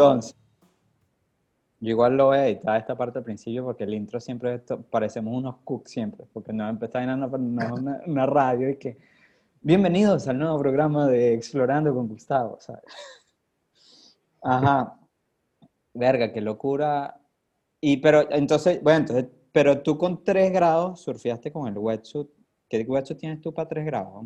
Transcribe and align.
Entonces, 0.00 0.34
yo 1.78 1.90
igual 1.90 2.16
lo 2.16 2.26
voy 2.26 2.38
a 2.38 2.48
editar 2.48 2.80
esta 2.80 2.96
parte 2.96 3.18
al 3.18 3.24
principio 3.24 3.64
porque 3.64 3.84
el 3.84 3.92
intro 3.92 4.18
siempre 4.18 4.54
esto, 4.54 4.80
parecemos 4.80 5.36
unos 5.36 5.56
cooks 5.62 5.90
siempre, 5.90 6.24
porque 6.32 6.54
no 6.54 6.66
empezamos 6.66 7.06
en 7.06 7.22
una, 7.22 7.26
una, 7.26 8.00
una, 8.06 8.26
radio 8.26 8.70
y 8.70 8.76
que 8.76 8.96
bienvenidos 9.60 10.26
al 10.26 10.38
nuevo 10.38 10.58
programa 10.58 11.06
de 11.06 11.34
Explorando 11.34 11.94
con 11.94 12.08
Gustavo. 12.08 12.58
Ajá. 14.42 14.98
Verga, 15.92 16.32
qué 16.32 16.40
locura. 16.40 17.20
Y 17.78 17.98
pero 17.98 18.26
entonces, 18.30 18.82
bueno, 18.82 19.00
entonces, 19.00 19.26
pero 19.52 19.82
tú 19.82 19.98
con 19.98 20.24
3 20.24 20.50
grados 20.50 21.02
surfeaste 21.02 21.52
con 21.52 21.68
el 21.68 21.76
wetsuit. 21.76 22.30
¿Qué 22.70 22.82
wetsuit 22.88 23.18
tienes 23.18 23.42
tú 23.42 23.52
para 23.52 23.68
3 23.68 23.84
grados? 23.84 24.24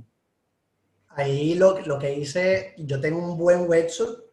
Ahí 1.09 1.55
lo, 1.55 1.81
lo 1.81 1.99
que 1.99 2.17
hice, 2.17 2.75
yo 2.79 3.01
tengo 3.01 3.19
un 3.19 3.37
buen 3.37 3.69
wetsuit 3.69 4.24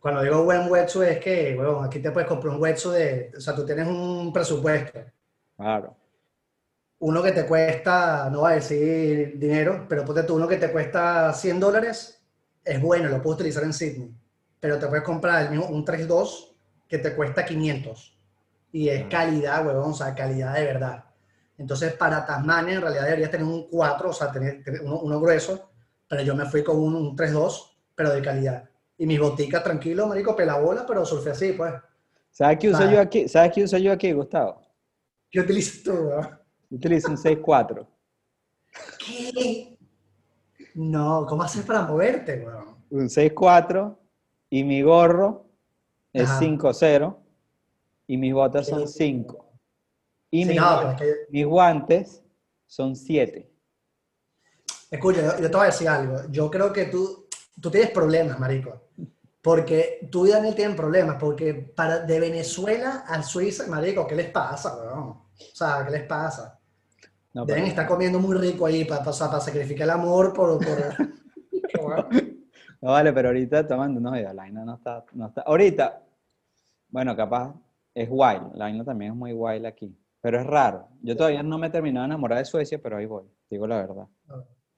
cuando 0.00 0.22
digo 0.22 0.42
buen 0.44 0.70
wetsuit 0.70 1.08
es 1.08 1.18
que, 1.20 1.54
bueno, 1.54 1.82
aquí 1.82 1.98
te 2.00 2.10
puedes 2.10 2.28
comprar 2.28 2.54
un 2.54 2.62
wetsuit 2.62 2.94
de, 2.94 3.32
o 3.36 3.40
sea, 3.40 3.54
tú 3.54 3.66
tienes 3.66 3.86
un 3.86 4.32
presupuesto. 4.32 4.98
Claro. 5.56 5.94
Uno 7.00 7.22
que 7.22 7.32
te 7.32 7.46
cuesta, 7.46 8.30
no 8.30 8.42
va 8.42 8.50
a 8.50 8.54
decir 8.54 9.38
dinero, 9.38 9.84
pero 9.88 10.04
ponte 10.04 10.22
tú 10.22 10.36
uno 10.36 10.48
que 10.48 10.56
te 10.56 10.72
cuesta 10.72 11.32
100 11.34 11.60
dólares, 11.60 12.18
es 12.64 12.80
bueno, 12.80 13.10
lo 13.10 13.20
puedes 13.20 13.40
utilizar 13.40 13.62
en 13.62 13.74
Sydney. 13.74 14.14
Pero 14.58 14.78
te 14.78 14.86
puedes 14.86 15.04
comprar 15.04 15.44
el 15.44 15.50
mismo, 15.50 15.66
un 15.66 15.84
3.2 15.84 16.54
que 16.88 16.98
te 16.98 17.14
cuesta 17.14 17.44
500. 17.44 18.18
Y 18.72 18.88
es 18.88 19.04
calidad, 19.08 19.66
huevón, 19.66 19.90
o 19.90 19.94
sea, 19.94 20.14
calidad 20.14 20.54
de 20.54 20.64
verdad. 20.64 21.04
Entonces, 21.58 21.92
para 21.92 22.24
Tasmania, 22.24 22.76
en 22.76 22.80
realidad 22.80 23.04
deberías 23.04 23.30
tener 23.30 23.46
un 23.46 23.68
4, 23.68 24.10
o 24.10 24.12
sea, 24.14 24.32
tener, 24.32 24.62
uno, 24.82 25.20
grueso, 25.20 25.70
pero 26.08 26.22
yo 26.22 26.34
me 26.34 26.46
fui 26.46 26.64
con 26.64 26.78
un, 26.78 26.94
un 26.94 27.16
3.2, 27.16 27.72
pero 27.94 28.12
de 28.12 28.22
calidad 28.22 28.69
y 29.00 29.06
mis 29.06 29.18
boticas 29.18 29.64
tranquilo, 29.64 30.06
marico, 30.06 30.36
pelabola, 30.36 30.84
pero 30.86 31.06
surfe 31.06 31.30
así, 31.30 31.54
pues. 31.54 31.72
¿Sabes 32.30 32.58
qué 32.58 32.68
uso 32.68 32.90
yo 32.90 33.00
aquí? 33.00 33.26
¿Sabes 33.28 33.50
qué 33.54 33.64
uso 33.64 33.78
yo 33.78 33.92
aquí, 33.92 34.12
Gustavo? 34.12 34.60
¿Qué 35.30 35.40
utilizas 35.40 35.82
tú, 35.82 35.92
weón? 35.92 36.38
Utilizo 36.70 37.08
un 37.08 37.16
6.4. 37.16 37.86
¿Qué? 38.98 39.78
No, 40.74 41.24
¿cómo 41.26 41.42
haces 41.42 41.64
para 41.64 41.80
moverte, 41.80 42.44
weón? 42.44 42.76
Un 42.90 43.08
6.4 43.08 43.96
y 44.50 44.64
mi 44.64 44.82
gorro 44.82 45.46
es 46.12 46.28
5.0 46.28 47.16
y 48.06 48.16
mis 48.18 48.34
botas 48.34 48.66
son 48.66 48.86
5. 48.86 49.50
Y 50.30 50.44
mis, 50.44 50.60
mis 51.30 51.46
guantes 51.46 52.22
son 52.66 52.94
7. 52.94 53.50
Escucha, 54.90 55.22
yo, 55.22 55.42
yo, 55.42 55.50
te 55.50 55.56
voy 55.56 55.62
a 55.62 55.70
decir 55.70 55.88
algo. 55.88 56.18
Yo 56.30 56.50
creo 56.50 56.70
que 56.70 56.84
tú, 56.84 57.29
tú 57.60 57.70
tienes 57.70 57.90
problemas, 57.90 58.38
marico. 58.38 58.88
Porque 59.42 60.08
tú 60.10 60.26
y 60.26 60.30
Daniel 60.30 60.54
tienen 60.54 60.76
problemas, 60.76 61.16
porque 61.18 61.54
para, 61.54 62.00
de 62.00 62.20
Venezuela 62.20 63.04
a 63.06 63.22
Suiza, 63.22 63.66
marico, 63.68 64.06
¿qué 64.06 64.14
les 64.14 64.30
pasa, 64.30 64.76
weón? 64.76 65.08
O 65.08 65.54
sea, 65.54 65.82
¿qué 65.84 65.92
les 65.92 66.04
pasa? 66.04 66.58
Deben 67.32 67.64
estar 67.64 67.86
comiendo 67.86 68.18
muy 68.18 68.36
rico 68.36 68.66
ahí 68.66 68.84
para, 68.84 69.02
para, 69.04 69.16
para 69.16 69.40
sacrificar 69.40 69.84
el 69.84 69.90
amor 69.90 70.34
por... 70.34 70.58
no 72.80 72.90
vale, 72.90 73.12
pero 73.12 73.28
ahorita 73.28 73.66
tomando, 73.66 74.00
no, 74.00 74.10
la 74.10 74.48
Ina 74.48 74.64
no 74.64 74.74
está, 74.74 75.04
no 75.12 75.28
está... 75.28 75.42
Ahorita, 75.42 76.02
bueno, 76.88 77.16
capaz 77.16 77.54
es 77.94 78.08
wild, 78.10 78.54
la 78.54 78.68
Ina 78.68 78.84
también 78.84 79.12
es 79.12 79.16
muy 79.16 79.32
wild 79.32 79.64
aquí, 79.64 79.96
pero 80.20 80.40
es 80.40 80.46
raro. 80.46 80.88
Yo 81.02 81.16
todavía 81.16 81.42
no 81.42 81.56
me 81.56 81.68
he 81.68 81.70
terminado 81.70 82.04
de 82.04 82.12
enamorar 82.12 82.38
de 82.38 82.44
Suecia, 82.44 82.80
pero 82.82 82.98
ahí 82.98 83.06
voy, 83.06 83.24
digo 83.48 83.66
la 83.66 83.76
verdad. 83.76 84.06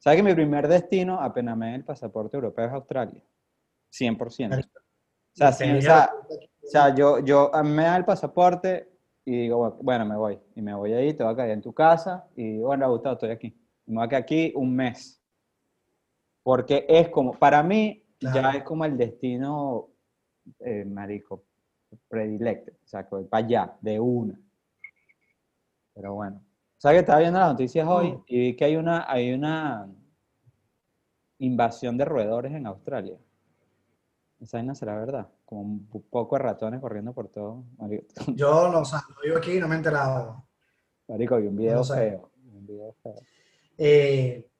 ¿Sabes 0.02 0.16
que 0.16 0.24
mi 0.24 0.34
primer 0.34 0.66
destino, 0.66 1.20
apenas 1.20 1.56
me 1.56 1.76
el 1.76 1.84
pasaporte 1.84 2.36
europeo, 2.36 2.66
es 2.66 2.72
Australia? 2.72 3.22
100%. 3.92 4.58
O 4.58 5.52
sea, 5.80 6.10
o 6.60 6.66
sea, 6.66 6.92
yo, 6.92 7.20
yo 7.20 7.52
me 7.62 7.84
da 7.84 7.98
el 7.98 8.04
pasaporte 8.04 8.88
y 9.24 9.42
digo, 9.42 9.78
bueno, 9.80 10.04
me 10.04 10.16
voy. 10.16 10.40
Y 10.56 10.60
me 10.60 10.74
voy 10.74 10.92
ahí, 10.92 11.14
te 11.14 11.22
voy 11.22 11.32
a 11.32 11.36
caer 11.36 11.52
en 11.52 11.62
tu 11.62 11.72
casa 11.72 12.28
y 12.34 12.58
bueno, 12.58 12.90
Gustavo, 12.90 13.14
estoy 13.14 13.30
aquí. 13.30 13.56
me 13.86 13.94
voy 13.94 14.04
a 14.04 14.08
quedar 14.08 14.22
aquí 14.22 14.52
un 14.56 14.74
mes. 14.74 15.22
Porque 16.42 16.84
es 16.88 17.08
como, 17.08 17.38
para 17.38 17.62
mí, 17.62 18.04
ya 18.18 18.50
es 18.56 18.64
como 18.64 18.84
el 18.84 18.96
destino, 18.96 19.88
eh, 20.58 20.84
marico, 20.84 21.44
predilecto. 22.08 22.72
O 22.72 22.88
sea, 22.88 23.08
para 23.08 23.44
allá, 23.46 23.76
de 23.80 24.00
una. 24.00 24.36
Pero 25.94 26.14
bueno. 26.14 26.42
¿Sabes 26.82 26.96
que 26.96 27.00
estaba 27.02 27.20
viendo 27.20 27.38
las 27.38 27.50
noticias 27.50 27.86
hoy 27.86 28.10
mm. 28.10 28.24
y 28.26 28.38
vi 28.40 28.56
que 28.56 28.64
hay 28.64 28.74
una, 28.74 29.08
hay 29.08 29.32
una 29.32 29.88
invasión 31.38 31.96
de 31.96 32.04
roedores 32.04 32.52
en 32.52 32.66
Australia? 32.66 33.16
Esa 34.40 34.60
no 34.64 34.74
será 34.74 34.96
verdad. 34.96 35.28
Como 35.44 35.60
un 35.60 35.86
poco 36.10 36.34
de 36.34 36.42
ratones 36.42 36.80
corriendo 36.80 37.12
por 37.12 37.28
todo. 37.28 37.62
Yo 38.34 38.68
no 38.68 38.84
sé, 38.84 38.96
lo 38.96 39.22
vivo 39.22 39.38
aquí 39.38 39.52
y 39.52 39.60
no 39.60 39.68
me 39.68 39.76
he 39.76 39.78
enterado. 39.78 40.44
Marico, 41.06 41.36
vi 41.36 41.46
un 41.46 41.56
video 41.56 41.84
feo. 41.84 42.32
Un 42.52 42.66
video 42.66 42.92
feo. 43.00 43.14
Eh, 43.78 44.50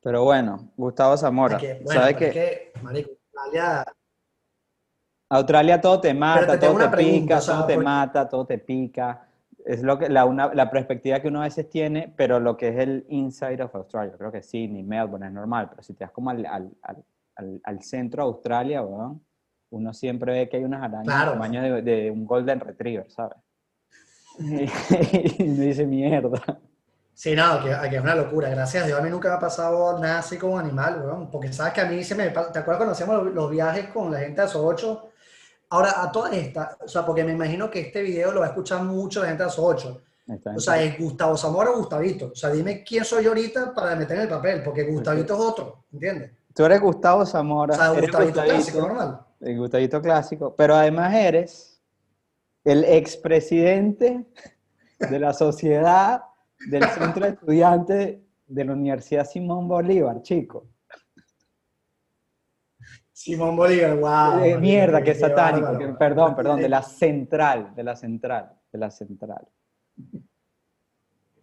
Pero 0.00 0.22
bueno, 0.22 0.70
Gustavo 0.76 1.16
Zamora. 1.16 1.58
Que, 1.58 1.82
¿Sabes 1.86 2.16
que, 2.18 2.72
Marico, 2.82 3.10
Australia... 3.34 3.84
Australia 5.28 5.80
todo 5.80 6.00
te 6.00 6.14
mata, 6.14 6.56
todo 6.56 6.88
te 6.88 6.96
pica, 6.96 7.40
todo 7.40 7.66
te 7.66 7.76
mata, 7.78 8.28
todo 8.28 8.46
te 8.46 8.58
pica 8.58 9.26
es 9.66 9.82
lo 9.82 9.98
que, 9.98 10.08
la, 10.08 10.24
una, 10.24 10.54
la 10.54 10.70
perspectiva 10.70 11.20
que 11.20 11.28
uno 11.28 11.40
a 11.40 11.44
veces 11.44 11.68
tiene, 11.68 12.12
pero 12.16 12.38
lo 12.38 12.56
que 12.56 12.68
es 12.68 12.78
el 12.78 13.04
inside 13.08 13.60
of 13.62 13.74
Australia, 13.74 14.14
creo 14.16 14.30
que 14.30 14.42
sí, 14.42 14.68
ni 14.68 14.84
Melbourne 14.84 15.26
es 15.26 15.32
normal, 15.32 15.68
pero 15.70 15.82
si 15.82 15.94
te 15.94 16.04
das 16.04 16.12
como 16.12 16.30
al, 16.30 16.46
al, 16.46 16.70
al, 17.34 17.60
al 17.64 17.82
centro 17.82 18.22
de 18.22 18.28
Australia, 18.28 18.82
uno 18.82 19.92
siempre 19.92 20.32
ve 20.32 20.48
que 20.48 20.58
hay 20.58 20.64
unas 20.64 20.82
arañas 20.82 21.04
claro. 21.04 21.32
tamaño 21.32 21.62
de, 21.62 21.82
de, 21.82 22.10
un 22.12 22.24
Golden 22.24 22.60
Retriever, 22.60 23.10
¿sabes? 23.10 23.38
y 24.38 25.44
me 25.44 25.66
dice 25.66 25.84
mierda. 25.84 26.40
Sí, 27.12 27.34
no, 27.34 27.60
que, 27.62 27.70
que, 27.88 27.96
es 27.96 28.02
una 28.02 28.14
locura. 28.14 28.50
Gracias 28.50 28.84
a 28.84 28.86
Dios, 28.86 29.00
a 29.00 29.02
mí 29.02 29.10
nunca 29.10 29.30
me 29.30 29.34
ha 29.36 29.40
pasado 29.40 29.98
nada 29.98 30.18
así 30.18 30.36
como 30.36 30.58
animal, 30.58 31.00
weón. 31.02 31.30
Porque 31.30 31.50
sabes 31.50 31.72
que 31.72 31.80
a 31.80 31.86
mí 31.86 32.04
se 32.04 32.14
me. 32.14 32.28
¿Te 32.28 32.38
acuerdas 32.38 32.76
cuando 32.76 32.92
hacíamos 32.92 33.24
los, 33.24 33.34
los 33.34 33.50
viajes 33.50 33.86
con 33.88 34.12
la 34.12 34.18
gente 34.18 34.42
de 34.42 34.46
esos 34.46 34.62
ocho? 34.62 35.08
Ahora, 35.70 36.02
a 36.02 36.12
todas 36.12 36.32
estas, 36.32 36.76
o 36.84 36.88
sea, 36.88 37.04
porque 37.04 37.24
me 37.24 37.32
imagino 37.32 37.70
que 37.70 37.80
este 37.80 38.02
video 38.02 38.32
lo 38.32 38.40
va 38.40 38.46
a 38.46 38.48
escuchar 38.50 38.82
mucho 38.82 39.20
la 39.20 39.28
gente 39.28 39.42
a 39.42 39.46
los 39.46 39.58
ocho. 39.58 40.02
O 40.56 40.60
sea, 40.60 40.82
es 40.82 40.98
Gustavo 40.98 41.36
Zamora 41.36 41.70
o 41.70 41.78
Gustavito. 41.78 42.30
O 42.32 42.34
sea, 42.34 42.50
dime 42.50 42.82
quién 42.82 43.04
soy 43.04 43.26
ahorita 43.26 43.72
para 43.72 43.94
meter 43.94 44.16
en 44.16 44.22
el 44.24 44.28
papel, 44.28 44.62
porque 44.62 44.84
Gustavito 44.84 45.34
es 45.34 45.40
otro, 45.40 45.84
¿entiendes? 45.92 46.32
Tú 46.54 46.64
eres 46.64 46.80
Gustavo 46.80 47.24
Zamora. 47.26 47.74
O 47.74 47.76
sea, 47.76 47.92
eres 47.92 48.10
Gustavito, 48.10 48.42
clásico, 48.42 48.80
normal. 48.80 49.20
El 49.40 49.58
Gustavito 49.58 50.02
clásico. 50.02 50.54
Pero 50.56 50.74
además 50.74 51.14
eres 51.14 51.80
el 52.64 52.84
expresidente 52.84 54.26
de 54.98 55.18
la 55.18 55.32
sociedad 55.32 56.22
del 56.68 56.84
Centro 56.90 57.24
de 57.24 57.32
Estudiantes 57.32 58.18
de 58.46 58.64
la 58.64 58.72
Universidad 58.72 59.26
Simón 59.26 59.68
Bolívar, 59.68 60.22
chico. 60.22 60.66
Simón 63.12 63.56
Bolívar, 63.56 63.96
wow. 63.96 64.40
De 64.40 64.58
mierda, 64.58 65.02
que 65.02 65.14
satánico. 65.14 65.96
perdón, 65.98 66.36
perdón, 66.36 66.60
de 66.60 66.68
la 66.68 66.82
central, 66.82 67.74
de 67.74 67.82
la 67.82 67.96
central, 67.96 68.52
de 68.72 68.78
la 68.78 68.90
central. 68.90 69.48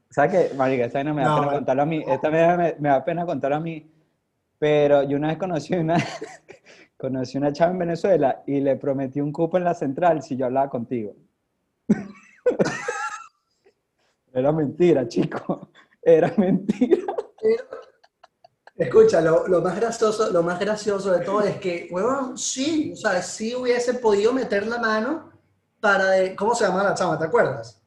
¿Sabes 0.09 0.49
qué, 0.49 0.55
marica? 0.55 0.85
Esta 0.85 1.03
no 1.03 1.15
me 1.15 1.23
da 1.23 1.39
pena 1.39 1.51
contarlo 1.53 1.81
a 1.81 1.85
mí. 1.85 2.03
Esta 2.05 2.29
me, 2.29 2.75
me, 2.79 2.89
da 2.89 3.03
pena 3.03 3.25
contarlo 3.25 3.57
a 3.57 3.59
mí. 3.59 3.91
Pero 4.59 5.01
yo 5.03 5.17
una 5.17 5.29
vez 5.29 5.37
conocí 5.37 5.73
una, 5.73 5.97
conocí 6.97 7.37
una 7.37 7.51
chava 7.51 7.71
en 7.71 7.79
Venezuela 7.79 8.43
y 8.45 8.59
le 8.59 8.75
prometí 8.75 9.19
un 9.19 9.31
cupo 9.31 9.57
en 9.57 9.63
la 9.63 9.73
central 9.73 10.21
si 10.21 10.37
yo 10.37 10.45
hablaba 10.45 10.69
contigo. 10.69 11.15
Era 14.33 14.51
mentira, 14.51 15.07
chico. 15.07 15.69
Era 16.01 16.31
mentira. 16.37 17.13
Escucha, 18.75 19.21
lo, 19.21 19.47
lo, 19.47 19.61
más 19.61 19.75
gracioso, 19.75 20.31
lo 20.31 20.41
más 20.41 20.59
gracioso 20.59 21.11
de 21.11 21.23
todo 21.23 21.41
es 21.41 21.57
que, 21.57 21.87
huevón, 21.91 22.37
sí, 22.37 22.91
o 22.93 22.95
sea, 22.95 23.21
sí 23.21 23.53
hubiese 23.53 23.93
podido 23.95 24.33
meter 24.33 24.65
la 24.65 24.79
mano 24.79 25.29
para, 25.79 26.09
de, 26.11 26.35
¿cómo 26.35 26.55
se 26.55 26.65
llamaba 26.65 26.89
la 26.89 26.95
chama? 26.95 27.19
¿Te 27.19 27.25
acuerdas? 27.25 27.83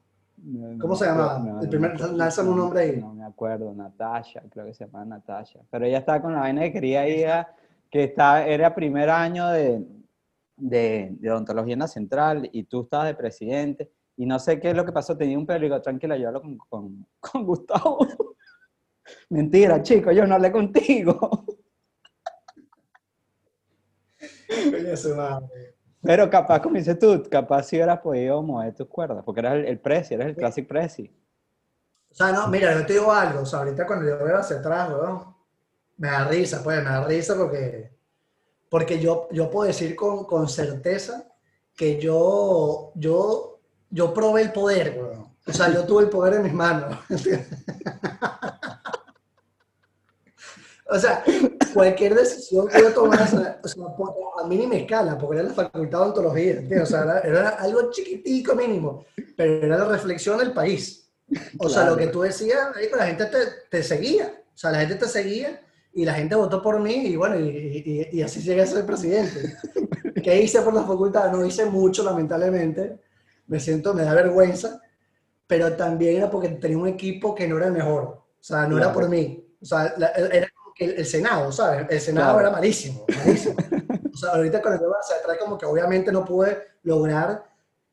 ¿Cómo 0.78 0.94
se 0.94 1.06
llamaba? 1.06 1.40
No, 1.40 1.60
el 1.60 1.68
primer, 1.68 1.98
lanzan 2.12 2.46
un 2.48 2.58
nombre 2.58 2.80
ahí. 2.80 3.00
No 3.00 3.14
me 3.14 3.24
acuerdo, 3.24 3.72
Natasha, 3.74 4.42
creo 4.48 4.66
que 4.66 4.74
se 4.74 4.84
llama 4.84 5.04
Natasha. 5.04 5.58
Pero 5.70 5.86
ella 5.86 5.98
estaba 5.98 6.22
con 6.22 6.34
la 6.34 6.40
vaina 6.40 6.62
que 6.62 6.72
quería 6.72 7.08
ir 7.08 7.26
a, 7.26 7.52
que 7.90 8.04
estaba, 8.04 8.46
era 8.46 8.72
primer 8.72 9.10
año 9.10 9.48
de, 9.48 9.84
de, 10.56 11.08
de, 11.18 11.30
odontología 11.32 11.72
en 11.72 11.80
la 11.80 11.88
central 11.88 12.48
y 12.52 12.62
tú 12.62 12.82
estabas 12.82 13.08
de 13.08 13.14
presidente 13.14 13.90
y 14.16 14.24
no 14.24 14.38
sé 14.38 14.60
qué 14.60 14.70
es 14.70 14.76
lo 14.76 14.84
que 14.84 14.92
pasó, 14.92 15.16
tenía 15.16 15.36
un 15.36 15.46
peligro, 15.46 15.82
tranquila, 15.82 16.16
yo 16.16 16.28
hablo 16.28 16.42
con, 16.42 16.58
con, 16.58 17.06
con 17.20 17.44
Gustavo. 17.44 17.98
Mentira, 19.28 19.82
chico, 19.82 20.12
yo 20.12 20.26
no 20.26 20.34
hablé 20.34 20.52
contigo. 20.52 21.44
Pero 26.02 26.30
capaz, 26.30 26.60
como 26.60 26.76
dices 26.76 26.98
tú, 26.98 27.22
capaz 27.30 27.64
si 27.64 27.76
hubieras 27.76 28.00
podido 28.00 28.42
mover 28.42 28.74
tus 28.74 28.86
cuerdas, 28.86 29.22
porque 29.24 29.40
eras 29.40 29.54
el, 29.54 29.64
el 29.66 29.80
Prezi, 29.80 30.14
eres 30.14 30.28
el 30.28 30.36
Classic 30.36 30.66
Prezi. 30.66 31.12
O 32.10 32.14
sea, 32.14 32.32
no, 32.32 32.48
mira, 32.48 32.72
yo 32.72 32.86
te 32.86 32.94
digo 32.94 33.12
algo, 33.12 33.40
o 33.40 33.46
sea, 33.46 33.58
ahorita 33.60 33.86
cuando 33.86 34.06
yo 34.06 34.24
veo 34.24 34.38
hacia 34.38 34.58
atrás, 34.58 34.88
weón, 34.90 35.34
me 35.98 36.08
da 36.08 36.28
risa, 36.28 36.62
pues, 36.62 36.78
me 36.78 36.84
da 36.84 37.04
risa 37.04 37.36
porque, 37.36 37.90
porque 38.70 39.00
yo, 39.00 39.28
yo 39.32 39.50
puedo 39.50 39.66
decir 39.66 39.94
con, 39.96 40.24
con 40.24 40.48
certeza 40.48 41.28
que 41.74 42.00
yo, 42.00 42.92
yo, 42.94 43.60
yo 43.90 44.14
probé 44.14 44.42
el 44.42 44.52
poder, 44.52 44.96
weón. 44.98 45.26
O 45.46 45.52
sea, 45.52 45.72
yo 45.72 45.84
tuve 45.84 46.04
el 46.04 46.08
poder 46.08 46.34
en 46.34 46.42
mis 46.42 46.54
manos. 46.54 46.98
o 50.88 50.98
sea, 50.98 51.24
cualquier 51.74 52.14
decisión 52.14 52.68
que 52.68 52.80
yo 52.80 52.92
tomara, 52.92 53.60
o 53.62 53.68
sea, 53.68 53.84
a 54.42 54.46
mí 54.46 54.56
ni 54.56 54.66
me 54.66 54.82
escala, 54.82 55.18
porque 55.18 55.40
era 55.40 55.48
la 55.48 55.54
facultad 55.54 55.98
de 55.98 56.04
ontología. 56.04 56.82
O 56.82 56.86
sea, 56.86 57.02
era, 57.02 57.20
era, 57.20 57.48
algo 57.50 57.90
chiquitico 57.90 58.54
mínimo, 58.54 59.04
pero 59.36 59.66
era 59.66 59.78
la 59.78 59.84
reflexión 59.86 60.38
del 60.38 60.52
país. 60.52 61.10
O 61.58 61.68
sea, 61.68 61.86
lo 61.86 61.96
que 61.96 62.06
tú 62.06 62.22
decías, 62.22 62.68
la 62.96 63.06
gente 63.06 63.26
te, 63.26 63.38
te, 63.68 63.82
seguía, 63.82 64.42
o 64.54 64.56
sea, 64.56 64.70
la 64.70 64.80
gente 64.80 64.94
te 64.94 65.08
seguía 65.08 65.60
y 65.92 66.04
la 66.04 66.14
gente 66.14 66.36
votó 66.36 66.62
por 66.62 66.78
mí 66.78 67.08
y 67.08 67.16
bueno, 67.16 67.36
y, 67.38 68.08
y, 68.12 68.18
y 68.18 68.22
así 68.22 68.40
llegué 68.40 68.62
a 68.62 68.66
ser 68.66 68.86
presidente. 68.86 69.56
¿Qué 70.22 70.40
hice 70.40 70.62
por 70.62 70.72
la 70.72 70.82
facultad? 70.82 71.32
No 71.32 71.44
hice 71.44 71.64
mucho, 71.64 72.04
lamentablemente, 72.04 73.00
me 73.48 73.58
siento, 73.58 73.92
me 73.92 74.04
da 74.04 74.14
vergüenza, 74.14 74.80
pero 75.48 75.74
también 75.74 76.16
era 76.16 76.30
porque 76.30 76.48
tenía 76.50 76.78
un 76.78 76.88
equipo 76.88 77.34
que 77.34 77.48
no 77.48 77.56
era 77.56 77.66
el 77.66 77.72
mejor, 77.72 78.02
o 78.04 78.24
sea, 78.40 78.62
no 78.62 78.76
claro. 78.76 78.84
era 78.84 78.92
por 78.92 79.08
mí, 79.08 79.44
o 79.60 79.64
sea, 79.64 79.94
la, 79.96 80.08
era 80.08 80.48
el, 80.78 80.90
el, 80.90 81.06
Senado, 81.06 81.50
¿sabes? 81.52 81.86
El 81.88 82.00
Senado 82.00 82.32
claro. 82.32 82.40
era 82.48 82.50
malísimo, 82.50 83.04
malísimo. 83.24 83.56
O 84.16 84.18
sea, 84.18 84.30
ahorita 84.30 84.62
con 84.62 84.72
el 84.72 84.78
debate 84.78 85.08
se 85.08 85.22
trae 85.22 85.38
como 85.38 85.58
que 85.58 85.66
obviamente 85.66 86.10
no 86.10 86.24
pude 86.24 86.68
lograr 86.84 87.44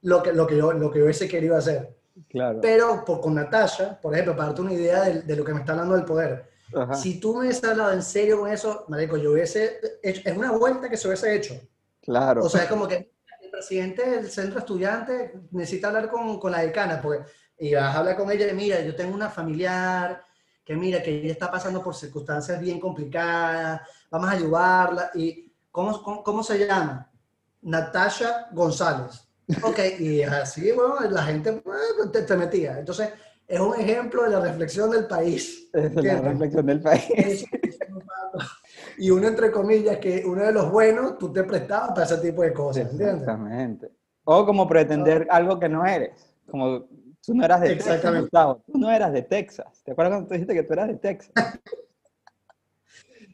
lo 0.03 0.23
que, 0.23 0.31
lo 0.31 0.47
que, 0.47 0.55
yo, 0.55 0.71
lo 0.71 0.89
que 0.89 0.99
yo 0.99 1.03
hubiese 1.03 1.27
querido 1.27 1.57
hacer. 1.57 1.97
Claro. 2.29 2.59
Pero 2.61 3.03
por, 3.03 3.19
con 3.19 3.35
Natasha, 3.35 3.99
por 3.99 4.13
ejemplo, 4.13 4.33
para 4.33 4.47
darte 4.47 4.61
una 4.61 4.71
idea 4.71 5.03
de, 5.03 5.23
de, 5.23 5.35
lo 5.35 5.43
que 5.43 5.53
me 5.53 5.59
está 5.59 5.73
hablando 5.73 5.95
del 5.95 6.05
poder, 6.05 6.45
Ajá. 6.73 6.93
si 6.93 7.19
tú 7.19 7.33
me 7.33 7.41
hubieses 7.41 7.65
hablado 7.65 7.91
en 7.91 8.01
serio 8.01 8.39
con 8.39 8.49
eso, 8.49 8.85
marico, 8.87 9.17
yo 9.17 9.33
hubiese 9.33 9.81
hecho, 10.01 10.21
es 10.23 10.37
una 10.37 10.51
vuelta 10.51 10.89
que 10.89 10.95
se 10.95 11.09
hubiese 11.09 11.35
hecho. 11.35 11.55
Claro. 12.01 12.45
O 12.45 12.49
sea, 12.49 12.63
es 12.63 12.69
como 12.69 12.87
que 12.87 13.11
el 13.41 13.51
presidente 13.51 14.09
del 14.09 14.31
centro 14.31 14.59
estudiante 14.59 15.33
necesita 15.51 15.87
hablar 15.87 16.09
con, 16.09 16.39
con 16.39 16.53
la 16.53 16.61
decana, 16.61 17.01
porque 17.01 17.25
y 17.57 17.73
vas 17.73 17.95
a 17.95 17.99
hablar 17.99 18.15
con 18.15 18.31
ella 18.31 18.47
y 18.49 18.53
mira, 18.53 18.81
yo 18.81 18.95
tengo 18.95 19.13
una 19.13 19.29
familiar 19.29 20.21
que 20.63 20.75
mira, 20.75 21.01
que 21.01 21.11
ella 21.11 21.31
está 21.31 21.51
pasando 21.51 21.83
por 21.83 21.95
circunstancias 21.95 22.59
bien 22.59 22.79
complicadas, 22.79 23.81
vamos 24.09 24.29
a 24.29 24.33
ayudarla. 24.33 25.11
¿Y 25.13 25.51
cómo, 25.71 26.01
cómo, 26.01 26.23
cómo 26.23 26.43
se 26.43 26.65
llama? 26.65 27.09
Natasha 27.61 28.47
González. 28.51 29.27
Ok, 29.61 29.79
y 29.99 30.23
así, 30.23 30.71
bueno, 30.71 30.99
la 31.09 31.23
gente 31.23 31.51
bueno, 31.51 32.09
te, 32.11 32.21
te, 32.21 32.35
metía. 32.37 32.79
Entonces, 32.79 33.09
es 33.47 33.59
un 33.59 33.75
ejemplo 33.75 34.23
de 34.23 34.29
la 34.29 34.39
reflexión 34.39 34.89
del 34.89 35.05
país. 35.05 35.69
Es 35.73 35.93
la 35.95 36.21
reflexión 36.21 36.65
del 36.65 36.81
país. 36.81 37.45
y 38.97 39.09
uno, 39.09 39.27
entre 39.27 39.51
comillas, 39.51 39.97
que 39.97 40.23
uno 40.25 40.43
de 40.43 40.51
los 40.53 40.71
buenos, 40.71 41.17
tú 41.17 41.31
te 41.33 41.43
prestabas 41.43 41.89
para 41.89 42.05
ese 42.05 42.17
tipo 42.17 42.41
de 42.41 42.53
cosas, 42.53 42.83
¿entiendes? 42.83 43.21
Exactamente. 43.21 43.91
O 44.23 44.45
como 44.45 44.67
pretender 44.67 45.27
no. 45.27 45.33
algo 45.33 45.59
que 45.59 45.67
no 45.67 45.85
eres. 45.85 46.35
Como 46.49 46.87
tú 47.25 47.33
no 47.33 47.43
eras 47.43 47.61
de 47.61 47.75
Texas, 47.75 48.21
Gustavo. 48.21 48.63
Tú 48.65 48.77
no 48.77 48.91
eras 48.91 49.13
de 49.13 49.21
Texas. 49.21 49.81
¿Te 49.83 49.91
acuerdas 49.91 50.13
cuando 50.13 50.27
tú 50.27 50.33
dijiste 50.33 50.53
que 50.53 50.63
tú 50.63 50.73
eras 50.73 50.87
de 50.87 50.95
Texas? 50.95 51.33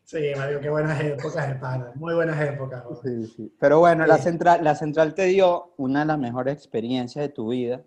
Sí, 0.10 0.32
Mario, 0.36 0.60
qué 0.60 0.70
buenas 0.72 1.00
épocas, 1.02 1.48
hermano. 1.48 1.92
Muy 1.94 2.16
buenas 2.16 2.42
épocas. 2.42 2.84
Sí, 3.04 3.28
sí. 3.28 3.56
Pero 3.60 3.78
bueno, 3.78 4.06
sí. 4.06 4.10
la, 4.10 4.18
central, 4.18 4.64
la 4.64 4.74
central 4.74 5.14
te 5.14 5.26
dio 5.26 5.76
una 5.78 6.00
de 6.00 6.06
las 6.08 6.18
mejores 6.18 6.56
experiencias 6.56 7.22
de 7.22 7.30
tu 7.30 7.50
vida 7.50 7.84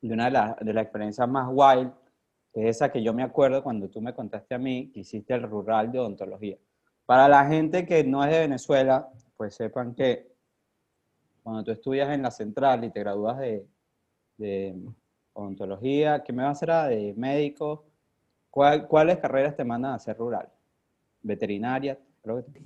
y 0.00 0.12
una 0.12 0.26
de 0.26 0.30
las 0.30 0.56
de 0.60 0.72
la 0.72 0.82
experiencias 0.82 1.28
más 1.28 1.48
wild, 1.50 1.92
que 2.52 2.68
es 2.68 2.76
esa 2.76 2.92
que 2.92 3.02
yo 3.02 3.12
me 3.12 3.24
acuerdo 3.24 3.64
cuando 3.64 3.88
tú 3.88 4.00
me 4.00 4.14
contaste 4.14 4.54
a 4.54 4.58
mí 4.58 4.92
que 4.92 5.00
hiciste 5.00 5.34
el 5.34 5.42
rural 5.42 5.90
de 5.90 5.98
odontología. 5.98 6.56
Para 7.04 7.26
la 7.26 7.44
gente 7.46 7.84
que 7.84 8.04
no 8.04 8.22
es 8.22 8.30
de 8.30 8.38
Venezuela, 8.38 9.08
pues 9.36 9.56
sepan 9.56 9.92
que 9.94 10.32
cuando 11.42 11.64
tú 11.64 11.72
estudias 11.72 12.10
en 12.10 12.22
la 12.22 12.30
central 12.30 12.84
y 12.84 12.90
te 12.90 13.00
gradúas 13.00 13.38
de, 13.38 13.66
de 14.36 14.76
odontología, 15.34 16.24
¿qué 16.24 16.32
me 16.32 16.42
va 16.42 16.48
a 16.48 16.52
hacer? 16.52 16.70
De 16.88 17.14
médico, 17.16 17.84
¿cuál, 18.50 18.88
¿cuáles 18.88 19.18
carreras 19.18 19.54
te 19.54 19.64
mandan 19.64 19.92
a 19.92 19.96
hacer 19.96 20.16
rural? 20.16 20.48
veterinaria, 21.24 21.98
creo 22.22 22.44
que... 22.44 22.60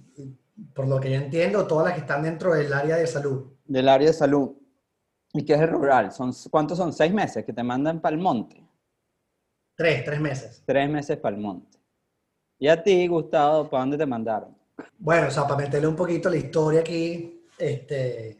Por 0.75 0.89
lo 0.89 0.99
que 0.99 1.11
yo 1.11 1.17
entiendo, 1.17 1.67
todas 1.67 1.87
las 1.87 1.95
que 1.95 2.01
están 2.01 2.23
dentro 2.23 2.53
del 2.53 2.73
área 2.73 2.97
de 2.97 3.07
salud. 3.07 3.53
Del 3.65 3.89
área 3.89 4.09
de 4.09 4.13
salud. 4.13 4.57
¿Y 5.33 5.45
qué 5.45 5.55
es 5.55 5.61
el 5.61 5.69
rural? 5.69 6.11
¿Son, 6.11 6.33
¿Cuántos 6.51 6.77
son? 6.77 6.93
¿Seis 6.93 7.13
meses 7.13 7.45
que 7.45 7.53
te 7.53 7.63
mandan 7.63 8.01
para 8.01 8.17
el 8.17 8.21
monte? 8.21 8.67
Tres, 9.77 10.05
tres 10.05 10.21
meses. 10.21 10.63
Tres 10.67 10.91
meses 10.91 11.17
para 11.17 11.37
el 11.37 11.41
monte. 11.41 11.79
¿Y 12.59 12.67
a 12.67 12.83
ti, 12.83 13.07
Gustavo, 13.07 13.71
para 13.71 13.83
dónde 13.83 13.97
te 13.97 14.07
mandaron? 14.07 14.57
Bueno, 14.99 15.29
o 15.29 15.31
sea, 15.31 15.45
para 15.45 15.63
meterle 15.63 15.87
un 15.87 15.95
poquito 15.95 16.29
la 16.29 16.37
historia 16.37 16.81
aquí, 16.81 17.45
este, 17.57 18.39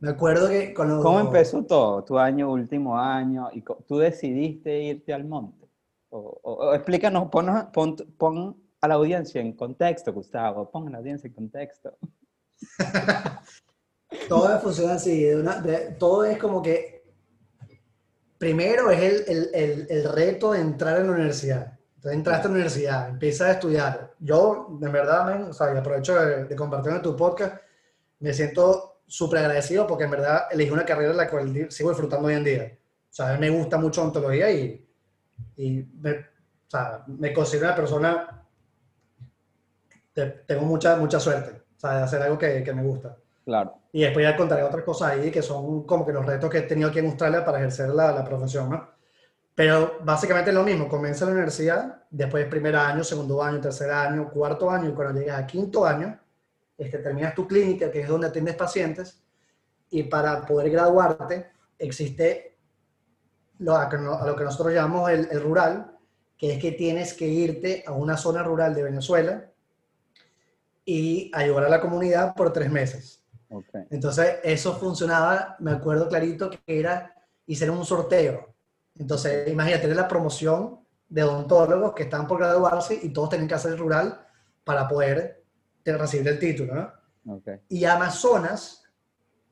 me 0.00 0.10
acuerdo 0.10 0.48
que 0.48 0.74
cuando... 0.74 1.02
¿Cómo 1.02 1.20
empezó 1.20 1.62
todo? 1.64 2.02
Tu 2.04 2.18
año, 2.18 2.50
último 2.50 2.98
año, 2.98 3.48
y 3.52 3.62
tú 3.86 3.98
decidiste 3.98 4.82
irte 4.82 5.12
al 5.12 5.24
monte. 5.24 5.68
O, 6.08 6.40
o, 6.42 6.52
o 6.52 6.74
explícanos, 6.74 7.28
pon, 7.30 7.70
pon, 7.72 7.96
pon 8.16 8.56
a 8.80 8.88
la 8.88 8.94
audiencia 8.94 9.40
en 9.40 9.52
contexto, 9.52 10.12
Gustavo. 10.12 10.70
Pongan 10.70 10.92
la 10.92 10.98
audiencia 10.98 11.28
en 11.28 11.34
contexto. 11.34 11.96
todo 14.28 14.58
funciona 14.60 14.94
así. 14.94 15.22
De 15.22 15.36
una, 15.36 15.60
de, 15.60 15.92
todo 15.92 16.24
es 16.24 16.38
como 16.38 16.62
que. 16.62 17.00
Primero 18.38 18.90
es 18.90 19.00
el, 19.00 19.24
el, 19.28 19.50
el, 19.52 19.86
el, 19.90 20.12
reto 20.12 20.52
de 20.52 20.60
entrar 20.60 20.98
en 20.98 21.08
la 21.08 21.12
universidad. 21.12 21.78
Entonces 21.96 22.16
entraste 22.16 22.46
a 22.46 22.48
la 22.48 22.54
universidad, 22.54 23.08
empiezas 23.10 23.48
a 23.48 23.52
estudiar. 23.52 24.14
Yo, 24.18 24.78
de 24.80 24.88
verdad, 24.88 25.26
man, 25.26 25.42
o 25.50 25.52
sea, 25.52 25.74
y 25.74 25.76
aprovecho 25.76 26.14
de, 26.14 26.44
de 26.46 26.56
compartir 26.56 26.92
en 26.92 27.02
tu 27.02 27.14
podcast, 27.14 27.60
me 28.18 28.32
siento 28.32 28.89
súper 29.10 29.40
agradecido 29.40 29.86
porque 29.86 30.04
en 30.04 30.10
verdad 30.12 30.44
elegí 30.50 30.70
una 30.70 30.84
carrera 30.84 31.10
en 31.10 31.16
la 31.16 31.28
cual 31.28 31.70
sigo 31.70 31.90
disfrutando 31.90 32.28
hoy 32.28 32.34
en 32.34 32.44
día. 32.44 32.78
O 33.10 33.12
sea, 33.12 33.30
a 33.30 33.32
mí 33.34 33.40
me 33.40 33.50
gusta 33.50 33.76
mucho 33.76 34.02
ontología 34.02 34.50
y, 34.50 34.88
y 35.56 35.84
me, 36.00 36.12
o 36.12 36.70
sea, 36.70 37.04
me 37.06 37.32
considero 37.32 37.66
una 37.66 37.76
persona 37.76 38.40
tengo 40.46 40.62
mucha, 40.62 40.96
mucha 40.96 41.20
suerte, 41.20 41.62
o 41.76 41.80
sea, 41.80 41.98
de 41.98 42.02
hacer 42.02 42.22
algo 42.22 42.38
que, 42.38 42.62
que, 42.62 42.72
me 42.72 42.82
gusta. 42.82 43.16
Claro. 43.44 43.74
Y 43.92 44.02
después 44.02 44.24
ya 44.24 44.36
contaré 44.36 44.62
otras 44.62 44.84
cosas 44.84 45.12
ahí 45.12 45.30
que 45.30 45.42
son 45.42 45.84
como 45.84 46.06
que 46.06 46.12
los 46.12 46.24
retos 46.24 46.50
que 46.50 46.58
he 46.58 46.62
tenido 46.62 46.88
aquí 46.88 46.98
en 46.98 47.06
Australia 47.06 47.44
para 47.44 47.58
ejercer 47.58 47.88
la, 47.88 48.12
la 48.12 48.24
profesión, 48.24 48.70
¿no? 48.70 48.88
Pero 49.54 49.98
básicamente 50.02 50.50
es 50.50 50.56
lo 50.56 50.62
mismo, 50.62 50.88
comienza 50.88 51.24
la 51.24 51.32
universidad, 51.32 52.04
después 52.10 52.46
primer 52.46 52.76
año, 52.76 53.04
segundo 53.04 53.42
año, 53.42 53.60
tercer 53.60 53.90
año, 53.90 54.30
cuarto 54.30 54.70
año, 54.70 54.88
y 54.88 54.92
cuando 54.92 55.20
llegas 55.20 55.40
a 55.40 55.46
quinto 55.46 55.84
año, 55.84 56.18
este, 56.80 56.98
terminas 56.98 57.34
tu 57.34 57.46
clínica, 57.46 57.90
que 57.90 58.00
es 58.00 58.08
donde 58.08 58.28
atiendes 58.28 58.56
pacientes, 58.56 59.22
y 59.90 60.04
para 60.04 60.46
poder 60.46 60.70
graduarte 60.70 61.50
existe 61.78 62.56
lo, 63.58 63.76
a, 63.76 63.88
lo 64.26 64.34
que 64.34 64.44
nosotros 64.44 64.72
llamamos 64.72 65.10
el, 65.10 65.28
el 65.30 65.42
rural, 65.42 65.96
que 66.38 66.54
es 66.54 66.58
que 66.58 66.72
tienes 66.72 67.12
que 67.12 67.26
irte 67.26 67.84
a 67.86 67.92
una 67.92 68.16
zona 68.16 68.42
rural 68.42 68.74
de 68.74 68.82
Venezuela, 68.82 69.46
y 70.84 71.30
ayudar 71.34 71.64
a 71.64 71.68
la 71.68 71.80
comunidad 71.80 72.34
por 72.34 72.52
tres 72.52 72.70
meses. 72.70 73.22
Okay. 73.48 73.82
Entonces, 73.90 74.36
eso 74.42 74.74
funcionaba, 74.74 75.56
me 75.58 75.72
acuerdo 75.72 76.08
clarito, 76.08 76.50
que 76.50 76.60
era, 76.66 77.14
hicieron 77.46 77.78
un 77.78 77.84
sorteo. 77.84 78.54
Entonces, 78.96 79.48
imagínate, 79.48 79.94
la 79.94 80.08
promoción 80.08 80.80
de 81.08 81.24
odontólogos 81.24 81.92
que 81.92 82.04
están 82.04 82.26
por 82.26 82.38
graduarse 82.38 82.98
y 83.02 83.10
todos 83.10 83.30
tienen 83.30 83.46
que 83.46 83.54
hacer 83.54 83.78
rural 83.78 84.26
para 84.64 84.88
poder 84.88 85.39
recibir 85.84 86.28
el 86.28 86.38
título, 86.38 86.74
¿no? 86.74 87.36
Okay. 87.36 87.60
Y 87.68 87.84
Amazonas 87.84 88.84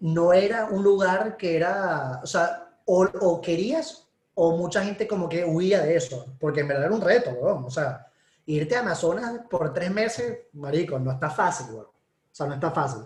no 0.01 0.33
era 0.33 0.67
un 0.67 0.83
lugar 0.83 1.37
que 1.37 1.57
era, 1.57 2.21
o 2.23 2.27
sea, 2.27 2.69
o, 2.85 3.05
o, 3.05 3.41
querías 3.41 4.09
o 4.35 4.57
mucha 4.57 4.83
gente 4.85 5.07
como 5.07 5.29
que 5.29 5.45
huía 5.45 5.83
de 5.83 5.97
eso, 5.97 6.35
porque 6.39 6.61
en 6.61 6.69
verdad 6.69 6.87
era 6.87 6.95
un 6.95 7.01
reto, 7.01 7.33
¿no? 7.33 7.67
O 7.67 7.71
sea, 7.71 8.07
irte 8.47 8.77
a 8.77 8.81
Amazonas 8.81 9.41
por 9.51 9.73
tres 9.75 9.91
meses, 9.91 10.39
marico, 10.53 10.99
no 10.99 11.13
está 11.13 11.29
fácil, 11.29 11.67
güey. 11.73 11.83
O 11.83 11.93
sea, 12.31 12.47
no 12.47 12.55
está 12.55 12.71
fácil. 12.71 13.03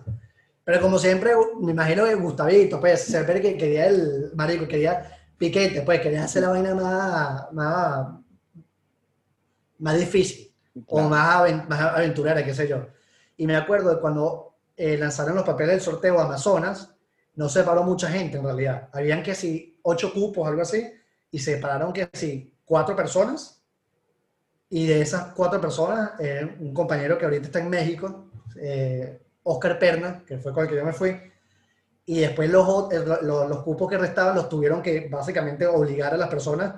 Pero 0.64 0.80
como 0.80 0.98
siempre, 0.98 1.32
me 1.60 1.72
imagino 1.72 2.04
que 2.04 2.14
Gustavito, 2.14 2.78
pues, 2.78 3.00
siempre 3.00 3.40
que 3.40 3.56
quería 3.56 3.86
el, 3.86 4.30
marico, 4.34 4.68
quería 4.68 5.18
piquete, 5.36 5.82
pues, 5.82 6.00
quería 6.00 6.24
hacer 6.24 6.42
la 6.42 6.50
vaina 6.50 6.74
más, 6.74 7.52
más, 7.52 8.08
más 9.78 9.98
difícil, 9.98 10.54
claro. 10.86 11.06
o 11.06 11.10
más, 11.10 11.68
más 11.68 11.80
aventurera, 11.80 12.44
qué 12.44 12.54
sé 12.54 12.68
yo. 12.68 12.86
Y 13.42 13.46
me 13.48 13.56
acuerdo 13.56 13.92
de 13.92 14.00
cuando 14.00 14.54
eh, 14.76 14.96
lanzaron 14.96 15.34
los 15.34 15.44
papeles 15.44 15.72
del 15.72 15.80
sorteo 15.80 16.20
a 16.20 16.26
Amazonas, 16.26 16.94
no 17.34 17.48
se 17.48 17.64
paró 17.64 17.82
mucha 17.82 18.08
gente 18.08 18.38
en 18.38 18.44
realidad. 18.44 18.88
Habían 18.92 19.20
que 19.20 19.34
si 19.34 19.80
ocho 19.82 20.12
cupos, 20.12 20.46
algo 20.46 20.62
así, 20.62 20.88
y 21.28 21.40
se 21.40 21.56
pararon 21.56 21.92
que 21.92 22.08
si 22.12 22.54
cuatro 22.64 22.94
personas 22.94 23.60
y 24.70 24.86
de 24.86 25.02
esas 25.02 25.34
cuatro 25.34 25.60
personas, 25.60 26.12
eh, 26.20 26.56
un 26.60 26.72
compañero 26.72 27.18
que 27.18 27.24
ahorita 27.24 27.46
está 27.46 27.58
en 27.58 27.68
México, 27.68 28.30
eh, 28.60 29.20
Oscar 29.42 29.76
Perna, 29.76 30.22
que 30.24 30.38
fue 30.38 30.52
con 30.52 30.62
el 30.62 30.70
que 30.70 30.76
yo 30.76 30.84
me 30.84 30.92
fui, 30.92 31.20
y 32.06 32.20
después 32.20 32.48
los, 32.48 32.92
los, 33.22 33.48
los, 33.48 33.58
cupos 33.64 33.90
que 33.90 33.98
restaban 33.98 34.36
los 34.36 34.48
tuvieron 34.48 34.80
que 34.80 35.08
básicamente 35.08 35.66
obligar 35.66 36.14
a 36.14 36.16
las 36.16 36.28
personas 36.28 36.74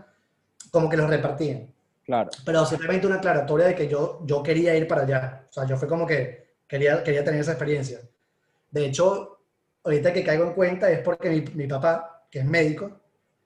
como 0.71 0.88
que 0.88 0.97
los 0.97 1.11
repartían. 1.11 1.71
Claro. 2.06 2.30
Pero 2.42 2.64
simplemente 2.64 3.06
una 3.06 3.16
aclaratoria 3.16 3.66
de 3.66 3.75
que 3.75 3.87
yo, 3.87 4.23
yo 4.25 4.42
quería 4.42 4.75
ir 4.75 4.88
para 4.88 5.02
allá. 5.02 5.47
O 5.50 5.52
sea, 5.52 5.66
yo 5.66 5.76
fue 5.76 5.88
como 5.88 6.06
que 6.06 6.43
Quería, 6.66 7.02
quería 7.02 7.25
tener 7.25 7.40
esa 7.40 7.52
experiencia. 7.52 8.00
De 8.71 8.87
hecho, 8.87 9.38
ahorita 9.85 10.12
que 10.12 10.25
caigo 10.25 10.44
en 10.44 10.54
cuenta 10.54 10.90
es 10.90 11.00
porque 11.00 11.30
mi, 11.30 11.40
mi 11.54 11.66
papá, 11.66 12.26
que 12.30 12.40
es 12.40 12.44
médico, 12.44 12.90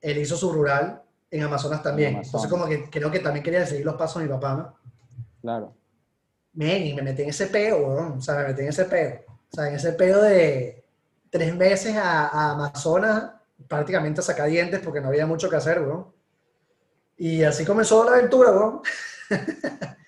él 0.00 0.18
hizo 0.18 0.36
su 0.36 0.52
rural 0.52 1.02
en 1.30 1.42
Amazonas 1.42 1.82
también. 1.82 2.16
Entonces, 2.16 2.48
como 2.48 2.66
que 2.66 2.88
creo 2.88 3.10
que 3.10 3.20
también 3.20 3.44
quería 3.44 3.66
seguir 3.66 3.84
los 3.84 3.96
pasos 3.96 4.22
de 4.22 4.28
mi 4.28 4.34
papá, 4.34 4.54
¿no? 4.54 4.76
Claro. 5.40 5.74
Men, 6.54 6.86
y 6.86 6.94
me 6.94 7.02
metí 7.02 7.22
en 7.22 7.28
ese 7.30 7.46
peo, 7.46 7.78
weón. 7.86 8.18
O 8.18 8.20
sea, 8.20 8.36
me 8.36 8.48
metí 8.48 8.62
en 8.62 8.68
ese 8.68 8.84
peo. 8.84 9.24
O 9.28 9.54
sea, 9.54 9.68
en 9.68 9.74
ese 9.74 9.92
peo 9.92 10.22
de 10.22 10.84
tres 11.30 11.54
meses 11.54 11.96
a, 11.96 12.28
a 12.28 12.52
Amazonas, 12.52 13.32
prácticamente 13.66 14.20
a 14.20 14.24
sacar 14.24 14.48
dientes 14.48 14.80
porque 14.80 15.00
no 15.00 15.08
había 15.08 15.26
mucho 15.26 15.50
que 15.50 15.56
hacer, 15.56 15.80
weón. 15.82 16.06
Y 17.18 17.42
así 17.42 17.64
comenzó 17.64 18.04
la 18.04 18.12
aventura, 18.12 18.52
weón. 18.52 18.80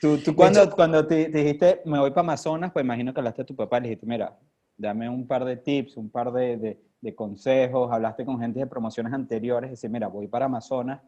Tú, 0.00 0.19
tú 0.19 0.35
cuando, 0.37 0.71
cuando 0.71 1.07
te, 1.07 1.29
te 1.29 1.38
dijiste, 1.38 1.83
me 1.85 1.99
voy 1.99 2.11
para 2.11 2.21
Amazonas, 2.21 2.71
pues 2.73 2.85
imagino 2.85 3.12
que 3.12 3.21
hablaste 3.21 3.43
a 3.43 3.47
tu 3.47 3.57
papá 3.57 3.79
y 3.79 3.81
le 3.83 3.88
dijiste, 3.88 4.07
mira, 4.07 4.38
dame 4.76 5.09
un 5.09 5.26
par 5.26 5.45
de 5.45 5.57
tips, 5.57 5.97
un 5.97 6.09
par 6.09 6.33
de, 6.33 6.57
de, 6.57 6.81
de 7.00 7.14
consejos, 7.14 7.90
hablaste 7.93 8.25
con 8.25 8.40
gente 8.40 8.61
de 8.61 8.67
promociones 8.67 9.12
anteriores, 9.12 9.71
decir, 9.71 9.90
mira, 9.90 10.07
voy 10.07 10.29
para 10.29 10.47
Amazonas, 10.47 11.00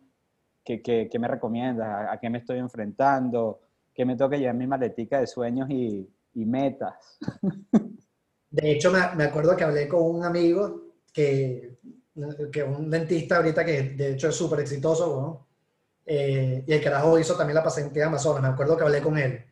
¿qué, 0.65 0.83
qué, 0.83 1.09
qué 1.11 1.19
me 1.19 1.29
recomiendas? 1.29 1.87
¿A, 1.87 2.13
¿A, 2.13 2.21
qué 2.21 2.29
me 2.29 2.39
estoy 2.39 2.59
enfrentando? 2.59 3.61
¿Qué 3.95 4.05
me 4.05 4.17
toca 4.17 4.37
llevar 4.37 4.57
mi 4.57 4.67
maletica 4.67 5.21
de 5.21 5.27
sueños 5.29 5.71
y, 5.71 6.09
y 6.35 6.45
metas? 6.45 7.19
De 8.51 8.73
hecho, 8.73 8.91
me, 8.91 8.99
me, 9.17 9.25
acuerdo 9.25 9.57
que 9.57 9.65
hablé 9.65 9.89
con 9.89 10.03
un 10.03 10.25
amigo 10.27 10.93
que, 11.11 11.79
que 12.53 12.63
un 12.63 12.91
dentista 12.91 13.39
ahorita 13.39 13.65
que 13.65 13.83
de 13.83 14.13
hecho 14.13 14.29
es 14.29 14.37
súper 14.37 14.61
exitoso, 14.61 15.19
¿no? 15.19 15.52
Eh, 16.05 16.65
y 16.67 16.73
el 16.73 16.83
carajo 16.83 17.19
hizo 17.19 17.37
también 17.37 17.55
la 17.55 17.63
pasantía 17.63 18.03
de 18.03 18.09
Amazonas, 18.09 18.43
me 18.43 18.49
acuerdo 18.49 18.77
que 18.77 18.85
hablé 18.85 19.01
con 19.01 19.19
él. 19.19 19.45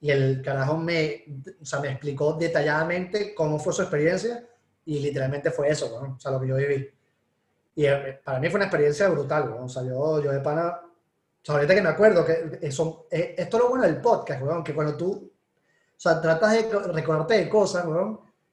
Y 0.00 0.10
el 0.10 0.40
carajo 0.42 0.78
me, 0.78 1.24
o 1.60 1.64
sea, 1.64 1.80
me 1.80 1.90
explicó 1.90 2.32
detalladamente 2.34 3.34
cómo 3.34 3.58
fue 3.58 3.72
su 3.72 3.82
experiencia 3.82 4.46
y 4.86 4.98
literalmente 4.98 5.50
fue 5.50 5.68
eso, 5.68 6.00
¿no? 6.00 6.14
o 6.14 6.20
sea, 6.20 6.30
lo 6.30 6.40
que 6.40 6.48
yo 6.48 6.56
viví. 6.56 6.88
Y 7.74 7.84
eh, 7.84 8.20
para 8.24 8.40
mí 8.40 8.48
fue 8.48 8.58
una 8.58 8.64
experiencia 8.64 9.08
brutal, 9.08 9.50
¿no? 9.50 9.64
o 9.64 9.68
sea, 9.68 9.82
yo, 9.82 10.22
yo 10.22 10.32
de 10.32 10.40
pana, 10.40 10.80
o 10.82 11.44
sea, 11.44 11.54
ahorita 11.56 11.74
que 11.74 11.82
me 11.82 11.90
acuerdo 11.90 12.24
que 12.24 12.58
eso, 12.62 13.06
eh, 13.10 13.34
esto 13.36 13.56
es 13.58 13.62
lo 13.62 13.68
bueno 13.68 13.84
del 13.84 14.00
podcast, 14.00 14.42
¿no? 14.42 14.64
que 14.64 14.74
cuando 14.74 14.96
tú, 14.96 15.10
o 15.12 16.00
sea, 16.00 16.20
tratas 16.20 16.52
de 16.52 16.78
recordarte 16.92 17.34
de 17.34 17.48
cosas, 17.48 17.84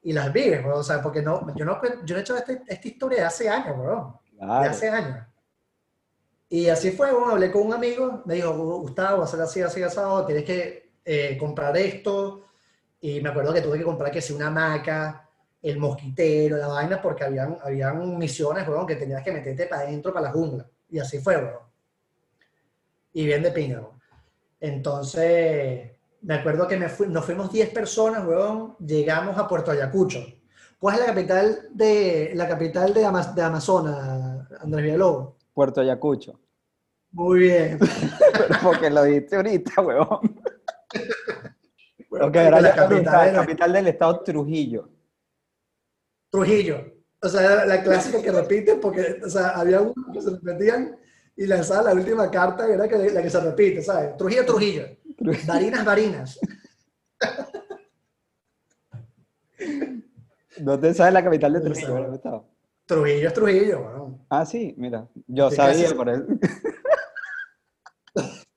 y 0.04 0.14
las 0.14 0.32
vives, 0.32 0.66
o 0.66 0.84
sea, 0.84 1.02
porque 1.02 1.22
no, 1.22 1.54
yo 1.56 1.66
no, 1.66 1.82
yo 2.06 2.16
no 2.16 2.18
he 2.18 2.22
hecho 2.22 2.38
este, 2.38 2.62
esta 2.68 2.88
historia 2.88 3.20
de 3.20 3.26
hace 3.26 3.50
años, 3.50 3.78
¿no? 3.78 4.22
Claro. 4.38 4.64
de 4.64 4.70
hace 4.70 4.90
años. 4.90 5.28
Y 6.50 6.70
así 6.70 6.92
fue, 6.92 7.12
bueno, 7.12 7.32
hablé 7.32 7.52
con 7.52 7.64
un 7.68 7.74
amigo, 7.74 8.22
me 8.26 8.36
dijo, 8.36 8.54
Gustavo, 8.54 9.24
hacer 9.24 9.42
así, 9.42 9.62
así, 9.62 9.84
asado, 9.84 10.26
tienes 10.26 10.46
que 10.46 10.92
eh, 11.04 11.38
comprar 11.38 11.76
esto. 11.76 12.46
Y 13.02 13.20
me 13.22 13.30
acuerdo 13.30 13.54
que 13.54 13.62
tuve 13.62 13.78
que 13.78 13.84
comprar 13.84 14.12
que 14.12 14.22
si 14.22 14.34
una 14.34 14.48
hamaca, 14.48 15.30
el 15.62 15.78
mosquitero, 15.78 16.58
la 16.58 16.68
vaina, 16.68 17.02
porque 17.02 17.26
habían, 17.26 17.58
habían 17.62 18.18
misiones, 18.18 18.66
bueno, 18.66 18.86
que 18.86 18.96
tenías 18.96 19.24
que 19.24 19.32
meterte 19.32 19.66
para 19.66 19.82
adentro, 19.82 20.14
para 20.14 20.28
la 20.28 20.32
jungla. 20.32 20.66
Y 20.90 21.00
así 21.00 21.20
fue, 21.20 21.36
bueno. 21.36 21.70
Y 23.14 23.26
bien 23.26 23.44
de 23.44 23.52
pinga, 23.52 23.80
bueno. 23.82 24.00
Entonces, 24.60 25.92
me 26.22 26.34
acuerdo 26.34 26.68
que 26.68 26.78
me 26.78 26.88
nos 27.10 27.26
fuimos 27.26 27.52
10 27.52 27.70
personas, 27.70 28.26
weón, 28.26 28.76
llegamos 28.80 29.38
a 29.38 29.48
Puerto 29.48 29.72
Ayacucho. 29.72 30.26
¿Cuál 30.80 30.96
es 30.96 31.02
la 31.02 31.08
capital 31.08 31.70
de, 31.72 32.32
la 32.36 32.48
capital 32.48 32.94
de, 32.94 33.02
de 33.02 33.42
Amazonas, 33.44 34.48
Andrés 34.62 34.86
Villalobos? 34.86 35.37
Puerto 35.58 35.82
Ayacucho. 35.82 36.40
Muy 37.10 37.40
bien. 37.40 37.80
Pero 38.38 38.60
porque 38.62 38.92
lo 38.92 39.04
dijiste 39.06 39.38
ahorita, 39.38 39.82
huevón. 39.82 40.40
Bueno, 42.12 42.28
okay, 42.28 42.46
era 42.46 42.62
la, 42.62 42.76
capital, 42.76 43.34
la 43.34 43.40
capital 43.42 43.74
del 43.74 43.88
estado 43.88 44.20
Trujillo. 44.22 44.88
Trujillo. 46.30 46.94
O 47.24 47.28
sea, 47.28 47.66
la 47.66 47.82
clásica 47.82 48.22
que 48.22 48.32
repite 48.32 48.76
porque, 48.76 49.20
o 49.26 49.30
sea, 49.32 49.48
había 49.50 49.82
uno 49.82 49.96
que 50.14 50.22
se 50.22 50.30
repetían 50.30 50.96
y 51.36 51.48
lanzaba 51.48 51.92
la 51.92 51.94
última 51.96 52.30
carta 52.30 52.72
era 52.72 52.88
que, 52.88 53.10
la 53.10 53.24
que 53.24 53.30
se 53.32 53.40
repite, 53.40 53.82
¿sabes? 53.82 54.16
Trujillo, 54.16 54.46
Trujillo. 54.46 54.86
Varinas, 55.48 55.84
Varinas. 55.84 56.40
¿No 60.62 60.80
te 60.80 60.94
sabes 60.94 61.14
la 61.14 61.24
capital 61.24 61.54
de 61.54 61.62
Trujillo? 61.62 62.22
Trujillo 62.86 63.28
es 63.28 63.34
Trujillo, 63.34 63.82
bueno. 63.82 64.17
Ah, 64.30 64.46
sí, 64.46 64.74
mira, 64.78 65.08
yo 65.26 65.50
sabía 65.50 65.96
por 65.96 66.10
eso. 66.10 66.26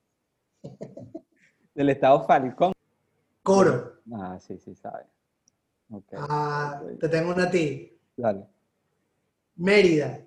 Del 1.73 1.89
estado 1.89 2.25
Falcón. 2.25 2.73
Coro. 3.41 4.01
Ah, 4.13 4.37
sí, 4.39 4.57
sí, 4.57 4.75
sabe. 4.75 5.05
Okay. 5.89 6.19
Ah, 6.29 6.81
te 6.99 7.07
tengo 7.07 7.33
una 7.33 7.45
a 7.45 7.49
ti. 7.49 7.97
Dale. 8.17 8.45
Mérida. 9.55 10.19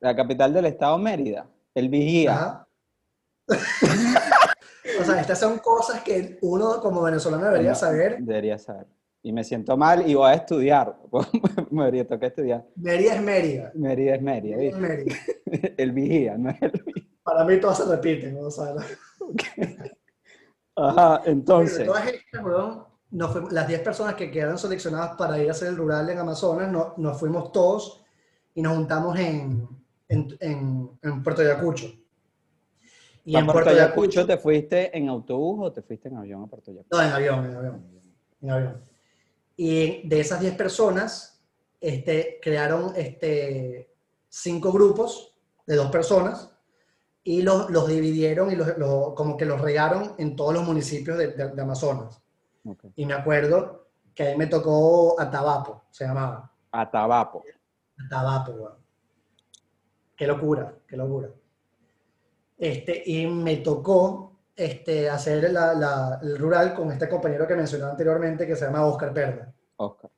La 0.00 0.16
capital 0.16 0.54
del 0.54 0.64
estado 0.66 0.96
Mérida. 0.98 1.46
El 1.74 1.88
Vigía. 1.90 2.66
o 3.48 5.04
sea, 5.04 5.20
estas 5.20 5.38
son 5.38 5.58
cosas 5.58 6.02
que 6.02 6.38
uno 6.40 6.80
como 6.80 7.02
venezolano 7.02 7.44
debería 7.44 7.74
saber. 7.74 8.18
Debería 8.20 8.58
saber 8.58 8.86
y 9.22 9.32
me 9.32 9.44
siento 9.44 9.76
mal 9.76 10.08
y 10.08 10.14
voy 10.14 10.30
a 10.30 10.34
estudiar. 10.34 10.96
me 11.70 12.04
toca 12.04 12.26
estudiar. 12.26 12.66
Mérida 12.76 13.14
es 13.14 13.22
Mérida. 13.22 13.72
Mérida 13.74 14.14
es 14.14 14.22
Mérida. 14.22 14.56
Es 14.62 14.76
Mérida. 14.76 15.16
el 15.76 15.92
vigía, 15.92 16.38
no 16.38 16.50
es 16.50 16.62
el 16.62 16.82
vigía. 16.84 17.08
Para 17.22 17.44
mí 17.44 17.60
todo 17.60 17.74
se 17.74 17.84
repite, 17.84 18.32
¿no? 18.32 18.42
O 18.42 18.50
sea, 18.50 18.74
okay. 19.20 19.76
Ajá, 20.76 21.22
entonces. 21.26 21.86
Todas 21.86 22.06
estas, 22.06 22.42
no 23.10 23.28
fuimos, 23.28 23.52
las 23.52 23.66
10 23.68 23.80
personas 23.80 24.14
que 24.14 24.30
quedaron 24.30 24.56
seleccionadas 24.56 25.16
para 25.16 25.38
ir 25.38 25.48
a 25.48 25.50
hacer 25.50 25.68
el 25.68 25.76
rural 25.76 26.08
en 26.08 26.18
Amazonas, 26.18 26.70
no, 26.70 26.94
nos 26.96 27.18
fuimos 27.18 27.52
todos 27.52 28.04
y 28.54 28.62
nos 28.62 28.76
juntamos 28.76 29.18
en, 29.18 29.68
en, 30.08 30.36
en, 30.40 30.90
en 31.02 31.22
Puerto 31.22 31.42
Ayacucho. 31.42 31.86
Y 33.24 33.36
en 33.36 33.46
Puerto 33.46 33.70
Ayacucho, 33.70 34.26
te 34.26 34.38
fuiste 34.38 34.96
en 34.96 35.08
autobús 35.08 35.66
o 35.66 35.72
te 35.72 35.82
fuiste 35.82 36.08
en 36.08 36.16
avión 36.16 36.44
a 36.44 36.46
Puerto 36.46 36.70
Ayacucho? 36.70 36.96
No, 36.96 37.02
en 37.02 37.12
avión, 37.12 37.44
en 37.44 37.56
avión. 37.56 37.84
En 38.40 38.50
avión. 38.50 38.89
Y 39.62 40.08
de 40.08 40.20
esas 40.20 40.40
10 40.40 40.54
personas, 40.56 41.38
este, 41.82 42.40
crearon 42.40 42.94
este, 42.96 43.94
cinco 44.26 44.72
grupos 44.72 45.36
de 45.66 45.76
dos 45.76 45.90
personas 45.90 46.50
y 47.22 47.42
los, 47.42 47.68
los 47.68 47.86
dividieron 47.86 48.50
y 48.50 48.56
los, 48.56 48.78
los, 48.78 49.12
como 49.12 49.36
que 49.36 49.44
los 49.44 49.60
regaron 49.60 50.14
en 50.16 50.34
todos 50.34 50.54
los 50.54 50.62
municipios 50.62 51.18
de, 51.18 51.32
de, 51.32 51.48
de 51.48 51.60
Amazonas. 51.60 52.22
Okay. 52.64 52.90
Y 52.96 53.04
me 53.04 53.12
acuerdo 53.12 53.90
que 54.14 54.28
a 54.28 54.30
mí 54.30 54.38
me 54.38 54.46
tocó 54.46 55.20
Atabapo, 55.20 55.82
se 55.90 56.06
llamaba. 56.06 56.50
Atabapo. 56.72 57.44
Atabapo, 58.02 58.52
bueno. 58.52 58.76
Qué 60.16 60.26
locura, 60.26 60.74
qué 60.88 60.96
locura. 60.96 61.28
Este, 62.56 63.02
y 63.04 63.26
me 63.26 63.58
tocó 63.58 64.29
este, 64.60 65.08
hacer 65.08 65.50
la, 65.50 65.72
la, 65.72 66.18
el 66.22 66.36
rural 66.36 66.74
con 66.74 66.92
este 66.92 67.08
compañero 67.08 67.46
que 67.46 67.54
mencioné 67.54 67.84
anteriormente 67.84 68.46
que 68.46 68.54
se 68.54 68.66
llama 68.66 68.84
Oscar 68.84 69.10
Perda. 69.10 69.50
Oscar. 69.76 70.10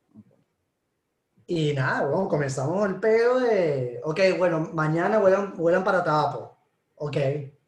Y 1.46 1.72
nada, 1.72 2.06
bueno, 2.06 2.28
comenzamos 2.28 2.88
el 2.88 2.98
pedo 2.98 3.38
de, 3.38 4.00
ok, 4.02 4.18
bueno, 4.36 4.70
mañana 4.72 5.18
vuelan, 5.18 5.54
vuelan 5.56 5.84
para 5.84 6.02
Tabapo. 6.02 6.56
Ok, 6.96 7.16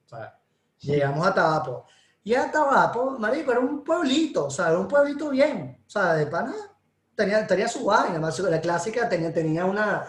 o 0.04 0.08
sea, 0.08 0.36
llegamos 0.80 1.24
a 1.24 1.32
Tabapo. 1.32 1.86
Y 2.24 2.34
a 2.34 2.50
Tabapo, 2.50 3.18
marico, 3.20 3.52
era 3.52 3.60
un 3.60 3.84
pueblito, 3.84 4.46
o 4.46 4.50
sea, 4.50 4.70
era 4.70 4.78
un 4.80 4.88
pueblito 4.88 5.30
bien, 5.30 5.80
o 5.86 5.90
sea, 5.90 6.14
de 6.14 6.26
pana, 6.26 6.54
tenía, 7.14 7.46
tenía 7.46 7.68
su 7.68 7.84
vaina, 7.84 8.18
más 8.18 8.36
la 8.40 8.60
clásica 8.60 9.08
tenía, 9.08 9.32
tenía 9.32 9.64
una, 9.64 10.08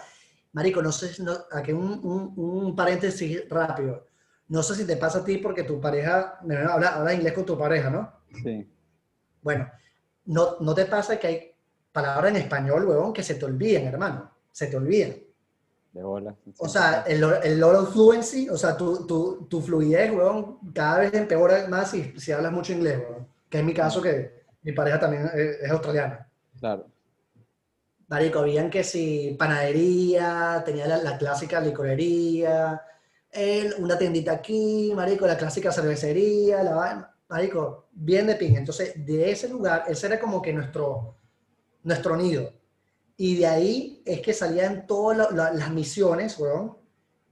marico, 0.52 0.82
no 0.82 0.90
sé, 0.90 1.22
no, 1.22 1.32
aquí 1.52 1.72
un, 1.72 2.00
un, 2.02 2.32
un 2.36 2.74
paréntesis 2.74 3.48
rápido 3.48 4.06
no 4.48 4.62
sé 4.62 4.74
si 4.74 4.86
te 4.86 4.96
pasa 4.96 5.18
a 5.18 5.24
ti 5.24 5.38
porque 5.38 5.64
tu 5.64 5.80
pareja, 5.80 6.38
habla, 6.68 6.96
habla 6.96 7.14
inglés 7.14 7.32
con 7.32 7.44
tu 7.44 7.58
pareja, 7.58 7.90
¿no? 7.90 8.12
Sí. 8.42 8.68
Bueno, 9.42 9.70
no, 10.26 10.56
no 10.60 10.74
te 10.74 10.86
pasa 10.86 11.18
que 11.18 11.26
hay 11.26 11.52
palabras 11.92 12.30
en 12.30 12.36
español, 12.36 12.84
huevón, 12.84 13.12
que 13.12 13.22
se 13.22 13.34
te 13.34 13.44
olvidan, 13.44 13.84
hermano. 13.84 14.30
Se 14.52 14.66
te 14.66 14.76
olvidan. 14.76 15.16
De 15.92 16.02
bola. 16.02 16.34
O 16.58 16.68
sea, 16.68 17.04
el, 17.06 17.24
el 17.42 17.62
oral 17.62 17.86
fluency, 17.86 18.48
o 18.48 18.56
sea, 18.56 18.76
tu, 18.76 19.06
tu, 19.06 19.46
tu, 19.48 19.60
fluidez, 19.62 20.10
huevón, 20.12 20.58
cada 20.74 20.98
vez 21.00 21.14
empeora 21.14 21.66
más 21.68 21.90
si, 21.90 22.18
si 22.18 22.32
hablas 22.32 22.52
mucho 22.52 22.72
inglés, 22.72 22.98
huevón. 22.98 23.26
Que 23.48 23.58
es 23.58 23.64
mi 23.64 23.72
caso, 23.72 24.02
que 24.02 24.44
mi 24.62 24.72
pareja 24.72 25.00
también 25.00 25.30
es, 25.34 25.60
es 25.62 25.70
australiana. 25.70 26.28
Claro. 26.58 26.86
Marico, 28.08 28.40
habían 28.40 28.70
que 28.70 28.84
si 28.84 29.34
panadería, 29.38 30.62
tenía 30.64 30.86
la, 30.86 30.98
la 30.98 31.18
clásica 31.18 31.60
licorería, 31.60 32.80
el, 33.36 33.74
una 33.78 33.98
tiendita 33.98 34.32
aquí, 34.32 34.92
marico, 34.94 35.26
la 35.26 35.36
clásica 35.36 35.70
cervecería, 35.70 36.62
la 36.62 37.12
marico, 37.28 37.88
bien 37.92 38.26
de 38.26 38.36
ping. 38.36 38.56
Entonces, 38.56 38.94
de 39.04 39.30
ese 39.30 39.48
lugar, 39.48 39.84
ese 39.88 40.06
era 40.06 40.18
como 40.20 40.40
que 40.40 40.52
nuestro, 40.52 41.16
nuestro 41.82 42.16
nido. 42.16 42.52
Y 43.16 43.36
de 43.38 43.46
ahí 43.46 44.02
es 44.04 44.20
que 44.20 44.32
salían 44.32 44.86
todas 44.86 45.32
la, 45.32 45.52
las 45.52 45.70
misiones, 45.70 46.38
weón, 46.38 46.76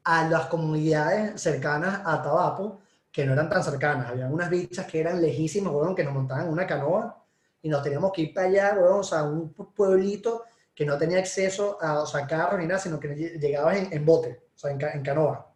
a 0.05 0.29
las 0.29 0.47
comunidades 0.47 1.41
cercanas 1.41 2.03
a 2.05 2.23
Tabapo, 2.23 2.81
que 3.11 3.25
no 3.25 3.33
eran 3.33 3.49
tan 3.49 3.63
cercanas. 3.63 4.11
Había 4.11 4.27
unas 4.27 4.51
bichas 4.51 4.87
que 4.87 5.01
eran 5.01 5.21
lejísimas, 5.21 5.73
weón, 5.73 5.95
que 5.95 6.05
nos 6.05 6.15
montaban 6.15 6.49
una 6.49 6.67
canoa 6.67 7.23
y 7.63 7.69
nos 7.69 7.83
teníamos 7.83 8.13
que 8.13 8.23
ir 8.23 8.35
para 8.35 8.49
allá, 8.49 8.77
weón, 8.79 9.01
o 9.01 9.03
sea, 9.03 9.23
un 9.25 9.53
pueblito 9.53 10.45
que 10.75 10.85
no 10.85 10.99
tenía 10.99 11.19
acceso 11.19 11.79
a, 11.81 12.01
o 12.03 12.07
sea, 12.07 12.27
carros 12.27 12.59
ni 12.59 12.67
nada, 12.67 12.81
sino 12.81 12.99
que 12.99 13.09
llegabas 13.15 13.77
en, 13.77 13.93
en 13.93 14.05
bote, 14.05 14.43
o 14.55 14.59
sea, 14.59 14.73
en, 14.73 14.81
en 14.81 15.03
canoa. 15.03 15.54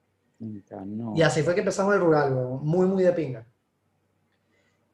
Y 1.16 1.22
así 1.22 1.42
fue 1.42 1.54
que 1.54 1.60
empezamos 1.60 1.94
el 1.94 2.00
rural, 2.00 2.32
muy, 2.62 2.86
muy 2.86 3.02
de 3.02 3.12
pinga. 3.12 3.46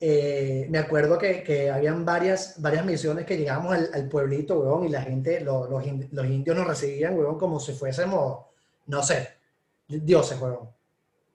Eh, 0.00 0.66
me 0.70 0.78
acuerdo 0.78 1.16
que, 1.16 1.42
que, 1.42 1.70
habían 1.70 2.04
varias, 2.04 2.60
varias 2.60 2.84
misiones 2.84 3.24
que 3.24 3.36
llegábamos 3.36 3.74
al, 3.74 3.90
al 3.92 4.08
pueblito, 4.08 4.58
weón, 4.58 4.86
y 4.86 4.88
la 4.90 5.02
gente, 5.02 5.40
los, 5.40 5.70
los, 5.70 5.86
indios 5.86 6.56
nos 6.56 6.66
recibían, 6.66 7.16
weón, 7.16 7.38
como 7.38 7.60
si 7.60 7.72
fuésemos, 7.72 8.46
no 8.86 9.02
sé, 9.02 9.28
dioses, 9.88 10.40
weón. 10.40 10.68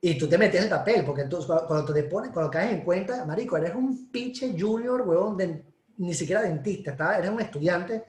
Y 0.00 0.16
tú 0.16 0.28
te 0.28 0.38
metías 0.38 0.64
el 0.64 0.70
papel, 0.70 1.04
porque 1.04 1.24
tú, 1.24 1.44
cuando 1.66 1.92
te 1.92 2.04
pones, 2.04 2.30
cuando 2.30 2.50
caes 2.50 2.72
en 2.72 2.82
cuenta, 2.82 3.24
marico, 3.24 3.56
eres 3.56 3.74
un 3.74 4.10
pinche 4.10 4.54
junior, 4.58 5.02
weón, 5.02 5.36
de, 5.36 5.64
ni 5.98 6.14
siquiera 6.14 6.42
dentista, 6.42 6.92
¿está? 6.92 7.18
eres 7.18 7.30
un 7.30 7.40
estudiante 7.40 8.04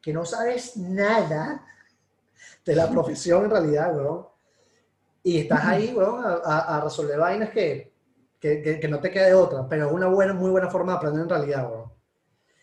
que 0.00 0.12
no 0.12 0.24
sabes 0.24 0.76
nada 0.76 1.64
de 2.64 2.74
la 2.74 2.88
profesión 2.88 3.44
en 3.44 3.50
realidad, 3.50 3.96
weón. 3.96 4.35
Y 5.26 5.38
estás 5.38 5.64
ahí, 5.64 5.92
weón, 5.92 6.24
a, 6.24 6.76
a, 6.76 6.80
resolver 6.82 7.18
vainas 7.18 7.50
que, 7.50 7.92
que, 8.38 8.78
que, 8.80 8.86
no 8.86 9.00
te 9.00 9.10
quede 9.10 9.34
otra, 9.34 9.68
pero 9.68 9.86
es 9.88 9.92
una 9.92 10.06
buena, 10.06 10.32
muy 10.32 10.50
buena 10.50 10.70
forma 10.70 10.92
de 10.92 10.98
aprender 10.98 11.22
en 11.24 11.28
realidad, 11.28 11.68
weón. 11.68 11.90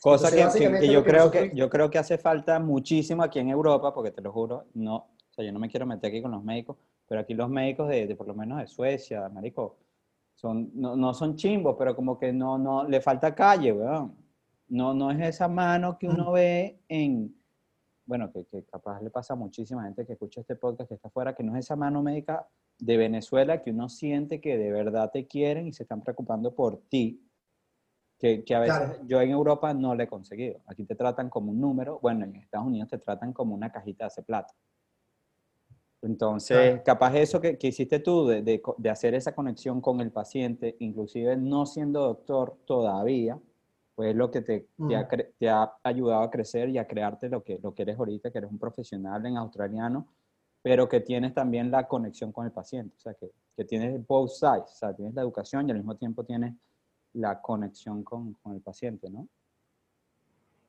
Cosa 0.01 0.31
que, 0.31 0.79
que, 0.79 0.87
yo, 0.87 1.03
creo 1.03 1.29
que 1.29 1.51
yo 1.53 1.69
creo 1.69 1.89
que 1.89 1.97
hace 1.97 2.17
falta 2.17 2.61
muchísimo 2.61 3.21
aquí 3.21 3.39
en 3.39 3.49
Europa, 3.49 3.93
porque 3.93 4.11
te 4.11 4.21
lo 4.21 4.31
juro, 4.31 4.67
no, 4.75 4.95
o 4.95 5.33
sea, 5.35 5.43
yo 5.43 5.51
no 5.51 5.59
me 5.59 5.69
quiero 5.69 5.85
meter 5.85 6.07
aquí 6.07 6.21
con 6.21 6.31
los 6.31 6.41
médicos, 6.41 6.77
pero 7.05 7.19
aquí 7.19 7.33
los 7.33 7.49
médicos 7.49 7.89
de, 7.89 8.07
de 8.07 8.15
por 8.15 8.27
lo 8.27 8.33
menos 8.33 8.59
de 8.59 8.67
Suecia, 8.67 9.27
marico, 9.27 9.75
son, 10.33 10.71
no, 10.73 10.95
no, 10.95 11.13
son 11.13 11.35
chimbos, 11.35 11.75
pero 11.77 11.93
como 11.93 12.17
que 12.17 12.31
no, 12.31 12.57
no, 12.57 12.87
le 12.87 13.01
falta 13.01 13.35
calle, 13.35 13.73
weón. 13.73 14.15
No, 14.69 14.93
no 14.93 15.11
es 15.11 15.19
esa 15.19 15.49
mano 15.49 15.97
que 15.99 16.07
uno 16.07 16.31
ve 16.31 16.79
en, 16.87 17.35
bueno, 18.05 18.31
que, 18.31 18.45
que, 18.45 18.63
capaz 18.63 19.01
le 19.01 19.09
pasa 19.09 19.33
a 19.33 19.37
muchísima 19.37 19.83
gente 19.83 20.05
que 20.05 20.13
escucha 20.13 20.41
este 20.41 20.55
podcast 20.55 20.89
que 20.89 20.95
está 20.95 21.07
afuera, 21.07 21.35
que 21.35 21.43
no 21.43 21.55
es 21.55 21.65
esa 21.65 21.75
mano 21.75 22.01
médica 22.01 22.47
de 22.79 22.97
Venezuela 22.97 23.61
que 23.61 23.71
uno 23.71 23.89
siente 23.89 24.41
que 24.41 24.57
de 24.57 24.71
verdad 24.71 25.11
te 25.11 25.27
quieren 25.27 25.67
y 25.67 25.73
se 25.73 25.83
están 25.83 26.01
preocupando 26.01 26.53
por 26.53 26.81
ti, 26.89 27.25
que, 28.17 28.43
que 28.43 28.55
a 28.55 28.59
veces 28.59 28.99
yo 29.05 29.21
en 29.21 29.31
Europa 29.31 29.73
no 29.73 29.95
le 29.95 30.05
he 30.05 30.07
conseguido. 30.07 30.61
Aquí 30.67 30.85
te 30.85 30.95
tratan 30.95 31.29
como 31.29 31.51
un 31.51 31.61
número, 31.61 31.99
bueno, 32.01 32.25
en 32.25 32.35
Estados 32.35 32.67
Unidos 32.67 32.89
te 32.89 32.97
tratan 32.97 33.33
como 33.33 33.55
una 33.55 33.71
cajita 33.71 34.05
de 34.05 34.07
hace 34.07 34.23
plata. 34.23 34.53
Entonces, 36.01 36.81
capaz 36.83 37.15
eso 37.15 37.39
que, 37.39 37.57
que 37.57 37.67
hiciste 37.67 37.99
tú 37.99 38.27
de, 38.27 38.41
de, 38.41 38.61
de, 38.77 38.89
hacer 38.89 39.15
esa 39.15 39.33
conexión 39.33 39.79
con 39.79 40.01
el 40.01 40.11
paciente, 40.11 40.75
inclusive 40.79 41.37
no 41.37 41.65
siendo 41.65 42.01
doctor 42.01 42.57
todavía, 42.65 43.39
pues 43.95 44.09
es 44.09 44.15
lo 44.15 44.31
que 44.31 44.41
te, 44.41 44.67
te, 44.87 44.95
ha, 44.95 45.07
te, 45.07 45.49
ha, 45.49 45.71
ayudado 45.83 46.23
a 46.23 46.31
crecer 46.31 46.69
y 46.69 46.77
a 46.77 46.87
crearte 46.87 47.29
lo 47.29 47.43
que, 47.43 47.59
lo 47.61 47.73
que 47.73 47.83
eres 47.83 47.97
ahorita, 47.97 48.31
que 48.31 48.39
eres 48.39 48.49
un 48.49 48.57
profesional 48.57 49.25
en 49.25 49.37
australiano, 49.37 50.07
pero 50.61 50.89
que 50.89 51.01
tienes 51.01 51.33
también 51.33 51.69
la 51.69 51.87
conexión 51.87 52.31
con 52.31 52.45
el 52.45 52.51
paciente, 52.51 52.95
o 52.97 52.99
sea, 52.99 53.13
que, 53.13 53.31
que 53.55 53.65
tienes 53.65 54.05
both 54.07 54.29
sides, 54.29 54.71
o 54.71 54.75
sea, 54.75 54.93
tienes 54.95 55.13
la 55.13 55.21
educación 55.21 55.67
y 55.67 55.71
al 55.71 55.77
mismo 55.77 55.95
tiempo 55.95 56.23
tienes 56.23 56.55
la 57.13 57.39
conexión 57.41 58.03
con, 58.03 58.33
con 58.35 58.55
el 58.55 58.61
paciente, 58.61 59.09
¿no? 59.09 59.27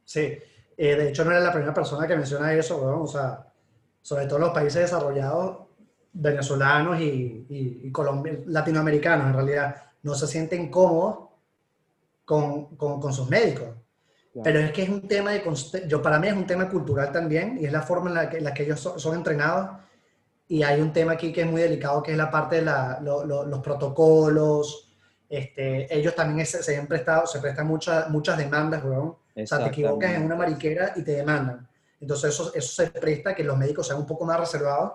Sí, 0.04 0.37
eh, 0.76 0.97
de 0.97 1.09
hecho 1.09 1.25
no 1.25 1.31
eres 1.31 1.45
la 1.45 1.52
primera 1.52 1.73
persona 1.73 2.07
que 2.07 2.16
menciona 2.16 2.52
eso, 2.52 2.78
¿no? 2.85 3.02
o 3.02 3.07
sea, 3.07 3.50
sobre 4.03 4.27
todo 4.27 4.38
los 4.38 4.51
países 4.51 4.83
desarrollados, 4.83 5.66
venezolanos 6.12 7.01
y, 7.01 7.46
y, 7.48 7.88
y 7.88 7.92
latinoamericanos 8.46 9.29
en 9.29 9.33
realidad, 9.33 9.77
no 10.03 10.14
se 10.14 10.27
sienten 10.27 10.70
cómodos 10.70 11.23
con, 12.24 12.76
con, 12.76 13.00
con 13.00 13.12
sus 13.12 13.28
médicos. 13.28 13.68
Claro. 14.32 14.44
Pero 14.44 14.58
es 14.60 14.72
que 14.72 14.82
es 14.82 14.88
un 14.88 15.06
tema 15.06 15.30
de, 15.32 15.42
yo 15.87 16.02
para 16.02 16.18
mí 16.18 16.28
es 16.28 16.34
un 16.34 16.46
tema 16.46 16.68
cultural 16.68 17.12
también 17.12 17.58
y 17.60 17.66
es 17.66 17.72
la 17.72 17.82
forma 17.82 18.10
en 18.10 18.14
la 18.16 18.30
que, 18.30 18.38
en 18.38 18.44
la 18.44 18.52
que 18.52 18.64
ellos 18.64 18.80
son, 18.80 18.98
son, 18.98 19.14
entrenados. 19.14 19.70
Y 20.48 20.62
hay 20.62 20.80
un 20.80 20.92
tema 20.92 21.12
aquí 21.12 21.32
que 21.32 21.42
es 21.42 21.46
muy 21.46 21.62
delicado, 21.62 22.02
que 22.02 22.12
es 22.12 22.18
la 22.18 22.30
parte 22.30 22.56
de 22.56 22.62
la, 22.62 22.98
lo, 23.00 23.24
lo, 23.24 23.44
los 23.44 23.60
protocolos. 23.60 24.92
Este, 25.28 25.94
ellos 25.96 26.14
también 26.14 26.46
se, 26.46 26.62
se 26.62 26.76
han 26.76 26.87
prestado, 26.87 27.26
se 27.26 27.38
prestan 27.38 27.66
muchas, 27.66 28.10
muchas 28.10 28.37
demandas, 28.37 28.84
weón. 28.84 29.16
O 29.37 29.46
sea, 29.46 29.58
te 29.58 29.66
equivocas 29.66 30.12
en 30.12 30.24
una 30.24 30.37
mariquera 30.37 30.92
y 30.96 31.02
te 31.02 31.12
demandan. 31.12 31.66
Entonces 32.00 32.34
eso, 32.34 32.52
eso 32.54 32.82
se 32.82 32.90
presta 32.90 33.30
a 33.30 33.34
que 33.34 33.42
los 33.42 33.56
médicos 33.56 33.87
sean 33.87 33.98
un 33.98 34.06
poco 34.06 34.24
más 34.24 34.38
reservados 34.38 34.92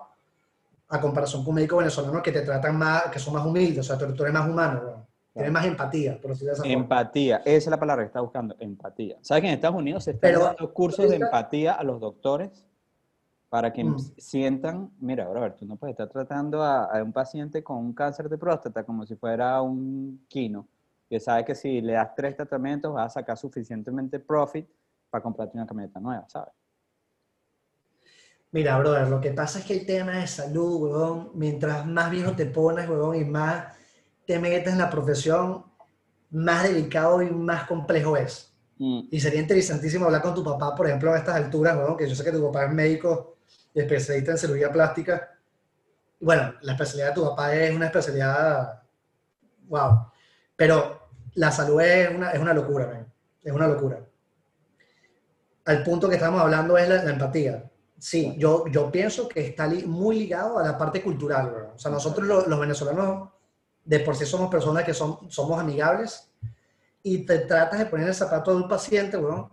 a 0.90 1.00
comparación 1.00 1.44
con 1.44 1.50
un 1.50 1.56
médico 1.56 1.78
venezolano 1.78 2.22
que 2.22 2.32
te 2.32 2.42
tratan 2.42 2.78
más, 2.78 3.04
que 3.06 3.20
son 3.20 3.34
más 3.34 3.46
humildes, 3.46 3.80
o 3.80 3.84
sea, 3.84 3.98
tú, 3.98 4.24
eres 4.24 4.34
más 4.34 4.50
humano, 4.50 4.82
bro. 4.82 5.08
Tienes 5.34 5.52
más 5.52 5.66
empatía, 5.66 6.20
por 6.20 6.32
decirlo 6.32 6.54
Empatía, 6.64 7.38
esa 7.46 7.58
es 7.58 7.68
la 7.68 7.80
palabra 7.80 8.04
que 8.04 8.08
está 8.08 8.22
buscando, 8.22 8.56
empatía. 8.60 9.18
¿Sabes 9.22 9.42
que 9.42 9.48
en 9.48 9.54
Estados 9.54 9.78
Unidos 9.78 10.04
se 10.04 10.12
están 10.12 10.32
Pero, 10.32 10.44
dando 10.44 10.74
cursos 10.74 11.10
de 11.10 11.16
empatía 11.16 11.74
a 11.74 11.84
los 11.84 12.00
doctores 12.00 12.66
para 13.50 13.74
que 13.74 13.84
mm. 13.84 13.98
sientan, 14.18 14.92
mira, 15.00 15.26
ahora 15.26 15.40
a 15.40 15.44
ver, 15.44 15.56
tú 15.56 15.66
no 15.66 15.76
puedes 15.76 15.94
estar 15.94 16.10
tratando 16.10 16.62
a, 16.62 16.86
a, 16.86 17.04
un 17.04 17.14
paciente 17.14 17.64
con 17.64 17.78
un 17.78 17.94
cáncer 17.94 18.30
de 18.30 18.38
próstata 18.38 18.84
como 18.84 19.06
si 19.06 19.16
fuera 19.16 19.62
un 19.62 20.26
quino, 20.28 20.68
que 21.10 21.20
sabe 21.20 21.46
que 21.46 21.56
si 21.56 21.82
le 21.82 21.94
das 21.94 22.14
tres 22.16 22.36
tratamientos 22.36 22.94
vas 22.94 23.08
a 23.08 23.20
sacar 23.20 23.38
suficientemente 23.38 24.20
profit 24.20 24.68
para 25.10 25.24
comprarte 25.24 25.58
una 25.58 25.66
camioneta 25.66 26.00
nueva, 26.00 26.28
¿sabes? 26.30 26.54
Mira, 28.52 28.80
brother, 28.80 29.08
lo 29.08 29.22
que 29.22 29.32
pasa 29.32 29.60
es 29.60 29.66
que 29.66 29.74
el 29.74 29.86
tema 29.86 30.14
de 30.14 30.26
salud, 30.26 30.82
weón, 30.82 31.32
mientras 31.36 31.86
más 31.86 32.10
viejo 32.10 32.34
te 32.34 32.48
pones, 32.48 32.90
weón, 32.90 33.16
y 33.16 33.24
más 33.24 33.79
te 34.30 34.38
metes 34.38 34.72
en 34.72 34.78
la 34.78 34.92
profesión, 34.92 35.66
más 36.30 36.62
delicado 36.62 37.24
y 37.24 37.32
más 37.32 37.64
complejo 37.64 38.16
es. 38.16 38.54
Mm. 38.78 39.08
Y 39.10 39.20
sería 39.20 39.42
interesantísimo 39.42 40.06
hablar 40.06 40.22
con 40.22 40.36
tu 40.36 40.44
papá, 40.44 40.76
por 40.76 40.86
ejemplo, 40.86 41.12
a 41.12 41.18
estas 41.18 41.36
alturas, 41.36 41.76
weón, 41.76 41.98
que 41.98 42.08
yo 42.08 42.14
sé 42.14 42.24
que 42.24 42.32
tu 42.32 42.46
papá 42.46 42.66
es 42.66 42.72
médico 42.72 43.38
y 43.74 43.80
especialista 43.80 44.34
en 44.34 44.38
cirugía 44.38 44.72
plástica. 44.72 45.36
Bueno, 46.20 46.54
la 46.62 46.74
especialidad 46.74 47.08
de 47.08 47.16
tu 47.16 47.24
papá 47.24 47.56
es 47.56 47.76
una 47.76 47.88
especialidad, 47.88 48.84
wow. 49.68 50.12
Pero 50.56 51.10
la 51.34 51.52
salud 51.52 51.82
es 51.82 52.12
una, 52.12 52.30
es 52.30 52.40
una 52.40 52.54
locura, 52.54 52.86
man. 52.86 53.12
es 53.42 53.52
una 53.52 53.68
locura. 53.68 54.00
Al 55.66 55.82
punto 55.82 56.08
que 56.08 56.18
estamos 56.18 56.40
hablando 56.40 56.78
es 56.78 56.88
la, 56.88 57.04
la 57.04 57.14
empatía 57.14 57.64
Sí, 57.98 58.36
yo, 58.38 58.68
yo 58.68 58.92
pienso 58.92 59.28
que 59.28 59.42
está 59.42 59.66
li 59.66 59.86
muy 59.88 60.20
ligado 60.20 60.60
a 60.60 60.64
la 60.64 60.78
parte 60.78 61.02
cultural, 61.02 61.52
¿verdad? 61.52 61.74
O 61.76 61.80
sea, 61.80 61.90
nosotros 61.90 62.28
los, 62.28 62.48
los, 62.48 62.60
venezolanos 62.60 63.30
de 63.90 64.00
por 64.02 64.16
sí 64.16 64.24
somos 64.24 64.52
personas 64.52 64.84
que 64.84 64.94
son, 64.94 65.18
somos 65.32 65.60
amigables 65.60 66.30
y 67.02 67.26
te 67.26 67.40
tratas 67.40 67.80
de 67.80 67.88
poner 67.88 68.08
el 68.08 68.14
zapato 68.14 68.52
de 68.52 68.58
un 68.58 68.70
paciente, 68.70 69.18
¿verdad? 69.18 69.46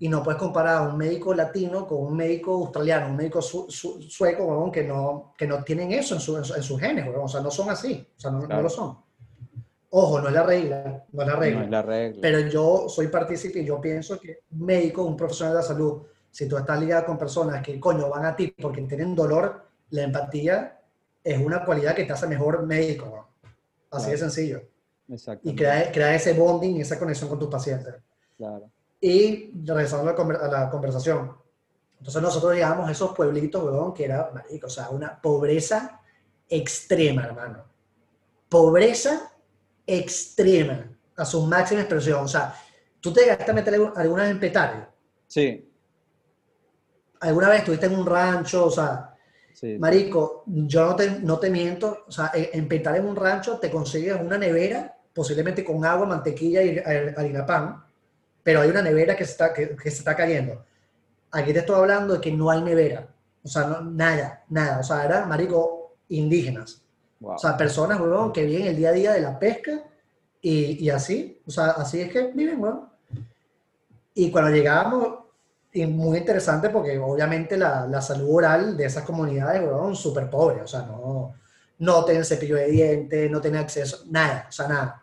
Y 0.00 0.08
no 0.08 0.24
puedes 0.24 0.40
comparar 0.40 0.78
a 0.78 0.82
un 0.82 0.96
médico 0.96 1.32
latino 1.32 1.86
con 1.86 1.98
un 2.04 2.16
médico 2.16 2.52
australiano, 2.54 3.06
un 3.06 3.14
médico 3.14 3.40
su, 3.40 3.66
su, 3.70 4.02
sueco, 4.02 4.50
¿verdad? 4.50 4.72
Que 4.72 4.82
no, 4.82 5.34
que 5.38 5.46
no 5.46 5.62
tienen 5.62 5.92
eso 5.92 6.16
en, 6.16 6.20
su, 6.20 6.36
en, 6.36 6.44
su, 6.44 6.54
en 6.54 6.64
sus 6.64 6.80
genes, 6.80 7.06
¿verdad? 7.06 7.22
O 7.22 7.28
sea, 7.28 7.40
no 7.40 7.50
son 7.52 7.70
así, 7.70 8.04
o 8.16 8.20
sea, 8.20 8.32
no, 8.32 8.40
claro. 8.40 8.56
no 8.56 8.62
lo 8.62 8.68
son. 8.68 8.98
Ojo, 9.90 10.20
no 10.20 10.28
es 10.28 10.34
la 10.34 10.42
regla, 10.42 11.04
no 11.12 11.22
es 11.22 11.28
la 11.28 11.36
regla. 11.36 11.58
No 11.60 11.64
es 11.64 11.70
la 11.70 11.82
regla. 11.82 12.18
Pero 12.20 12.40
yo 12.40 12.88
soy 12.88 13.06
partícipe 13.06 13.60
y 13.60 13.66
yo 13.66 13.80
pienso 13.80 14.18
que 14.18 14.40
un 14.50 14.66
médico, 14.66 15.04
un 15.04 15.16
profesional 15.16 15.54
de 15.54 15.60
la 15.60 15.66
salud, 15.66 16.02
si 16.28 16.48
tú 16.48 16.56
estás 16.56 16.80
ligado 16.80 17.06
con 17.06 17.16
personas 17.16 17.62
que, 17.62 17.78
coño, 17.78 18.08
van 18.08 18.24
a 18.24 18.34
ti 18.34 18.52
porque 18.60 18.82
tienen 18.82 19.14
dolor, 19.14 19.64
la 19.90 20.02
empatía 20.02 20.80
es 21.22 21.38
una 21.38 21.64
cualidad 21.64 21.94
que 21.94 22.02
te 22.02 22.12
hace 22.12 22.26
mejor 22.26 22.66
médico. 22.66 23.28
Así 23.90 24.06
claro. 24.06 24.10
de 24.10 24.18
sencillo. 24.18 24.62
Y 25.42 25.54
crea, 25.54 25.92
crea, 25.92 26.14
ese 26.14 26.32
bonding, 26.32 26.80
esa 26.80 26.98
conexión 26.98 27.28
con 27.28 27.38
tus 27.38 27.48
pacientes. 27.48 27.94
Claro. 28.36 28.70
Y 29.00 29.52
regresando 29.64 30.10
a 30.10 30.48
la 30.48 30.70
conversación. 30.70 31.36
Entonces 31.98 32.22
nosotros 32.22 32.54
llegamos 32.54 32.88
a 32.88 32.92
esos 32.92 33.14
pueblitos, 33.14 33.62
weón, 33.62 33.94
que 33.94 34.04
era, 34.04 34.30
marico, 34.34 34.66
o 34.66 34.70
sea, 34.70 34.90
una 34.90 35.20
pobreza 35.20 36.00
extrema, 36.48 37.24
hermano. 37.24 37.64
Pobreza 38.48 39.32
extrema, 39.86 40.90
a 41.16 41.24
su 41.24 41.42
máxima 41.46 41.80
expresión. 41.80 42.24
O 42.24 42.28
sea, 42.28 42.54
tú 43.00 43.12
te 43.12 43.22
llegaste 43.22 43.50
a 43.50 43.54
meter 43.54 43.80
algunas 43.94 44.30
en 44.30 44.40
Petare. 44.40 44.88
Sí 45.26 45.66
alguna 47.20 47.48
vez 47.48 47.60
estuviste 47.60 47.86
en 47.86 47.98
un 47.98 48.06
rancho, 48.06 48.66
o 48.66 48.70
sea, 48.70 49.15
sí. 49.56 49.78
marico, 49.78 50.42
yo 50.46 50.84
no 50.84 50.96
te, 50.96 51.10
no 51.20 51.38
te 51.38 51.48
miento, 51.48 52.04
o 52.06 52.12
sea, 52.12 52.30
en 52.34 52.68
Pental 52.68 52.96
en 52.96 53.06
un 53.06 53.16
rancho 53.16 53.58
te 53.58 53.70
consigues 53.70 54.20
una 54.20 54.36
nevera, 54.36 54.94
posiblemente 55.14 55.64
con 55.64 55.82
agua, 55.84 56.06
mantequilla 56.06 56.62
y 56.62 56.78
harina 56.78 57.46
pan, 57.46 57.82
pero 58.42 58.60
hay 58.60 58.68
una 58.68 58.82
nevera 58.82 59.16
que 59.16 59.24
se 59.24 59.30
está, 59.30 59.54
que, 59.54 59.74
que 59.74 59.90
se 59.90 59.98
está 59.98 60.14
cayendo. 60.14 60.62
Aquí 61.32 61.54
te 61.54 61.60
estoy 61.60 61.76
hablando 61.76 62.14
de 62.14 62.20
que 62.20 62.32
no 62.32 62.50
hay 62.50 62.62
nevera, 62.62 63.08
o 63.42 63.48
sea, 63.48 63.66
no, 63.66 63.80
nada, 63.80 64.44
nada, 64.50 64.80
o 64.80 64.82
sea, 64.82 65.04
eran, 65.04 65.28
marico, 65.28 65.96
indígenas. 66.10 66.82
Wow. 67.18 67.36
O 67.36 67.38
sea, 67.38 67.56
personas, 67.56 67.98
weón, 67.98 68.32
que 68.32 68.44
viven 68.44 68.66
el 68.66 68.76
día 68.76 68.90
a 68.90 68.92
día 68.92 69.12
de 69.14 69.20
la 69.22 69.38
pesca 69.38 69.84
y, 70.42 70.84
y 70.84 70.90
así, 70.90 71.40
o 71.46 71.50
sea, 71.50 71.70
así 71.70 72.02
es 72.02 72.12
que 72.12 72.30
viven, 72.34 72.60
weón. 72.60 72.88
Y 74.14 74.30
cuando 74.30 74.50
llegábamos, 74.50 75.25
y 75.76 75.84
muy 75.84 76.16
interesante 76.16 76.70
porque 76.70 76.98
obviamente 76.98 77.54
la, 77.54 77.86
la 77.86 78.00
salud 78.00 78.36
oral 78.36 78.78
de 78.78 78.86
esas 78.86 79.04
comunidades, 79.04 79.60
weón, 79.60 79.94
súper 79.94 80.30
pobre, 80.30 80.62
o 80.62 80.66
sea, 80.66 80.80
no, 80.80 81.34
no 81.80 82.04
tienen 82.06 82.24
cepillo 82.24 82.56
de 82.56 82.68
dientes, 82.68 83.30
no 83.30 83.42
tienen 83.42 83.60
acceso, 83.60 84.04
nada, 84.08 84.46
o 84.48 84.52
sea, 84.52 84.68
nada. 84.68 85.02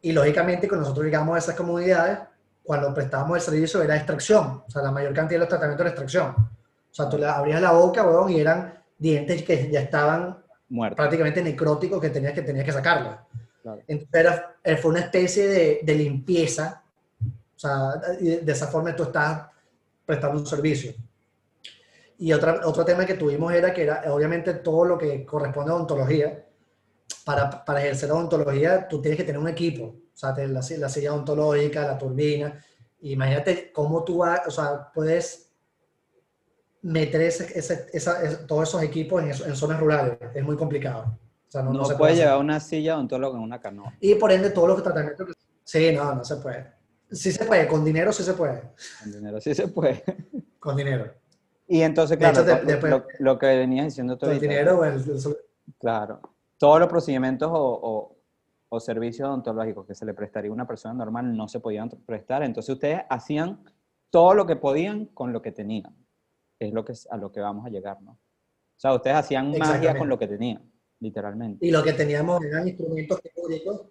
Y 0.00 0.12
lógicamente 0.12 0.66
cuando 0.66 0.84
nosotros 0.84 1.04
llegamos 1.04 1.36
a 1.36 1.38
esas 1.40 1.54
comunidades, 1.54 2.20
cuando 2.62 2.94
prestábamos 2.94 3.36
el 3.36 3.42
servicio 3.42 3.82
era 3.82 3.94
extracción, 3.94 4.62
o 4.66 4.70
sea, 4.70 4.80
la 4.80 4.90
mayor 4.90 5.12
cantidad 5.12 5.36
de 5.36 5.40
los 5.40 5.48
tratamientos 5.50 5.84
era 5.84 5.90
extracción. 5.90 6.36
O 6.38 6.94
sea, 6.94 7.10
tú 7.10 7.18
le 7.18 7.26
abrías 7.26 7.60
la 7.60 7.72
boca, 7.72 8.02
weón, 8.02 8.30
y 8.30 8.40
eran 8.40 8.72
dientes 8.96 9.42
que 9.42 9.70
ya 9.70 9.80
estaban 9.80 10.38
Muerto. 10.70 10.96
prácticamente 10.96 11.42
necróticos 11.42 12.00
que 12.00 12.08
tenías 12.08 12.32
que, 12.32 12.40
tenías 12.40 12.64
que 12.64 12.72
sacarlos. 12.72 13.16
Claro. 13.60 13.82
Entonces 13.86 14.40
eh, 14.64 14.76
fue 14.78 14.92
una 14.92 15.00
especie 15.00 15.46
de, 15.48 15.80
de 15.82 15.94
limpieza, 15.94 16.82
o 17.56 17.58
sea, 17.58 17.92
y 18.18 18.36
de 18.36 18.52
esa 18.52 18.68
forma 18.68 18.96
tú 18.96 19.02
estás 19.02 19.52
prestando 20.04 20.38
un 20.40 20.46
servicio. 20.46 20.92
Y 22.18 22.32
otra, 22.32 22.60
otro 22.64 22.84
tema 22.84 23.04
que 23.06 23.14
tuvimos 23.14 23.52
era 23.52 23.72
que 23.72 23.82
era, 23.82 24.04
obviamente, 24.12 24.54
todo 24.54 24.84
lo 24.84 24.98
que 24.98 25.24
corresponde 25.24 25.72
a 25.72 25.74
odontología. 25.76 26.46
Para, 27.24 27.64
para 27.64 27.80
ejercer 27.80 28.10
odontología, 28.10 28.88
tú 28.88 29.00
tienes 29.00 29.16
que 29.18 29.24
tener 29.24 29.40
un 29.40 29.48
equipo. 29.48 29.84
O 29.84 30.16
sea, 30.16 30.34
la, 30.36 30.60
la 30.60 30.88
silla 30.88 31.12
odontológica, 31.14 31.84
la 31.86 31.98
turbina. 31.98 32.64
Imagínate 33.00 33.72
cómo 33.72 34.04
tú 34.04 34.18
vas, 34.18 34.40
o 34.46 34.50
sea, 34.50 34.90
puedes 34.92 35.52
meter 36.82 37.20
ese, 37.22 37.58
ese- 37.58 37.86
esa- 37.92 38.22
es- 38.22 38.46
todos 38.46 38.68
esos 38.68 38.82
equipos 38.82 39.22
en, 39.22 39.28
en 39.30 39.56
zonas 39.56 39.78
rurales. 39.80 40.18
Es 40.34 40.42
muy 40.44 40.56
complicado. 40.56 41.18
O 41.48 41.50
sea, 41.50 41.62
no, 41.62 41.72
No, 41.72 41.80
no 41.80 41.84
se 41.84 41.94
puede 41.96 42.12
hacer. 42.12 42.24
llevar 42.26 42.40
una 42.40 42.60
silla 42.60 42.94
odontóloga 42.96 43.36
en 43.38 43.44
una 43.44 43.60
canoa. 43.60 43.94
Y 44.00 44.14
por 44.16 44.32
ende, 44.32 44.50
todos 44.50 44.68
los 44.68 44.82
tratamientos 44.82 45.26
que... 45.28 45.32
Sí, 45.64 45.92
no, 45.94 46.14
no 46.14 46.24
se 46.24 46.36
puede. 46.36 46.72
Sí 47.12 47.30
se 47.32 47.44
puede, 47.44 47.66
con 47.68 47.84
dinero 47.84 48.12
sí 48.12 48.22
se 48.22 48.32
puede. 48.34 48.62
Con 49.02 49.12
dinero 49.12 49.40
sí 49.40 49.54
se 49.54 49.68
puede. 49.68 50.02
Con 50.58 50.76
dinero. 50.76 51.12
Y 51.66 51.82
entonces, 51.82 52.18
De 52.18 52.24
hecho, 52.28 52.44
claro, 52.44 52.60
de- 52.60 52.62
lo- 52.62 52.66
después- 52.68 52.90
lo, 52.92 53.04
lo 53.32 53.38
que 53.38 53.46
venías 53.46 53.86
diciendo 53.86 54.16
tú 54.16 54.26
Con 54.26 54.34
ahorita, 54.34 54.46
dinero, 54.52 54.80
Claro. 55.78 56.20
Todos 56.58 56.78
los 56.80 56.88
procedimientos 56.88 57.50
o, 57.52 57.58
o- 57.82 58.16
o 58.68 58.80
servicios 58.80 59.28
odontológicos 59.28 59.86
que 59.86 59.94
se 59.94 60.04
le 60.06 60.14
prestaría 60.14 60.50
a 60.50 60.54
una 60.54 60.66
persona 60.66 60.94
normal 60.94 61.36
no 61.36 61.48
se 61.48 61.58
podían 61.60 61.88
prestar. 62.06 62.42
Entonces 62.44 62.72
ustedes 62.72 63.00
hacían 63.10 63.64
todo 64.10 64.34
lo 64.34 64.46
que 64.46 64.56
podían 64.56 65.06
con 65.06 65.32
lo 65.32 65.42
que 65.42 65.50
tenían. 65.52 65.94
Es 66.58 66.72
lo 66.72 66.84
que, 66.84 66.92
a 67.10 67.16
lo 67.16 67.32
que 67.32 67.40
vamos 67.40 67.66
a 67.66 67.70
llegar, 67.70 68.00
¿no? 68.02 68.12
O 68.12 68.18
sea, 68.82 68.94
ustedes 68.94 69.16
hacían 69.16 69.50
magia 69.58 69.96
con 69.96 70.08
lo 70.08 70.18
que 70.18 70.28
tenían, 70.28 70.62
literalmente. 71.00 71.66
y 71.66 71.70
lo 71.70 71.82
que 71.82 71.92
teníamos 71.92 72.42
eran 72.44 72.68
instrumentos 72.68 73.20
quirúrgicos 73.20 73.82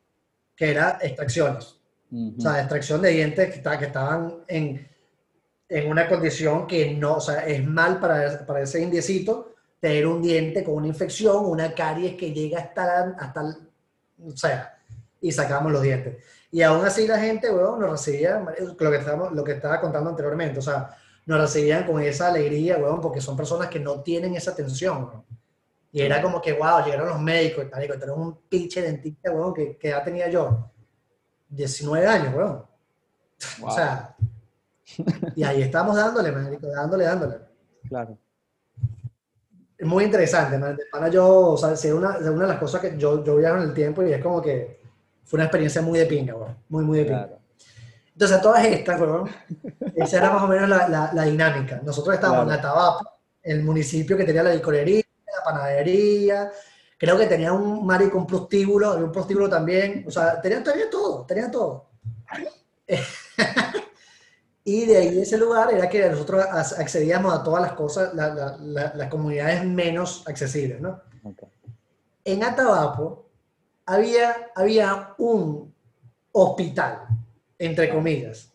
que 0.55 0.71
eran 0.71 0.95
extracciones. 1.01 1.81
Ujú. 2.12 2.36
O 2.38 2.41
sea, 2.41 2.60
extracción 2.60 3.02
de 3.02 3.10
dientes 3.10 3.50
que, 3.50 3.56
está- 3.56 3.80
que 3.80 3.86
estaban 3.86 4.43
en, 4.47 4.88
en 5.69 5.89
una 5.89 6.08
condición 6.08 6.67
que 6.67 6.93
no, 6.93 7.15
o 7.15 7.21
sea, 7.21 7.45
es 7.47 7.65
mal 7.65 8.00
para, 8.00 8.45
para 8.45 8.62
ese 8.62 8.82
indiecito 8.82 9.54
tener 9.80 10.06
un 10.06 10.21
diente 10.21 10.63
con 10.63 10.76
una 10.76 10.88
infección, 10.88 11.45
una 11.45 11.74
caries 11.74 12.15
que 12.15 12.32
llega 12.34 12.60
hasta, 12.60 13.15
hasta 13.17 13.58
o 14.24 14.32
sea, 14.38 14.78
y 15.21 15.32
sacamos 15.32 15.71
los 15.71 15.82
dientes. 15.82 16.24
Y 16.52 16.62
aún 16.62 16.86
así 16.86 17.08
la 17.08 17.17
gente, 17.19 17.50
weón, 17.50 17.80
nos 17.80 17.91
recibía, 17.91 18.43
lo 18.60 18.76
que, 18.91 18.97
estábamos, 18.97 19.32
lo 19.32 19.43
que 19.43 19.54
estaba 19.54 19.80
contando 19.80 20.10
anteriormente, 20.10 20.60
o 20.60 20.62
sea, 20.62 20.89
nos 21.26 21.39
recibían 21.39 21.86
con 21.86 22.02
esa 22.02 22.28
alegría, 22.28 22.78
weón, 22.78 23.00
porque 23.00 23.21
son 23.21 23.38
personas 23.38 23.69
que 23.69 23.80
no 23.80 24.02
tienen 24.02 24.36
esa 24.36 24.52
atención, 24.52 25.06
weón. 25.06 25.24
Y 25.93 26.02
era 26.02 26.21
como 26.21 26.41
que, 26.41 26.54
wow, 26.54 26.84
llegaron 26.86 27.10
los 27.10 27.19
médicos, 27.19 27.65
y 27.65 27.69
marico, 27.69 27.97
tenemos 27.97 28.19
un 28.19 28.38
pinche 28.50 28.82
dentista, 28.82 29.32
weón, 29.32 29.54
que, 29.54 29.78
que 29.78 29.89
ya 29.89 30.04
tenía 30.04 30.30
yo. 30.30 30.70
19 31.51 32.07
años, 32.07 32.33
weón. 32.35 32.65
Wow, 33.59 33.69
O 33.69 33.71
sea, 33.71 34.15
y 35.35 35.43
ahí 35.43 35.61
estamos 35.61 35.95
dándole, 35.95 36.31
marico, 36.31 36.67
dándole, 36.67 37.05
dándole. 37.05 37.35
claro. 37.87 38.17
Es 39.77 39.87
muy 39.87 40.03
interesante, 40.03 40.59
man. 40.59 40.75
De 40.75 40.83
pana 40.91 41.07
yo, 41.09 41.27
o 41.53 41.57
sea, 41.57 41.75
sí, 41.75 41.89
una, 41.89 42.15
es 42.17 42.27
una 42.27 42.43
de 42.43 42.47
las 42.49 42.59
cosas 42.59 42.81
que 42.81 42.95
yo, 42.97 43.23
yo 43.23 43.37
viajo 43.37 43.57
en 43.57 43.63
el 43.63 43.73
tiempo 43.73 44.03
y 44.03 44.13
es 44.13 44.21
como 44.21 44.39
que 44.39 44.79
fue 45.23 45.37
una 45.37 45.45
experiencia 45.45 45.81
muy 45.81 45.97
de 45.97 46.05
pinga, 46.05 46.35
weón. 46.35 46.55
Muy, 46.69 46.83
muy 46.83 46.99
de 46.99 47.05
pinga. 47.05 47.25
claro. 47.27 47.39
Entonces, 48.13 48.37
a 48.37 48.41
todas 48.41 48.63
estas, 48.65 49.01
weón, 49.01 49.27
esa 49.95 50.17
era 50.17 50.29
más 50.29 50.43
o 50.43 50.47
menos 50.47 50.69
la, 50.69 50.87
la, 50.87 51.11
la 51.13 51.23
dinámica. 51.23 51.81
Nosotros 51.83 52.13
estábamos 52.13 52.43
Claro. 52.45 52.59
en 52.59 52.65
Atabapo, 52.65 53.09
el 53.41 53.63
municipio 53.63 54.15
que 54.15 54.23
tenía 54.23 54.43
la 54.43 54.53
licorería, 54.53 55.01
la 55.25 55.43
panadería, 55.43 56.51
creo 57.01 57.17
que 57.17 57.25
tenía 57.25 57.51
un 57.51 57.83
marico, 57.83 58.15
un 58.19 58.27
prostíbulo, 58.27 58.91
había 58.91 59.05
un 59.05 59.11
prostíbulo 59.11 59.49
también, 59.49 60.05
o 60.07 60.11
sea, 60.11 60.39
tenía, 60.39 60.61
tenía 60.63 60.87
todo, 60.87 61.25
tenía 61.25 61.49
todo. 61.49 61.89
y 64.63 64.85
de 64.85 64.97
ahí 64.97 65.19
ese 65.19 65.35
lugar 65.39 65.73
era 65.73 65.89
que 65.89 66.07
nosotros 66.07 66.45
ac- 66.45 66.77
accedíamos 66.79 67.33
a 67.33 67.41
todas 67.43 67.63
las 67.63 67.73
cosas, 67.73 68.13
la- 68.13 68.35
la- 68.35 68.57
la- 68.57 68.93
las 68.95 69.09
comunidades 69.09 69.65
menos 69.65 70.23
accesibles, 70.27 70.79
¿no? 70.79 71.01
En 72.23 72.43
Atabapo 72.43 73.31
había, 73.87 74.51
había 74.53 75.15
un 75.17 75.73
hospital, 76.33 77.07
entre 77.57 77.89
comillas. 77.89 78.51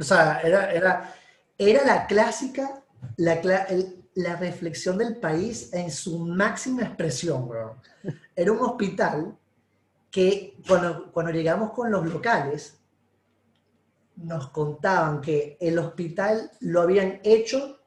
O 0.00 0.02
sea, 0.02 0.40
era, 0.40 0.72
era, 0.72 1.14
era 1.58 1.84
la 1.84 2.06
clásica, 2.06 2.82
la, 3.18 3.34
el- 3.68 4.01
la 4.14 4.36
reflexión 4.36 4.98
del 4.98 5.16
país 5.16 5.72
en 5.72 5.90
su 5.90 6.18
máxima 6.18 6.82
expresión, 6.82 7.48
bro. 7.48 7.76
Era 8.36 8.52
un 8.52 8.60
hospital 8.60 9.36
que 10.10 10.56
cuando, 10.68 11.10
cuando 11.12 11.32
llegamos 11.32 11.72
con 11.72 11.90
los 11.90 12.04
locales, 12.06 12.78
nos 14.16 14.48
contaban 14.50 15.20
que 15.20 15.56
el 15.60 15.78
hospital 15.78 16.50
lo 16.60 16.82
habían 16.82 17.20
hecho 17.24 17.78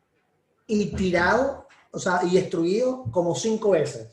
y 0.68 0.88
tirado, 0.96 1.68
o 1.92 2.00
sea, 2.00 2.22
y 2.24 2.32
destruido 2.36 3.04
como 3.12 3.36
cinco 3.36 3.72
veces. 3.72 4.10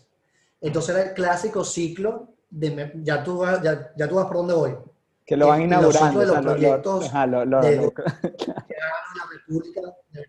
Entonces 0.61 0.95
era 0.95 1.09
el 1.09 1.15
clásico 1.15 1.65
ciclo 1.65 2.29
de, 2.51 2.93
ya 3.03 3.25
tú, 3.25 3.43
ya, 3.63 3.93
ya 3.97 4.07
tú 4.09 4.17
vas 4.17 4.27
por 4.27 4.37
dónde 4.37 4.55
voy. 4.55 4.77
Que 5.25 5.37
lo 5.37 5.49
van 5.49 5.61
que 5.61 5.65
inaugurando. 5.65 6.03
los 6.03 6.11
ciclos 6.13 6.27
de 6.27 6.31
o 6.31 6.35
sea, 6.35 6.43
los 6.43 6.45
lo- 6.45 6.51
lo- 6.53 6.61
proyectos 6.61 7.05
ajá, 7.09 7.27
lo- 7.27 7.45
lo- 7.47 7.61
de- 7.63 7.77
la 7.77 9.27
República 9.33 9.81
de 10.11 10.27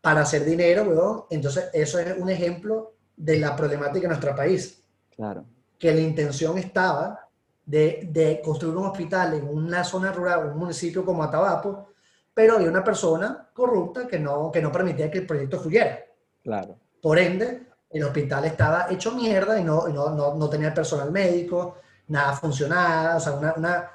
para 0.00 0.22
hacer 0.22 0.44
dinero, 0.44 0.84
weón. 0.84 1.24
Entonces, 1.30 1.70
eso 1.72 1.98
es 1.98 2.16
un 2.18 2.30
ejemplo 2.30 2.94
de 3.16 3.38
la 3.38 3.54
problemática 3.54 4.02
de 4.02 4.08
nuestro 4.08 4.34
país, 4.34 4.82
claro. 5.14 5.44
que 5.78 5.92
la 5.92 6.00
intención 6.00 6.56
estaba 6.58 7.28
de, 7.66 8.08
de 8.10 8.40
construir 8.42 8.76
un 8.76 8.86
hospital 8.86 9.34
en 9.34 9.46
una 9.48 9.84
zona 9.84 10.10
rural, 10.12 10.46
un 10.52 10.58
municipio 10.58 11.04
como 11.04 11.22
Atabapo, 11.22 11.88
pero 12.32 12.56
había 12.56 12.70
una 12.70 12.82
persona 12.82 13.48
corrupta 13.52 14.06
que 14.06 14.18
no, 14.18 14.50
que 14.50 14.62
no 14.62 14.72
permitía 14.72 15.10
que 15.10 15.18
el 15.18 15.26
proyecto 15.26 15.60
fluyera. 15.60 15.98
Claro. 16.42 16.76
Por 17.02 17.18
ende, 17.18 17.66
el 17.90 18.04
hospital 18.04 18.44
estaba 18.44 18.86
hecho 18.90 19.12
mierda 19.12 19.60
y 19.60 19.64
no, 19.64 19.88
y 19.88 19.92
no, 19.92 20.10
no, 20.10 20.34
no 20.34 20.48
tenía 20.48 20.72
personal 20.72 21.10
médico, 21.10 21.76
nada 22.08 22.32
funcionaba, 22.32 23.16
o 23.16 23.20
sea, 23.20 23.32
una, 23.32 23.54
una 23.56 23.90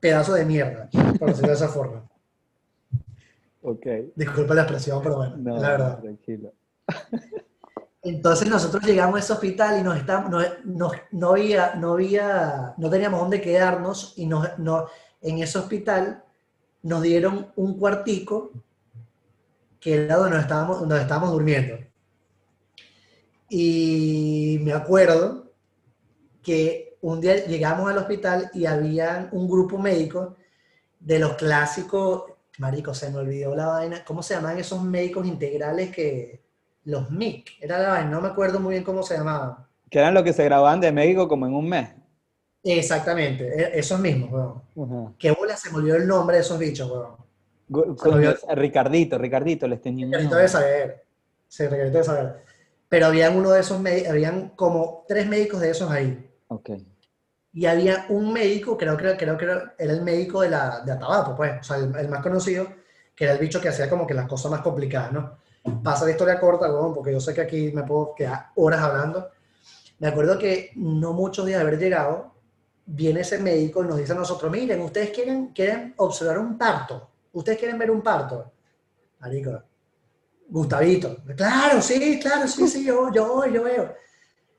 pedazo 0.00 0.32
de 0.32 0.44
mierda, 0.44 0.88
por 1.18 1.28
decirlo 1.28 1.48
de 1.48 1.54
esa 1.54 1.68
forma. 1.68 2.09
Ok. 3.62 3.86
Disculpa 4.14 4.54
la 4.54 4.62
expresión, 4.62 5.00
pero 5.02 5.16
bueno, 5.16 5.36
No, 5.36 5.56
la 5.58 5.70
verdad. 5.70 6.00
tranquilo. 6.00 6.52
Entonces 8.02 8.48
nosotros 8.48 8.82
llegamos 8.84 9.16
a 9.16 9.18
ese 9.18 9.32
hospital 9.34 9.78
y 9.78 9.82
nos 9.82 9.98
estábamos, 9.98 10.30
no, 10.30 10.40
no, 10.64 10.90
no 11.10 11.30
había, 11.30 11.74
no 11.74 11.92
había, 11.92 12.74
no 12.78 12.88
teníamos 12.88 13.20
dónde 13.20 13.42
quedarnos 13.42 14.14
y 14.16 14.26
nos, 14.26 14.58
no, 14.58 14.86
en 15.20 15.38
ese 15.42 15.58
hospital 15.58 16.24
nos 16.82 17.02
dieron 17.02 17.52
un 17.56 17.78
cuartico 17.78 18.52
que 19.78 20.04
era 20.04 20.16
donde 20.16 20.36
nos 20.36 20.42
estábamos, 20.42 20.80
donde 20.80 21.00
estábamos 21.00 21.32
durmiendo. 21.32 21.76
Y 23.50 24.58
me 24.62 24.72
acuerdo 24.72 25.52
que 26.42 26.96
un 27.02 27.20
día 27.20 27.44
llegamos 27.46 27.90
al 27.90 27.98
hospital 27.98 28.50
y 28.54 28.64
había 28.66 29.28
un 29.32 29.48
grupo 29.48 29.76
médico 29.78 30.36
de 31.00 31.18
los 31.18 31.34
clásicos, 31.34 32.29
marico, 32.60 32.94
se 32.94 33.10
me 33.10 33.18
olvidó 33.18 33.54
la 33.56 33.66
vaina, 33.66 34.04
¿cómo 34.04 34.22
se 34.22 34.34
llaman 34.34 34.58
esos 34.58 34.82
médicos 34.82 35.26
integrales 35.26 35.90
que, 35.90 36.40
los 36.84 37.10
MIC, 37.10 37.58
era 37.60 37.78
la 37.78 37.88
vaina, 37.90 38.10
no 38.10 38.20
me 38.20 38.28
acuerdo 38.28 38.60
muy 38.60 38.72
bien 38.72 38.84
cómo 38.84 39.02
se 39.02 39.16
llamaban. 39.16 39.56
Que 39.90 39.98
eran 39.98 40.14
los 40.14 40.22
que 40.22 40.32
se 40.32 40.44
grababan 40.44 40.80
de 40.80 40.92
México 40.92 41.28
como 41.28 41.46
en 41.46 41.54
un 41.54 41.68
mes. 41.68 41.90
Exactamente, 42.62 43.44
e- 43.44 43.78
esos 43.78 43.98
mismos, 44.00 44.30
weón. 44.30 44.62
Ajá. 44.90 45.12
Qué 45.18 45.30
bola 45.32 45.56
se 45.56 45.70
me 45.70 45.78
olvidó 45.78 45.96
el 45.96 46.06
nombre 46.06 46.36
de 46.36 46.42
esos 46.42 46.58
bichos, 46.58 46.90
weón. 46.90 47.96
Olvidó. 47.98 48.34
Ricardito, 48.54 49.18
Ricardito, 49.18 49.68
les 49.68 49.80
tenía 49.80 50.06
nombre. 50.06 50.42
de 50.42 50.48
saber. 50.48 51.04
Sí, 51.48 51.66
requerito 51.66 51.98
de 51.98 52.04
saber. 52.04 52.44
Pero 52.88 53.06
habían 53.06 53.36
uno 53.36 53.50
de 53.50 53.60
esos 53.60 53.80
médicos, 53.80 54.10
habían 54.10 54.50
como 54.50 55.04
tres 55.06 55.26
médicos 55.28 55.60
de 55.60 55.70
esos 55.70 55.90
ahí. 55.90 56.30
Ok. 56.48 56.70
Y 57.52 57.66
había 57.66 58.06
un 58.10 58.32
médico, 58.32 58.76
creo, 58.76 58.96
creo, 58.96 59.16
creo 59.16 59.36
que 59.36 59.44
era 59.44 59.74
el 59.78 60.02
médico 60.02 60.42
de, 60.42 60.50
la, 60.50 60.80
de 60.80 60.92
Atabapo, 60.92 61.34
pues, 61.34 61.60
o 61.60 61.64
sea, 61.64 61.78
el, 61.78 61.94
el 61.96 62.08
más 62.08 62.22
conocido, 62.22 62.68
que 63.14 63.24
era 63.24 63.32
el 63.32 63.40
bicho 63.40 63.60
que 63.60 63.68
hacía 63.68 63.90
como 63.90 64.06
que 64.06 64.14
las 64.14 64.28
cosas 64.28 64.50
más 64.50 64.60
complicadas, 64.60 65.12
¿no? 65.12 65.38
Pasa 65.82 66.04
la 66.04 66.12
historia 66.12 66.40
corta, 66.40 66.72
weón, 66.72 66.94
porque 66.94 67.12
yo 67.12 67.20
sé 67.20 67.34
que 67.34 67.42
aquí 67.42 67.70
me 67.72 67.82
puedo 67.82 68.14
quedar 68.14 68.46
horas 68.54 68.80
hablando. 68.80 69.30
Me 69.98 70.08
acuerdo 70.08 70.38
que 70.38 70.70
no 70.76 71.12
muchos 71.12 71.44
días 71.44 71.58
de 71.58 71.66
haber 71.66 71.78
llegado, 71.78 72.32
viene 72.86 73.20
ese 73.20 73.38
médico 73.38 73.84
y 73.84 73.86
nos 73.86 73.98
dice 73.98 74.12
a 74.12 74.16
nosotros, 74.16 74.50
miren, 74.50 74.80
ustedes 74.80 75.10
quieren, 75.10 75.48
quieren 75.48 75.94
observar 75.98 76.38
un 76.38 76.56
parto, 76.56 77.10
ustedes 77.32 77.58
quieren 77.58 77.78
ver 77.78 77.90
un 77.90 78.02
parto. 78.02 78.50
Marico, 79.20 79.62
Gustavito, 80.48 81.18
claro, 81.36 81.80
sí, 81.82 82.18
claro, 82.20 82.48
sí, 82.48 82.66
sí, 82.66 82.84
yo, 82.84 83.12
yo, 83.12 83.44
yo 83.46 83.62
veo. 83.62 83.94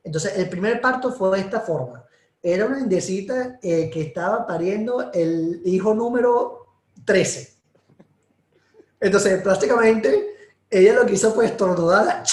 Entonces, 0.04 0.38
el 0.38 0.48
primer 0.50 0.80
parto 0.80 1.12
fue 1.12 1.38
de 1.38 1.44
esta 1.44 1.60
forma. 1.62 2.06
Era 2.44 2.66
una 2.66 2.80
indecita 2.80 3.60
eh, 3.62 3.90
que 3.90 4.02
estaba 4.02 4.48
pariendo 4.48 5.12
el 5.14 5.62
hijo 5.66 5.94
número 5.94 6.66
13. 7.06 7.54
Entonces, 9.00 9.42
prácticamente, 9.42 10.36
ella 10.70 10.94
lo 10.94 11.06
que 11.06 11.14
hizo 11.14 11.34
fue 11.34 11.46
estornudar 11.46 12.24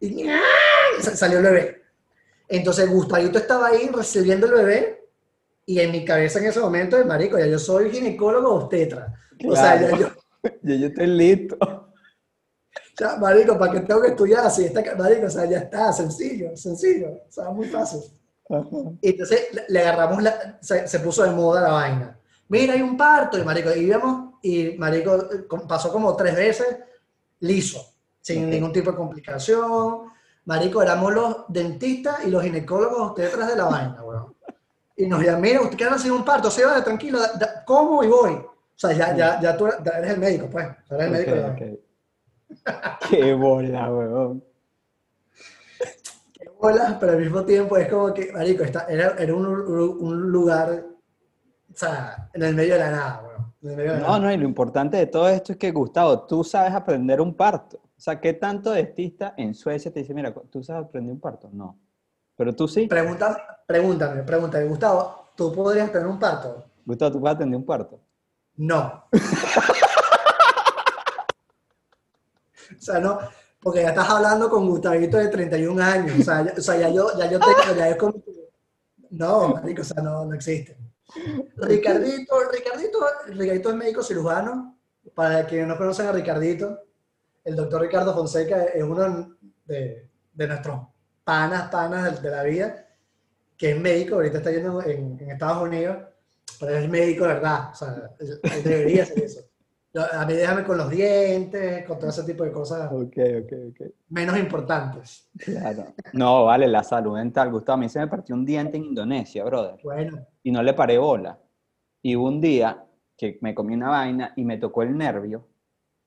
y 0.00 0.26
salió 1.00 1.38
el 1.38 1.44
bebé. 1.44 1.82
Entonces, 2.48 2.88
Gustavito 2.88 3.38
estaba 3.38 3.68
ahí 3.68 3.88
recibiendo 3.88 4.46
el 4.46 4.52
bebé 4.52 5.08
y 5.66 5.78
en 5.78 5.92
mi 5.92 6.04
cabeza 6.04 6.40
en 6.40 6.46
ese 6.46 6.60
momento, 6.60 6.96
de 6.96 7.04
marico, 7.04 7.38
ya 7.38 7.46
yo 7.46 7.58
soy 7.58 7.90
ginecólogo 7.90 8.54
obstetra. 8.54 9.14
O 9.46 9.54
sea, 9.54 9.80
ya 9.80 9.96
yo... 9.96 10.08
ya 10.62 10.74
yo 10.74 10.86
estoy 10.88 11.06
listo. 11.06 11.56
Ya, 12.98 13.16
marico, 13.16 13.58
¿para 13.58 13.72
qué 13.72 13.80
tengo 13.80 14.02
que 14.02 14.08
estudiar 14.08 14.46
así? 14.46 14.64
Está, 14.64 14.82
marico, 14.96 15.26
o 15.26 15.30
sea, 15.30 15.44
ya 15.46 15.58
está, 15.58 15.92
sencillo, 15.92 16.56
sencillo, 16.56 17.12
o 17.28 17.30
sea, 17.30 17.50
muy 17.50 17.66
fácil. 17.68 18.00
Y 19.00 19.10
entonces 19.10 19.48
le 19.68 19.80
agarramos, 19.80 20.22
la, 20.22 20.58
se, 20.60 21.00
puso 21.00 21.22
de 21.22 21.30
moda 21.30 21.60
la 21.60 21.72
vaina. 21.72 22.18
Mira, 22.48 22.74
hay 22.74 22.82
un 22.82 22.96
parto, 22.96 23.38
y 23.38 23.44
marico, 23.44 23.70
y 23.74 23.80
íbamos, 23.80 24.34
y 24.42 24.70
marico 24.76 25.28
pasó 25.68 25.92
como 25.92 26.16
tres 26.16 26.34
veces 26.34 26.78
liso, 27.40 27.80
sin 28.20 28.50
ningún 28.50 28.72
tipo 28.72 28.90
de 28.90 28.96
complicación. 28.96 30.10
Marico, 30.46 30.82
éramos 30.82 31.14
los 31.14 31.36
dentistas 31.48 32.24
y 32.26 32.30
los 32.30 32.42
ginecólogos 32.42 33.14
detrás 33.14 33.48
de 33.48 33.56
la 33.56 33.64
vaina, 33.66 34.02
weón. 34.02 34.34
Y 34.96 35.06
nos 35.06 35.22
llaman, 35.22 35.42
mira, 35.42 35.60
usted 35.60 35.76
quiere 35.76 35.94
hacer 35.94 36.10
un 36.10 36.24
parto, 36.24 36.50
se 36.50 36.64
va, 36.64 36.82
tranquilo, 36.82 37.20
¿cómo? 37.64 38.02
Y 38.02 38.08
voy. 38.08 38.32
O 38.32 38.48
sea, 38.74 38.92
ya, 38.92 39.14
ya, 39.14 39.40
ya 39.40 39.56
tú 39.56 39.66
eres 39.66 40.10
el 40.10 40.18
médico, 40.18 40.48
pues. 40.50 40.66
Eres 40.90 41.06
el 41.06 41.10
médico. 41.10 41.78
Qué 43.08 43.32
bola, 43.34 43.92
weón. 43.92 44.49
Qué 46.60 46.66
bola, 46.66 46.98
pero 47.00 47.12
al 47.12 47.18
mismo 47.18 47.44
tiempo 47.44 47.76
es 47.78 47.88
como 47.88 48.12
que, 48.12 48.32
marico, 48.32 48.62
está, 48.62 48.84
era, 48.84 49.14
era 49.18 49.34
un, 49.34 49.46
un, 49.46 50.30
lugar, 50.30 50.84
o 51.70 51.74
sea, 51.74 52.28
en 52.34 52.42
el 52.42 52.54
medio 52.54 52.74
de 52.74 52.80
la 52.80 52.90
nada, 52.90 53.22
weón. 53.62 54.00
no, 54.00 54.18
no, 54.18 54.32
y 54.32 54.36
lo 54.36 54.44
importante 54.44 54.98
de 54.98 55.06
todo 55.06 55.28
esto 55.28 55.52
es 55.52 55.58
que, 55.58 55.70
Gustavo, 55.70 56.26
tú 56.26 56.44
sabes 56.44 56.74
aprender 56.74 57.20
un 57.20 57.34
parto. 57.34 57.78
O 57.78 58.00
sea, 58.00 58.20
¿qué 58.20 58.34
tanto 58.34 58.72
dentista 58.72 59.32
en 59.36 59.54
Suecia 59.54 59.90
te 59.90 60.00
dice, 60.00 60.12
mira, 60.12 60.34
tú 60.50 60.62
sabes 60.62 60.86
aprender 60.86 61.14
un 61.14 61.20
parto? 61.20 61.48
No. 61.50 61.78
Pero 62.36 62.54
tú 62.54 62.68
sí. 62.68 62.86
Pregúntame, 62.86 63.36
pregúntame, 63.66 64.22
pregúntame, 64.22 64.64
Gustavo, 64.66 65.30
¿tú 65.34 65.54
podrías 65.54 65.90
tener 65.90 66.06
un 66.06 66.18
parto? 66.18 66.64
Gustavo, 66.84 67.12
¿tú 67.12 67.20
puedes 67.20 67.36
atender 67.36 67.58
un 67.58 67.66
parto? 67.66 68.00
No. 68.56 69.04
O 72.70 72.82
sea, 72.82 73.00
no, 73.00 73.18
porque 73.60 73.82
ya 73.82 73.90
estás 73.90 74.08
hablando 74.08 74.48
con 74.48 74.68
Gustavito 74.68 75.18
de 75.18 75.28
31 75.28 75.82
años. 75.82 76.18
O 76.18 76.22
sea, 76.22 76.42
ya, 76.42 76.54
o 76.56 76.60
sea, 76.60 76.78
ya 76.78 76.88
yo, 76.88 77.16
ya 77.18 77.30
yo 77.30 77.38
tengo, 77.38 77.76
ya 77.76 77.88
es 77.88 77.96
como 77.96 78.22
No, 79.10 79.48
marico, 79.48 79.82
o 79.82 79.84
sea, 79.84 80.02
no, 80.02 80.24
no 80.24 80.34
existe. 80.34 80.76
Ricardito, 81.56 82.36
Ricardito, 82.50 82.98
Ricardito 83.26 83.70
es 83.70 83.76
médico 83.76 84.02
cirujano. 84.02 84.78
Para 85.14 85.46
quienes 85.46 85.66
no 85.66 85.76
conocen 85.76 86.06
a 86.06 86.12
Ricardito, 86.12 86.78
el 87.44 87.56
doctor 87.56 87.82
Ricardo 87.82 88.14
Fonseca 88.14 88.64
es 88.64 88.82
uno 88.82 89.36
de, 89.64 90.08
de 90.32 90.46
nuestros 90.46 90.80
panas, 91.24 91.70
panas 91.70 92.22
de, 92.22 92.30
la 92.30 92.42
vida, 92.42 92.86
que 93.56 93.70
es 93.70 93.80
médico, 93.80 94.16
ahorita 94.16 94.38
está 94.38 94.50
yendo 94.50 94.82
en, 94.82 95.18
en 95.20 95.30
Estados 95.30 95.62
Unidos, 95.62 95.96
pero 96.58 96.76
es 96.76 96.88
médico 96.88 97.24
verdad, 97.24 97.70
o 97.72 97.74
sea, 97.74 98.10
debería 98.64 99.06
ser 99.06 99.24
eso. 99.24 99.49
A 99.92 100.24
mí 100.24 100.34
déjame 100.34 100.62
con 100.62 100.78
los 100.78 100.88
dientes, 100.88 101.84
con 101.84 101.98
todo 101.98 102.10
ese 102.10 102.22
tipo 102.22 102.44
de 102.44 102.52
cosas. 102.52 102.90
Menos 104.08 104.38
importantes. 104.38 105.28
Claro. 105.36 105.86
No, 106.12 106.44
vale, 106.44 106.68
la 106.68 106.84
salud 106.84 107.14
mental. 107.14 107.50
Gustavo, 107.50 107.74
a 107.74 107.80
mí 107.80 107.88
se 107.88 107.98
me 107.98 108.06
partió 108.06 108.34
un 108.34 108.44
diente 108.44 108.76
en 108.76 108.84
Indonesia, 108.84 109.44
brother. 109.44 109.80
Bueno. 109.82 110.24
Y 110.44 110.52
no 110.52 110.62
le 110.62 110.74
paré 110.74 110.96
bola. 110.96 111.38
Y 112.02 112.14
hubo 112.14 112.28
un 112.28 112.40
día 112.40 112.84
que 113.16 113.38
me 113.40 113.54
comí 113.54 113.74
una 113.74 113.88
vaina 113.88 114.32
y 114.36 114.44
me 114.44 114.58
tocó 114.58 114.82
el 114.82 114.96
nervio 114.96 115.46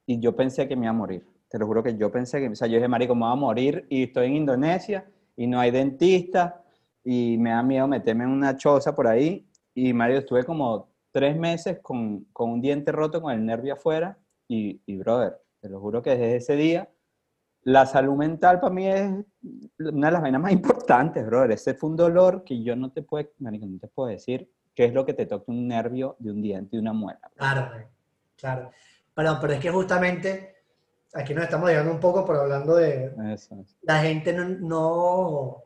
y 0.05 0.19
yo 0.19 0.35
pensé 0.35 0.67
que 0.67 0.75
me 0.75 0.85
iba 0.85 0.91
a 0.91 0.93
morir. 0.93 1.25
Te 1.49 1.59
lo 1.59 1.67
juro 1.67 1.83
que 1.83 1.95
yo 1.95 2.11
pensé 2.11 2.39
que, 2.39 2.47
o 2.47 2.55
sea, 2.55 2.67
yo 2.67 2.75
dije, 2.75 2.87
marico, 2.87 3.13
me 3.13 3.21
voy 3.21 3.33
a 3.33 3.35
morir 3.35 3.85
y 3.89 4.03
estoy 4.03 4.27
en 4.27 4.35
Indonesia 4.37 5.05
y 5.35 5.45
no 5.45 5.59
hay 5.59 5.71
dentista 5.71 6.63
y 7.03 7.37
me 7.37 7.51
da 7.51 7.61
miedo 7.61 7.87
meterme 7.87 8.23
en 8.23 8.31
una 8.31 8.55
choza 8.55 8.95
por 8.95 9.07
ahí. 9.07 9.45
Y 9.75 9.93
Mario, 9.93 10.19
estuve 10.19 10.43
como 10.43 10.92
tres 11.13 11.37
meses 11.37 11.79
con, 11.81 12.25
con, 12.33 12.49
un 12.49 12.61
diente 12.61 12.91
roto, 12.91 13.21
con 13.21 13.31
el 13.31 13.45
nervio 13.45 13.75
afuera, 13.75 14.17
y, 14.47 14.81
y, 14.85 14.97
brother, 14.97 15.39
te 15.61 15.69
lo 15.69 15.79
juro 15.79 16.01
que 16.01 16.09
desde 16.09 16.35
ese 16.35 16.55
día, 16.57 16.89
la 17.61 17.85
salud 17.85 18.15
mental 18.15 18.59
para 18.59 18.73
mí 18.73 18.87
es 18.87 19.09
una 19.79 20.07
de 20.07 20.11
las 20.11 20.21
vainas 20.21 20.41
más 20.41 20.51
importantes, 20.51 21.25
brother. 21.25 21.51
Ese 21.51 21.75
fue 21.75 21.91
un 21.91 21.95
dolor 21.95 22.43
que 22.43 22.61
yo 22.61 22.75
no 22.75 22.91
te 22.91 23.03
puedo, 23.03 23.29
no 23.39 23.79
te 23.79 23.87
puedo 23.87 24.09
decir 24.09 24.51
qué 24.75 24.85
es 24.85 24.93
lo 24.93 25.05
que 25.05 25.13
te 25.13 25.25
toca 25.27 25.45
un 25.47 25.67
nervio 25.67 26.17
de 26.19 26.31
un 26.31 26.41
diente 26.41 26.75
y 26.75 26.79
una 26.79 26.91
muela. 26.91 27.21
Claro, 27.35 27.71
claro. 28.35 28.71
Pero, 29.13 29.37
pero 29.39 29.53
es 29.53 29.59
que 29.59 29.69
justamente 29.69 30.55
aquí 31.13 31.33
nos 31.33 31.45
estamos 31.45 31.69
llegando 31.69 31.91
un 31.91 31.99
poco 31.99 32.25
por 32.25 32.35
hablando 32.35 32.75
de 32.75 33.13
Eso. 33.31 33.63
la 33.83 34.01
gente 34.01 34.33
no, 34.33 34.45
no 34.45 35.63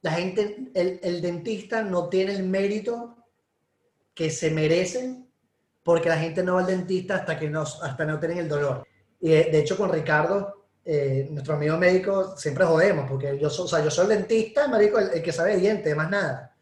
la 0.00 0.12
gente, 0.12 0.70
el, 0.74 0.98
el, 1.02 1.22
dentista 1.22 1.82
no 1.82 2.08
tiene 2.08 2.32
el 2.32 2.42
mérito 2.42 3.21
que 4.14 4.30
se 4.30 4.50
merecen 4.50 5.32
porque 5.82 6.08
la 6.08 6.18
gente 6.18 6.42
no 6.42 6.54
va 6.54 6.60
al 6.60 6.66
dentista 6.66 7.16
hasta 7.16 7.38
que 7.38 7.50
no, 7.50 7.62
hasta 7.62 8.04
no 8.04 8.18
tienen 8.18 8.38
el 8.38 8.48
dolor. 8.48 8.86
Y 9.20 9.30
de, 9.30 9.58
hecho 9.58 9.76
con 9.76 9.90
Ricardo, 9.90 10.66
eh, 10.84 11.28
nuestro 11.30 11.54
amigo 11.54 11.76
médico, 11.76 12.36
siempre 12.36 12.64
jodemos, 12.64 13.08
porque 13.08 13.38
yo, 13.38 13.50
soy, 13.50 13.64
o 13.64 13.68
sea, 13.68 13.84
yo 13.84 13.90
soy 13.90 14.04
el 14.04 14.18
dentista, 14.18 14.68
marico, 14.68 14.98
el, 14.98 15.22
que 15.22 15.32
sabe 15.32 15.56
diente, 15.56 15.94
más 15.94 16.10
nada. 16.10 16.56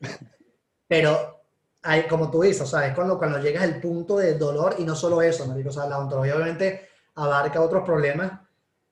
Pero 0.87 1.43
hay, 1.83 2.07
como 2.07 2.31
tú 2.31 2.43
dices, 2.43 2.63
o 2.63 2.67
sea, 2.67 2.87
es 2.87 2.95
cuando, 2.95 3.19
cuando 3.19 3.39
llegas 3.39 3.63
al 3.63 3.81
punto 3.81 4.17
de 4.17 4.35
dolor 4.35 4.77
y 4.79 4.85
no 4.85 4.95
solo 4.95 5.23
eso, 5.23 5.47
marico, 5.47 5.71
o 5.71 5.73
sea, 5.73 5.87
la 5.87 5.99
odontología 5.99 6.35
obviamente 6.35 6.89
abarca 7.15 7.61
otros 7.61 7.85
problemas 7.85 8.41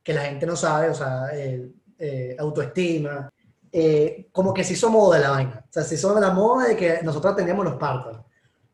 que 0.03 0.15
la 0.15 0.23
gente 0.23 0.47
no 0.47 0.57
sabe, 0.57 0.91
o 0.91 0.95
sea, 0.95 1.31
eh, 1.35 2.37
autoestima, 2.39 3.29
eh, 3.71 4.29
como 4.33 4.55
que 4.55 4.65
se 4.65 4.75
hizo 4.75 4.89
moda 4.89 5.19
la 5.19 5.31
vaina, 5.31 5.65
o 5.69 5.73
sea, 5.73 5.83
se 5.83 5.97
hizo 5.97 6.19
la 6.19 6.31
moda 6.31 6.69
de 6.69 6.77
que 6.77 7.01
nosotros 7.03 7.37
teníamos 7.37 7.65
los 7.65 7.75
partos 7.75 8.19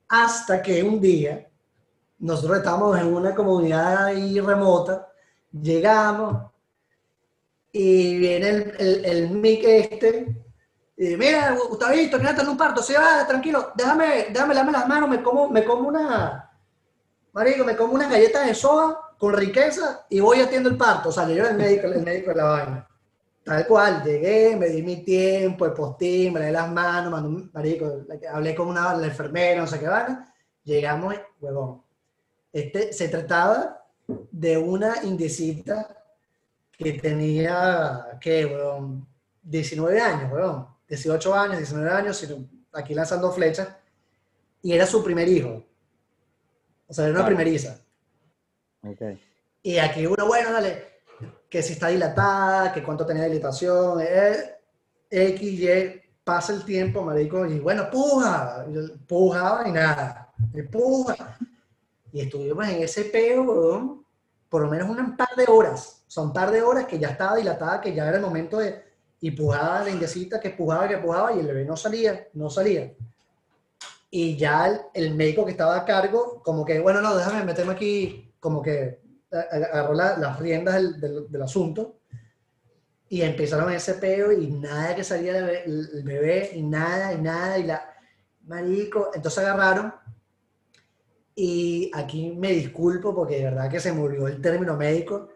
hasta 0.08 0.62
que 0.62 0.82
un 0.82 1.00
día 1.00 1.48
nosotros 2.18 2.58
estábamos 2.58 2.98
en 2.98 3.14
una 3.14 3.34
comunidad 3.34 4.06
ahí 4.06 4.40
remota, 4.40 5.08
llegamos 5.52 6.50
y 7.72 8.18
viene 8.18 8.48
el, 8.78 9.04
el, 9.04 9.30
mic 9.30 9.64
este 9.64 10.44
y 10.96 11.16
mira, 11.16 11.56
Gustavito, 11.68 12.20
que 12.20 12.26
en 12.28 12.48
un 12.48 12.56
parto, 12.56 12.82
se 12.82 12.96
va, 12.96 13.26
tranquilo, 13.26 13.72
déjame, 13.74 14.26
déjame 14.30 14.54
lavarme 14.54 14.72
las 14.72 14.88
manos, 14.88 15.08
me 15.08 15.22
como, 15.22 15.50
me 15.50 15.64
como 15.64 15.88
una, 15.88 16.50
marico, 17.32 17.64
me 17.64 17.76
como 17.76 17.94
unas 17.94 18.10
galletas 18.10 18.46
de 18.46 18.54
soja 18.54 19.00
con 19.18 19.32
riqueza 19.34 20.06
y 20.08 20.20
voy 20.20 20.40
atiendo 20.40 20.68
el 20.68 20.76
parto. 20.76 21.08
O 21.08 21.12
sea, 21.12 21.28
yo 21.28 21.34
era 21.34 21.50
el 21.50 21.56
médico, 21.56 21.88
el 21.88 22.02
médico 22.02 22.30
de 22.30 22.36
la 22.36 22.44
vaina. 22.44 22.88
Tal 23.44 23.66
cual, 23.66 24.02
llegué, 24.02 24.56
me 24.56 24.68
di 24.68 24.82
mi 24.82 25.04
tiempo, 25.04 25.66
el 25.66 25.74
postín, 25.74 26.32
me 26.32 26.46
di 26.46 26.50
las 26.50 26.70
manos, 26.72 27.12
mandó, 27.12 27.50
marico, 27.52 28.04
hablé 28.32 28.54
con 28.54 28.68
una 28.68 28.94
la 28.94 29.06
enfermera, 29.06 29.60
no 29.60 29.66
sé 29.66 29.78
qué 29.78 29.86
van. 29.86 30.32
Llegamos, 30.64 31.14
huevón. 31.40 31.82
Este, 32.50 32.92
se 32.94 33.08
trataba 33.08 33.84
de 34.06 34.56
una 34.56 35.04
indecita 35.04 35.94
que 36.72 36.94
tenía, 36.94 38.18
¿qué, 38.18 38.46
huevón? 38.46 39.06
19 39.42 40.00
años, 40.00 40.32
huevón. 40.32 40.66
18 40.88 41.34
años, 41.34 41.58
19 41.58 41.90
años, 41.90 42.26
aquí 42.72 42.94
lanzando 42.94 43.30
flechas. 43.30 43.68
Y 44.62 44.72
era 44.72 44.86
su 44.86 45.04
primer 45.04 45.28
hijo. 45.28 45.62
O 46.86 46.94
sea, 46.94 47.04
era 47.04 47.14
una 47.14 47.26
primeriza. 47.26 47.78
Okay. 48.82 49.20
Y 49.62 49.76
aquí 49.76 50.06
uno, 50.06 50.26
bueno, 50.26 50.50
dale, 50.50 50.93
que 51.54 51.62
si 51.62 51.74
está 51.74 51.86
dilatada, 51.86 52.72
que 52.72 52.82
cuánto 52.82 53.06
tenía 53.06 53.26
dilatación, 53.26 54.00
eh, 54.00 54.56
X, 55.08 55.40
Y, 55.40 56.02
pasa 56.24 56.52
el 56.52 56.64
tiempo, 56.64 57.02
marico, 57.02 57.46
y 57.46 57.60
bueno, 57.60 57.88
puja, 57.92 58.66
puja 59.06 59.62
y 59.64 59.70
nada, 59.70 60.32
y 60.52 60.62
puja. 60.62 61.38
Y 62.12 62.22
estuvimos 62.22 62.66
en 62.66 62.82
ese 62.82 63.04
peo, 63.04 64.04
por 64.48 64.62
lo 64.62 64.68
menos 64.68 64.90
un 64.90 65.16
par 65.16 65.28
de 65.36 65.44
horas, 65.46 66.02
son 66.08 66.32
par 66.32 66.50
de 66.50 66.60
horas 66.60 66.86
que 66.86 66.98
ya 66.98 67.10
estaba 67.10 67.36
dilatada, 67.36 67.80
que 67.80 67.94
ya 67.94 68.08
era 68.08 68.16
el 68.16 68.22
momento 68.24 68.58
de, 68.58 68.82
y 69.20 69.30
pujaba 69.30 69.84
la 69.84 69.90
indecita, 69.90 70.40
que 70.40 70.50
pujaba, 70.50 70.88
que 70.88 70.98
pujaba, 70.98 71.34
y 71.34 71.38
el 71.38 71.46
bebé 71.46 71.64
no 71.64 71.76
salía, 71.76 72.26
no 72.32 72.50
salía. 72.50 72.92
Y 74.10 74.36
ya 74.36 74.66
el, 74.66 74.80
el 74.92 75.14
médico 75.14 75.44
que 75.44 75.52
estaba 75.52 75.76
a 75.76 75.84
cargo, 75.84 76.42
como 76.42 76.64
que, 76.64 76.80
bueno, 76.80 77.00
no, 77.00 77.14
déjame 77.14 77.44
meterme 77.44 77.74
aquí, 77.74 78.32
como 78.40 78.60
que 78.60 79.03
agarró 79.34 79.94
las 79.94 80.38
riendas 80.38 80.74
del, 81.00 81.30
del, 81.30 81.42
asunto 81.42 81.98
y 83.08 83.22
empezaron 83.22 83.72
ese 83.72 83.94
peo 83.94 84.32
y 84.32 84.48
nada 84.48 84.94
que 84.94 85.04
salía 85.04 85.34
del 85.42 86.02
bebé 86.04 86.50
y 86.54 86.62
nada 86.62 87.12
y 87.12 87.20
nada 87.20 87.58
y 87.58 87.64
la 87.64 87.94
marico, 88.46 89.10
entonces 89.14 89.44
agarraron 89.44 89.92
y 91.34 91.90
aquí 91.94 92.30
me 92.30 92.52
disculpo 92.52 93.14
porque 93.14 93.38
de 93.38 93.44
verdad 93.44 93.70
que 93.70 93.80
se 93.80 93.92
murió 93.92 94.28
el 94.28 94.40
término 94.40 94.76
médico, 94.76 95.28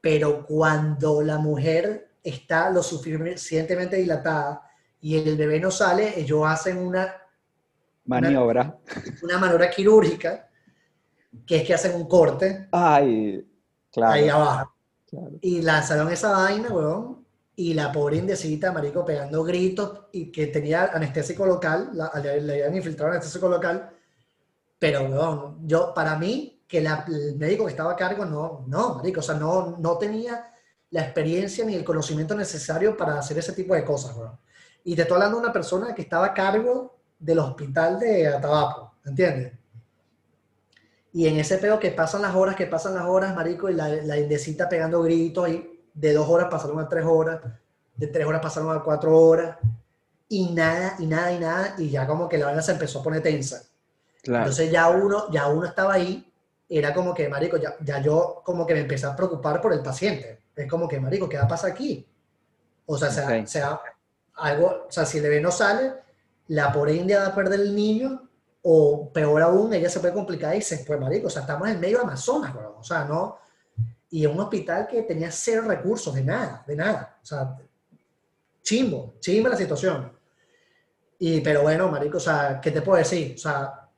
pero 0.00 0.46
cuando 0.46 1.22
la 1.22 1.38
mujer 1.38 2.10
está 2.22 2.70
lo 2.70 2.82
suficientemente 2.82 3.96
dilatada 3.96 4.62
y 5.00 5.16
el 5.16 5.36
bebé 5.36 5.58
no 5.58 5.70
sale, 5.70 6.18
ellos 6.18 6.42
hacen 6.46 6.78
una, 6.78 7.16
Maniobra. 8.04 8.78
una 9.22 9.38
maniobra 9.38 9.70
quirúrgica, 9.70 10.49
que 11.46 11.56
es 11.58 11.64
que 11.66 11.74
hacen 11.74 11.94
un 11.94 12.06
corte 12.08 12.68
Ay, 12.72 13.46
claro. 13.92 14.12
ahí 14.12 14.28
abajo. 14.28 14.74
claro. 15.08 15.30
Y 15.40 15.62
lanzaron 15.62 16.10
esa 16.12 16.32
vaina, 16.32 16.68
weón, 16.70 17.24
y 17.56 17.74
la 17.74 17.92
pobre 17.92 18.16
indecita, 18.16 18.72
marico, 18.72 19.04
pegando 19.04 19.44
gritos, 19.44 20.06
y 20.12 20.32
que 20.32 20.46
tenía 20.48 20.84
anestésico 20.92 21.44
local, 21.46 21.90
la- 21.94 22.10
le, 22.22 22.40
le 22.40 22.52
habían 22.54 22.76
infiltrado 22.76 23.12
anestésico 23.12 23.48
local, 23.48 23.90
pero, 24.78 25.02
weón, 25.02 25.58
yo, 25.66 25.92
para 25.94 26.16
mí, 26.16 26.62
que 26.66 26.80
la- 26.80 27.04
el 27.08 27.36
médico 27.36 27.64
que 27.66 27.70
estaba 27.72 27.92
a 27.92 27.96
cargo, 27.96 28.24
no, 28.24 28.64
no, 28.68 28.94
marico, 28.94 29.20
o 29.20 29.22
sea, 29.22 29.34
no, 29.34 29.76
no 29.78 29.98
tenía 29.98 30.46
la 30.90 31.02
experiencia 31.02 31.64
ni 31.64 31.74
el 31.74 31.84
conocimiento 31.84 32.34
necesario 32.34 32.96
para 32.96 33.18
hacer 33.18 33.38
ese 33.38 33.52
tipo 33.52 33.74
de 33.74 33.84
cosas, 33.84 34.16
weón. 34.16 34.38
Y 34.84 34.96
te 34.96 35.02
estoy 35.02 35.16
hablando 35.16 35.36
de 35.38 35.44
una 35.44 35.52
persona 35.52 35.94
que 35.94 36.02
estaba 36.02 36.26
a 36.26 36.34
cargo 36.34 36.96
del 37.18 37.38
hospital 37.40 37.98
de 38.00 38.28
Atabapo, 38.28 38.94
¿entiendes? 39.04 39.52
Y 41.12 41.26
en 41.26 41.38
ese 41.38 41.58
peo 41.58 41.78
que 41.80 41.90
pasan 41.90 42.22
las 42.22 42.34
horas, 42.34 42.54
que 42.56 42.66
pasan 42.66 42.94
las 42.94 43.04
horas, 43.04 43.34
marico, 43.34 43.68
y 43.68 43.74
la, 43.74 43.88
la 43.88 44.18
indecita 44.18 44.68
pegando 44.68 45.02
gritos, 45.02 45.48
y 45.48 45.80
de 45.92 46.12
dos 46.12 46.28
horas 46.28 46.48
pasaron 46.50 46.78
a 46.78 46.88
tres 46.88 47.04
horas, 47.04 47.40
de 47.96 48.06
tres 48.06 48.26
horas 48.26 48.40
pasaron 48.40 48.76
a 48.76 48.82
cuatro 48.82 49.16
horas, 49.18 49.56
y 50.28 50.52
nada, 50.52 50.94
y 51.00 51.06
nada, 51.06 51.32
y 51.32 51.38
nada, 51.40 51.74
y 51.78 51.90
ya 51.90 52.06
como 52.06 52.28
que 52.28 52.38
la 52.38 52.46
vaina 52.46 52.62
se 52.62 52.72
empezó 52.72 53.00
a 53.00 53.02
poner 53.02 53.22
tensa. 53.22 53.62
Claro. 54.22 54.44
Entonces 54.44 54.70
ya 54.70 54.88
uno, 54.88 55.30
ya 55.32 55.48
uno 55.48 55.66
estaba 55.66 55.94
ahí, 55.94 56.32
era 56.68 56.94
como 56.94 57.12
que, 57.12 57.28
marico, 57.28 57.56
ya, 57.56 57.74
ya 57.80 58.00
yo 58.00 58.42
como 58.44 58.64
que 58.64 58.74
me 58.74 58.80
empecé 58.80 59.06
a 59.06 59.16
preocupar 59.16 59.60
por 59.60 59.72
el 59.72 59.82
paciente. 59.82 60.44
Es 60.54 60.70
como 60.70 60.86
que, 60.86 61.00
marico, 61.00 61.28
¿qué 61.28 61.36
va 61.36 61.44
a 61.44 61.48
pasar 61.48 61.72
aquí? 61.72 62.06
O 62.86 62.96
sea, 62.96 63.10
sea, 63.10 63.40
Ok. 63.40 63.46
sea 63.46 63.80
algo, 64.34 64.84
o 64.88 64.92
sea, 64.92 65.04
si 65.04 65.18
el 65.18 65.24
bebé 65.24 65.40
no 65.40 65.50
sale, 65.50 65.94
la 66.48 66.72
pobre 66.72 66.94
india 66.94 67.20
va 67.20 67.26
a 67.26 67.34
perder 67.34 67.60
el 67.60 67.74
niño, 67.74 68.28
o 68.62 69.10
peor 69.12 69.42
aún, 69.42 69.72
ella 69.72 69.88
se 69.88 70.00
puede 70.00 70.12
complicar 70.12 70.54
y 70.54 70.62
se 70.62 70.84
fue, 70.84 70.98
marico. 70.98 71.28
O 71.28 71.30
sea, 71.30 71.42
estamos 71.42 71.68
en 71.68 71.80
medio 71.80 71.98
de 71.98 72.04
Amazonas. 72.04 72.54
O 72.78 72.82
sea, 72.82 73.04
no. 73.04 73.38
Y 74.10 74.24
en 74.24 74.32
un 74.32 74.40
hospital 74.40 74.86
que 74.86 75.02
tenía 75.02 75.30
cero 75.30 75.62
recursos, 75.66 76.14
de 76.14 76.24
nada, 76.24 76.64
de 76.66 76.76
nada. 76.76 77.18
O 77.22 77.26
sea, 77.26 77.56
chimbo, 78.62 79.14
chimbo 79.20 79.48
la 79.48 79.56
situación. 79.56 80.12
Y, 81.18 81.40
pero 81.40 81.62
bueno, 81.62 81.88
marico, 81.88 82.16
o 82.16 82.20
sea, 82.20 82.60
¿qué 82.60 82.70
te 82.70 82.82
puedo 82.82 82.98
decir? 82.98 83.34
O 83.34 83.38
sea, 83.38 83.88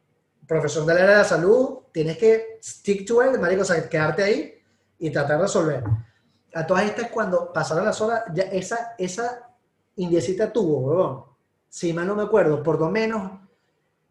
profesor 0.46 0.84
del 0.84 0.98
área 0.98 1.10
de 1.10 1.16
la 1.18 1.24
salud, 1.24 1.78
tienes 1.92 2.18
que 2.18 2.58
stick 2.62 3.06
to 3.06 3.24
it, 3.24 3.38
marico, 3.38 3.62
o 3.62 3.64
sea, 3.64 3.88
quedarte 3.88 4.22
ahí 4.22 4.54
y 4.98 5.10
tratar 5.10 5.36
de 5.36 5.42
resolver. 5.44 5.84
A 6.54 6.66
todas 6.66 6.84
estas, 6.84 7.10
cuando 7.10 7.52
pasaron 7.52 7.84
las 7.84 8.00
horas, 8.00 8.24
ya 8.34 8.44
esa, 8.44 8.94
esa 8.98 9.50
indiecita 9.96 10.52
tuvo, 10.52 10.78
huevón. 10.80 11.24
Si 11.68 11.92
mal 11.92 12.06
no 12.06 12.14
me 12.14 12.24
acuerdo, 12.24 12.62
por 12.62 12.78
lo 12.78 12.90
menos, 12.90 13.40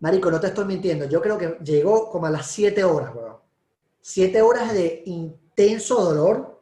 marico, 0.01 0.29
no 0.29 0.39
te 0.39 0.47
estoy 0.47 0.65
mintiendo, 0.65 1.05
yo 1.05 1.21
creo 1.21 1.37
que 1.37 1.57
llegó 1.63 2.09
como 2.09 2.25
a 2.25 2.31
las 2.31 2.47
7 2.47 2.83
horas, 2.83 3.15
huevón. 3.15 3.37
7 4.01 4.41
horas 4.41 4.73
de 4.73 5.03
intenso 5.05 6.03
dolor, 6.03 6.59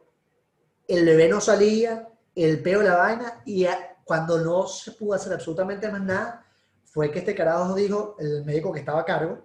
el 0.86 1.04
bebé 1.04 1.28
no 1.28 1.40
salía, 1.40 2.08
el 2.34 2.62
peo, 2.62 2.82
la 2.82 2.96
vaina, 2.96 3.42
y 3.46 3.66
cuando 4.04 4.38
no 4.38 4.66
se 4.66 4.92
pudo 4.92 5.14
hacer 5.14 5.32
absolutamente 5.32 5.90
más 5.90 6.02
nada, 6.02 6.46
fue 6.84 7.10
que 7.10 7.20
este 7.20 7.34
carajo 7.34 7.74
dijo, 7.74 8.16
el 8.18 8.44
médico 8.44 8.72
que 8.72 8.80
estaba 8.80 9.00
a 9.00 9.04
cargo, 9.04 9.38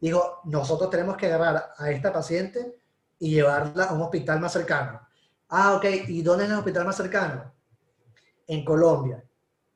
dijo, 0.00 0.40
nosotros 0.44 0.90
tenemos 0.90 1.16
que 1.16 1.26
agarrar 1.26 1.72
a 1.76 1.90
esta 1.90 2.12
paciente 2.12 2.78
y 3.18 3.30
llevarla 3.30 3.84
a 3.84 3.94
un 3.94 4.02
hospital 4.02 4.38
más 4.38 4.52
cercano. 4.52 5.00
Ah, 5.48 5.76
ok, 5.76 5.84
¿y 6.08 6.22
dónde 6.22 6.44
es 6.44 6.50
el 6.50 6.56
hospital 6.56 6.84
más 6.84 6.96
cercano? 6.96 7.52
En 8.46 8.64
Colombia. 8.64 9.24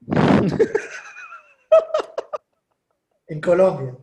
en 3.26 3.40
Colombia. 3.40 3.96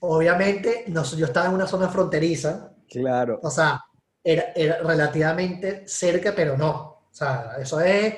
Obviamente, 0.00 0.84
no, 0.88 1.04
yo 1.04 1.26
estaba 1.26 1.46
en 1.46 1.54
una 1.54 1.66
zona 1.66 1.88
fronteriza, 1.88 2.72
Claro. 2.88 3.38
o 3.42 3.50
sea, 3.50 3.80
era, 4.24 4.46
era 4.54 4.78
relativamente 4.82 5.84
cerca, 5.86 6.32
pero 6.34 6.56
no. 6.56 6.72
O 7.10 7.14
sea, 7.14 7.52
eso 7.60 7.80
es, 7.80 8.14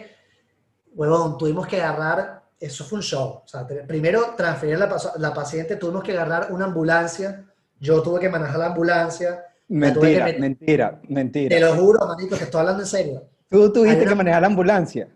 huevón, 0.94 1.36
tuvimos 1.36 1.66
que 1.66 1.80
agarrar, 1.82 2.42
eso 2.58 2.84
fue 2.84 2.96
un 2.98 3.02
show. 3.02 3.42
O 3.44 3.48
sea, 3.48 3.66
primero 3.66 4.34
transferir 4.36 4.78
la, 4.78 4.96
la 5.18 5.34
paciente, 5.34 5.76
tuvimos 5.76 6.02
que 6.02 6.12
agarrar 6.12 6.52
una 6.52 6.64
ambulancia, 6.66 7.44
yo 7.78 8.02
tuve 8.02 8.20
que 8.20 8.28
manejar 8.30 8.58
la 8.58 8.66
ambulancia, 8.66 9.30
la 9.30 9.92
que 9.92 10.00
Mentira, 10.00 10.26
met- 10.28 10.38
mentira, 10.38 11.00
te 11.00 11.12
mentira. 11.12 11.60
lo 11.60 11.74
juro, 11.74 12.06
manito, 12.06 12.36
te 12.36 12.44
estoy 12.44 12.60
hablando 12.60 12.82
en 12.82 12.88
serio. 12.88 13.28
Tú 13.48 13.72
tuviste 13.72 14.00
una- 14.02 14.08
que 14.10 14.14
manejar 14.16 14.40
la 14.42 14.46
ambulancia. 14.48 15.08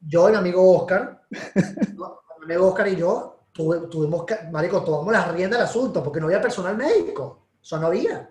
Yo 0.00 0.28
y 0.28 0.32
mi 0.32 0.38
amigo 0.38 0.76
Oscar, 0.76 1.22
¿no? 1.94 2.20
mi 2.40 2.44
amigo 2.46 2.68
Oscar 2.68 2.88
y 2.88 2.96
yo, 2.96 3.39
tuve- 3.52 3.88
tuvimos 3.88 4.24
que, 4.24 4.36
marico, 4.50 4.82
tomamos 4.84 5.12
las 5.12 5.30
riendas 5.32 5.58
del 5.60 5.68
asunto, 5.68 6.02
porque 6.02 6.20
no 6.20 6.26
había 6.26 6.40
personal 6.40 6.76
médico, 6.76 7.46
eso 7.62 7.78
no 7.78 7.88
había. 7.88 8.30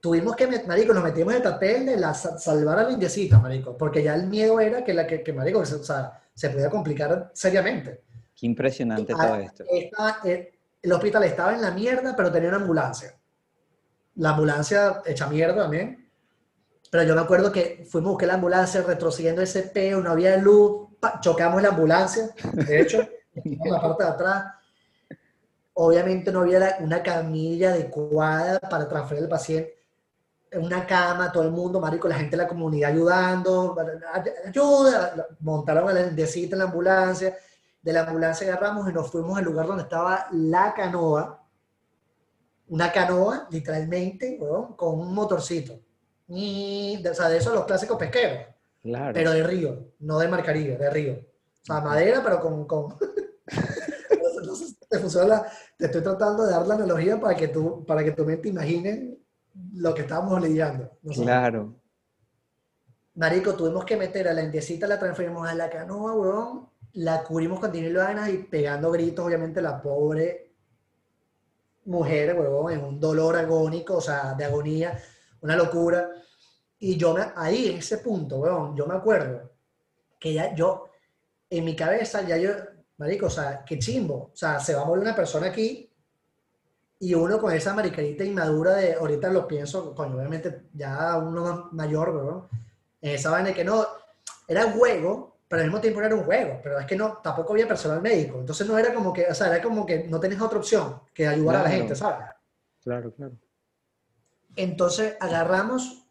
Tuvimos 0.00 0.36
que, 0.36 0.48
met- 0.48 0.66
marico, 0.66 0.92
nos 0.92 1.02
metimos 1.02 1.32
en 1.34 1.38
el 1.38 1.42
papel 1.42 1.86
de 1.86 1.96
la, 1.96 2.14
sa- 2.14 2.38
salvar 2.38 2.78
a 2.78 2.82
la 2.84 2.90
indiecita, 2.92 3.38
marico, 3.38 3.76
porque 3.76 4.02
ya 4.02 4.14
el 4.14 4.26
miedo 4.26 4.60
era 4.60 4.84
que, 4.84 4.94
la, 4.94 5.06
que, 5.06 5.22
que, 5.22 5.32
marico, 5.32 5.64
se, 5.64 5.76
o 5.76 5.82
sea, 5.82 6.20
se 6.34 6.50
podía 6.50 6.70
complicar 6.70 7.30
seriamente. 7.34 8.02
Qué 8.38 8.46
impresionante 8.46 9.12
Ah, 9.18 9.26
todo 9.26 9.36
esto. 9.36 9.64
Estaba- 9.68 10.18
eh, 10.24 10.52
el 10.82 10.92
hospital 10.92 11.24
estaba 11.24 11.54
en 11.54 11.62
la 11.62 11.70
mierda, 11.70 12.14
pero 12.14 12.30
tenía 12.30 12.50
una 12.50 12.58
ambulancia. 12.58 13.14
La 14.16 14.30
ambulancia 14.30 15.02
hecha 15.04 15.26
mierda 15.28 15.56
también. 15.62 16.08
Pero 16.90 17.02
yo 17.02 17.14
me 17.16 17.20
acuerdo 17.22 17.50
que 17.50 17.84
fuimos 17.90 18.10
a 18.10 18.12
buscar 18.12 18.28
la 18.28 18.34
ambulancia, 18.34 18.82
retrocediendo 18.82 19.42
ese 19.42 19.62
peo, 19.64 20.00
no 20.00 20.10
había 20.12 20.36
luz, 20.36 20.88
pa, 21.00 21.18
chocamos 21.20 21.60
la 21.60 21.70
ambulancia, 21.70 22.30
de 22.52 22.80
hecho, 22.80 22.98
en 23.44 23.72
la 23.72 23.80
parte 23.80 24.02
de 24.04 24.08
atrás. 24.10 24.44
Obviamente 25.74 26.32
no 26.32 26.40
había 26.40 26.78
una 26.80 27.02
camilla 27.02 27.70
adecuada 27.70 28.58
para 28.60 28.88
transferir 28.88 29.24
al 29.24 29.28
paciente. 29.28 29.74
Una 30.52 30.86
cama, 30.86 31.30
todo 31.30 31.42
el 31.42 31.50
mundo, 31.50 31.80
marico, 31.80 32.08
la 32.08 32.14
gente 32.14 32.36
de 32.36 32.42
la 32.42 32.48
comunidad 32.48 32.90
ayudando, 32.92 33.76
ayuda, 34.46 35.26
montaron 35.40 35.92
la 35.92 36.02
indecita 36.06 36.54
en 36.54 36.60
la 36.60 36.64
ambulancia, 36.66 37.36
de 37.82 37.92
la 37.92 38.02
ambulancia 38.06 38.46
agarramos 38.46 38.88
y 38.88 38.92
nos 38.92 39.10
fuimos 39.10 39.36
al 39.36 39.44
lugar 39.44 39.66
donde 39.66 39.82
estaba 39.82 40.28
la 40.32 40.72
canoa, 40.74 41.44
una 42.68 42.90
canoa, 42.90 43.46
literalmente, 43.50 44.38
con 44.76 44.98
un 45.00 45.12
motorcito. 45.14 45.78
Y, 46.28 47.04
o 47.06 47.14
sea, 47.14 47.28
de 47.28 47.36
esos 47.36 47.54
los 47.54 47.64
clásicos 47.64 47.98
pesqueros, 47.98 48.46
Claro. 48.82 49.12
pero 49.14 49.32
de 49.32 49.42
río, 49.42 49.92
no 49.98 50.18
de 50.18 50.28
mar 50.28 50.42
Caribe, 50.44 50.76
de 50.76 50.90
río. 50.90 51.14
O 51.14 51.64
sea, 51.64 51.80
madera, 51.80 52.22
pero 52.24 52.40
con... 52.40 52.66
con... 52.66 52.96
si 53.46 54.76
te 54.88 54.98
funciona 54.98 55.26
la- 55.26 55.52
te 55.76 55.86
estoy 55.86 56.02
tratando 56.02 56.44
de 56.44 56.52
dar 56.52 56.66
la 56.66 56.74
analogía 56.74 57.20
para 57.20 57.36
que 57.36 57.48
tú, 57.48 57.84
para 57.84 58.02
que 58.02 58.12
tu 58.12 58.24
mente 58.24 58.48
imagine 58.48 59.18
lo 59.74 59.94
que 59.94 60.02
estábamos 60.02 60.40
lidiando. 60.42 60.98
Claro. 61.14 61.74
Marico, 63.14 63.54
tuvimos 63.54 63.84
que 63.84 63.96
meter 63.96 64.28
a 64.28 64.34
la 64.34 64.42
indiecita, 64.42 64.86
la 64.86 64.98
transferimos 64.98 65.48
a 65.48 65.54
la 65.54 65.70
canoa, 65.70 66.14
weón, 66.14 66.68
la 66.94 67.22
cubrimos 67.24 67.60
con 67.60 67.72
dinero 67.72 68.02
y 68.30 68.38
pegando 68.38 68.90
gritos, 68.90 69.24
obviamente, 69.24 69.62
la 69.62 69.80
pobre 69.80 70.54
mujer, 71.86 72.38
weón, 72.38 72.72
en 72.72 72.84
un 72.84 73.00
dolor 73.00 73.36
agónico, 73.36 73.96
o 73.96 74.00
sea, 74.00 74.34
de 74.34 74.44
agonía, 74.44 74.98
una 75.40 75.56
locura. 75.56 76.10
Y 76.78 76.96
yo 76.96 77.14
me, 77.14 77.22
ahí, 77.36 77.70
en 77.70 77.78
ese 77.78 77.98
punto, 77.98 78.38
weón, 78.38 78.76
yo 78.76 78.86
me 78.86 78.94
acuerdo 78.94 79.50
que 80.20 80.34
ya 80.34 80.54
yo, 80.54 80.90
en 81.48 81.64
mi 81.64 81.74
cabeza, 81.74 82.20
ya 82.22 82.36
yo, 82.36 82.50
marico, 82.98 83.26
o 83.26 83.30
sea, 83.30 83.64
qué 83.64 83.78
chimbo, 83.78 84.30
o 84.32 84.36
sea, 84.36 84.58
se 84.60 84.74
va 84.74 84.82
a 84.82 84.84
morir 84.84 85.02
una 85.02 85.14
persona 85.14 85.48
aquí 85.48 85.90
y 86.98 87.14
uno 87.14 87.38
con 87.38 87.52
esa 87.52 87.74
maricarita 87.74 88.24
inmadura 88.24 88.74
de, 88.74 88.94
ahorita 88.94 89.28
lo 89.30 89.46
pienso, 89.46 89.94
coño, 89.94 90.16
obviamente 90.16 90.62
ya 90.72 91.18
uno 91.18 91.42
más 91.42 91.72
mayor, 91.72 92.10
weón, 92.10 92.48
en 93.02 93.14
esa 93.14 93.30
vaina 93.30 93.52
que 93.52 93.64
no, 93.64 93.84
era 94.48 94.72
juego, 94.72 95.36
pero 95.46 95.60
al 95.62 95.68
mismo 95.68 95.80
tiempo 95.80 96.00
no 96.00 96.06
era 96.06 96.14
un 96.16 96.24
juego, 96.24 96.60
pero 96.62 96.78
es 96.78 96.86
que 96.86 96.96
no, 96.96 97.18
tampoco 97.18 97.52
había 97.52 97.68
personal 97.68 98.00
médico, 98.00 98.38
entonces 98.40 98.66
no 98.66 98.78
era 98.78 98.94
como 98.94 99.12
que, 99.12 99.26
o 99.26 99.34
sea, 99.34 99.48
era 99.48 99.62
como 99.62 99.84
que 99.84 100.04
no 100.08 100.18
tenías 100.18 100.40
otra 100.40 100.58
opción 100.58 101.00
que 101.12 101.28
ayudar 101.28 101.56
a 101.56 101.58
la 101.58 101.64
Claro. 101.66 101.78
gente, 101.78 101.94
¿sabes? 101.94 102.26
Claro, 102.82 103.12
claro. 103.12 103.32
Entonces 104.56 105.16
agarramos 105.20 106.04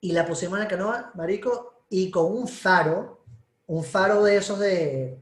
y 0.00 0.12
la 0.12 0.24
pusimos 0.24 0.58
en 0.58 0.64
la 0.64 0.68
canoa, 0.68 1.10
marico, 1.14 1.82
y 1.90 2.10
con 2.10 2.26
un 2.32 2.46
faro, 2.46 3.24
un 3.66 3.82
faro 3.82 4.22
de 4.22 4.36
esos 4.36 4.58
de 4.60 5.18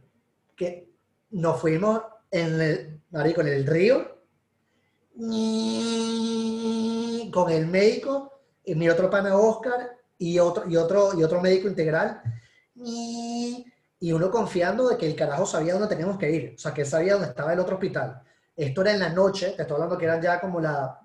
que 0.57 0.91
nos 1.31 1.61
fuimos 1.61 2.03
en 2.31 2.61
el, 2.61 3.01
marico, 3.11 3.41
en 3.41 3.49
el 3.49 3.67
río, 3.67 4.19
con 7.33 7.51
el 7.51 7.67
médico, 7.67 8.33
y 8.65 8.75
mi 8.75 8.89
otro 8.89 9.11
pana 9.11 9.37
Oscar, 9.37 9.97
y 10.19 10.39
otro, 10.39 10.65
y 10.69 10.77
otro, 10.77 11.11
y 11.19 11.23
otro 11.23 11.41
médico 11.41 11.69
integral, 11.69 12.21
y, 12.77 13.67
uno 14.13 14.31
confiando 14.31 14.87
de 14.89 14.99
que 14.99 15.07
el 15.07 15.17
carajo 15.17 15.47
sabía 15.47 15.73
dónde 15.73 15.89
teníamos 15.89 16.19
que 16.19 16.31
ir, 16.31 16.53
o 16.57 16.59
sea, 16.59 16.75
que 16.75 16.83
él 16.83 16.87
sabía 16.87 17.15
dónde 17.15 17.29
estaba 17.29 17.53
el 17.55 17.59
otro 17.61 17.77
hospital. 17.77 18.21
Esto 18.55 18.83
era 18.83 18.93
en 18.93 19.01
la 19.01 19.09
noche, 19.09 19.55
te 19.57 19.63
estoy 19.63 19.75
hablando 19.77 19.97
que 19.97 20.05
eran 20.05 20.21
ya 20.21 20.39
como 20.41 20.61
la, 20.61 21.01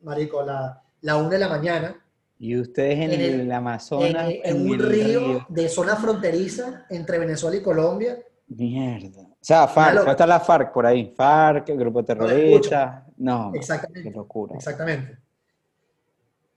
marico, 0.00 0.42
la, 0.42 0.82
la 1.02 1.16
una 1.18 1.28
de 1.28 1.38
la 1.38 1.48
mañana, 1.48 1.96
Y 2.38 2.58
ustedes 2.58 2.94
en, 2.98 3.12
En 3.12 3.20
el- 3.20 3.40
el 3.42 3.52
Amazonas, 3.52 4.28
en, 4.30 4.40
en 4.44 4.62
un 4.68 4.80
el 4.80 4.88
río, 4.88 5.46
de 5.48 5.68
zona 5.68 5.94
fronteriza 5.96 6.86
entre 6.90 7.18
Venezuela 7.18 7.56
y 7.56 7.62
Colombia, 7.62 8.18
Mierda. 8.48 9.22
O 9.22 9.36
sea, 9.40 9.66
FARC, 9.66 10.06
está 10.08 10.26
la 10.26 10.40
FARC 10.40 10.72
por 10.72 10.84
ahí. 10.86 11.12
FARC, 11.16 11.68
el 11.70 11.78
grupo 11.78 12.04
terrorista. 12.04 13.06
No, 13.16 13.50
qué 13.52 13.58
Exactamente. 13.58 14.10
locura. 14.10 14.54
Exactamente. 14.56 15.18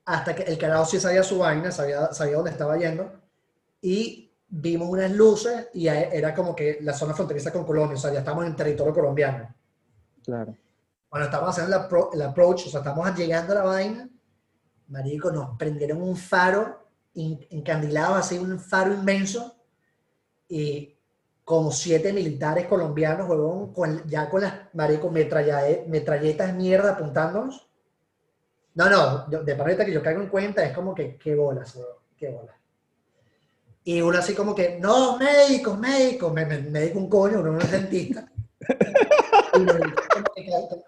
Hasta 0.04 0.34
que 0.34 0.42
el 0.44 0.58
carajo 0.58 0.84
sí 0.84 1.00
sabía 1.00 1.22
su 1.22 1.38
vaina, 1.38 1.72
sabía, 1.72 2.12
sabía 2.12 2.36
dónde 2.36 2.50
estaba 2.50 2.76
yendo. 2.76 3.12
Y 3.80 4.30
vimos 4.48 4.88
unas 4.88 5.10
luces 5.10 5.68
y 5.74 5.88
era 5.88 6.34
como 6.34 6.54
que 6.54 6.78
la 6.82 6.92
zona 6.92 7.14
fronteriza 7.14 7.52
con 7.52 7.64
Colombia, 7.64 7.96
o 7.96 8.00
sea, 8.00 8.12
ya 8.12 8.20
estamos 8.20 8.46
en 8.46 8.54
territorio 8.54 8.92
colombiano. 8.94 9.52
Claro. 10.22 10.56
Cuando 11.08 11.26
estamos 11.26 11.48
haciendo 11.50 11.76
el, 11.76 11.82
apro- 11.82 12.10
el 12.12 12.22
approach, 12.22 12.66
o 12.66 12.70
sea, 12.70 12.80
estamos 12.80 13.16
llegando 13.16 13.52
a 13.52 13.56
la 13.56 13.64
vaina, 13.64 14.08
marico, 14.88 15.30
nos 15.32 15.56
prendieron 15.56 16.00
un 16.02 16.16
faro 16.16 16.86
in- 17.14 17.44
encandilado, 17.50 18.14
así 18.16 18.38
un 18.38 18.60
faro 18.60 18.92
inmenso, 18.94 19.56
y 20.48 20.95
como 21.46 21.70
siete 21.70 22.12
militares 22.12 22.66
colombianos, 22.66 23.28
huevón, 23.28 23.72
con, 23.72 24.04
ya 24.08 24.28
con 24.28 24.40
las, 24.42 24.52
marico, 24.74 25.12
metralletas 25.12 26.52
mierda 26.54 26.90
apuntándonos. 26.94 27.68
No, 28.74 28.90
no, 28.90 29.30
yo- 29.30 29.44
de 29.44 29.54
parte 29.54 29.86
que 29.86 29.92
yo 29.92 30.02
caigo 30.02 30.20
en 30.22 30.28
cuenta, 30.28 30.64
es 30.64 30.74
como 30.74 30.92
que, 30.92 31.16
qué 31.16 31.36
bolas, 31.36 31.76
huevón, 31.76 31.98
qué 32.18 32.30
bolas. 32.30 32.56
Y 33.84 34.00
uno 34.00 34.18
así 34.18 34.34
como 34.34 34.56
que, 34.56 34.80
no, 34.80 35.16
médicos, 35.18 35.78
médicos, 35.78 36.32
me, 36.32 36.44
me, 36.46 36.58
médico 36.58 36.98
un 36.98 37.08
coño, 37.08 37.38
uno 37.38 37.52
no 37.52 37.60
es 37.60 37.70
dentista. 37.70 38.28
Y 39.54 39.60
los 39.60 39.76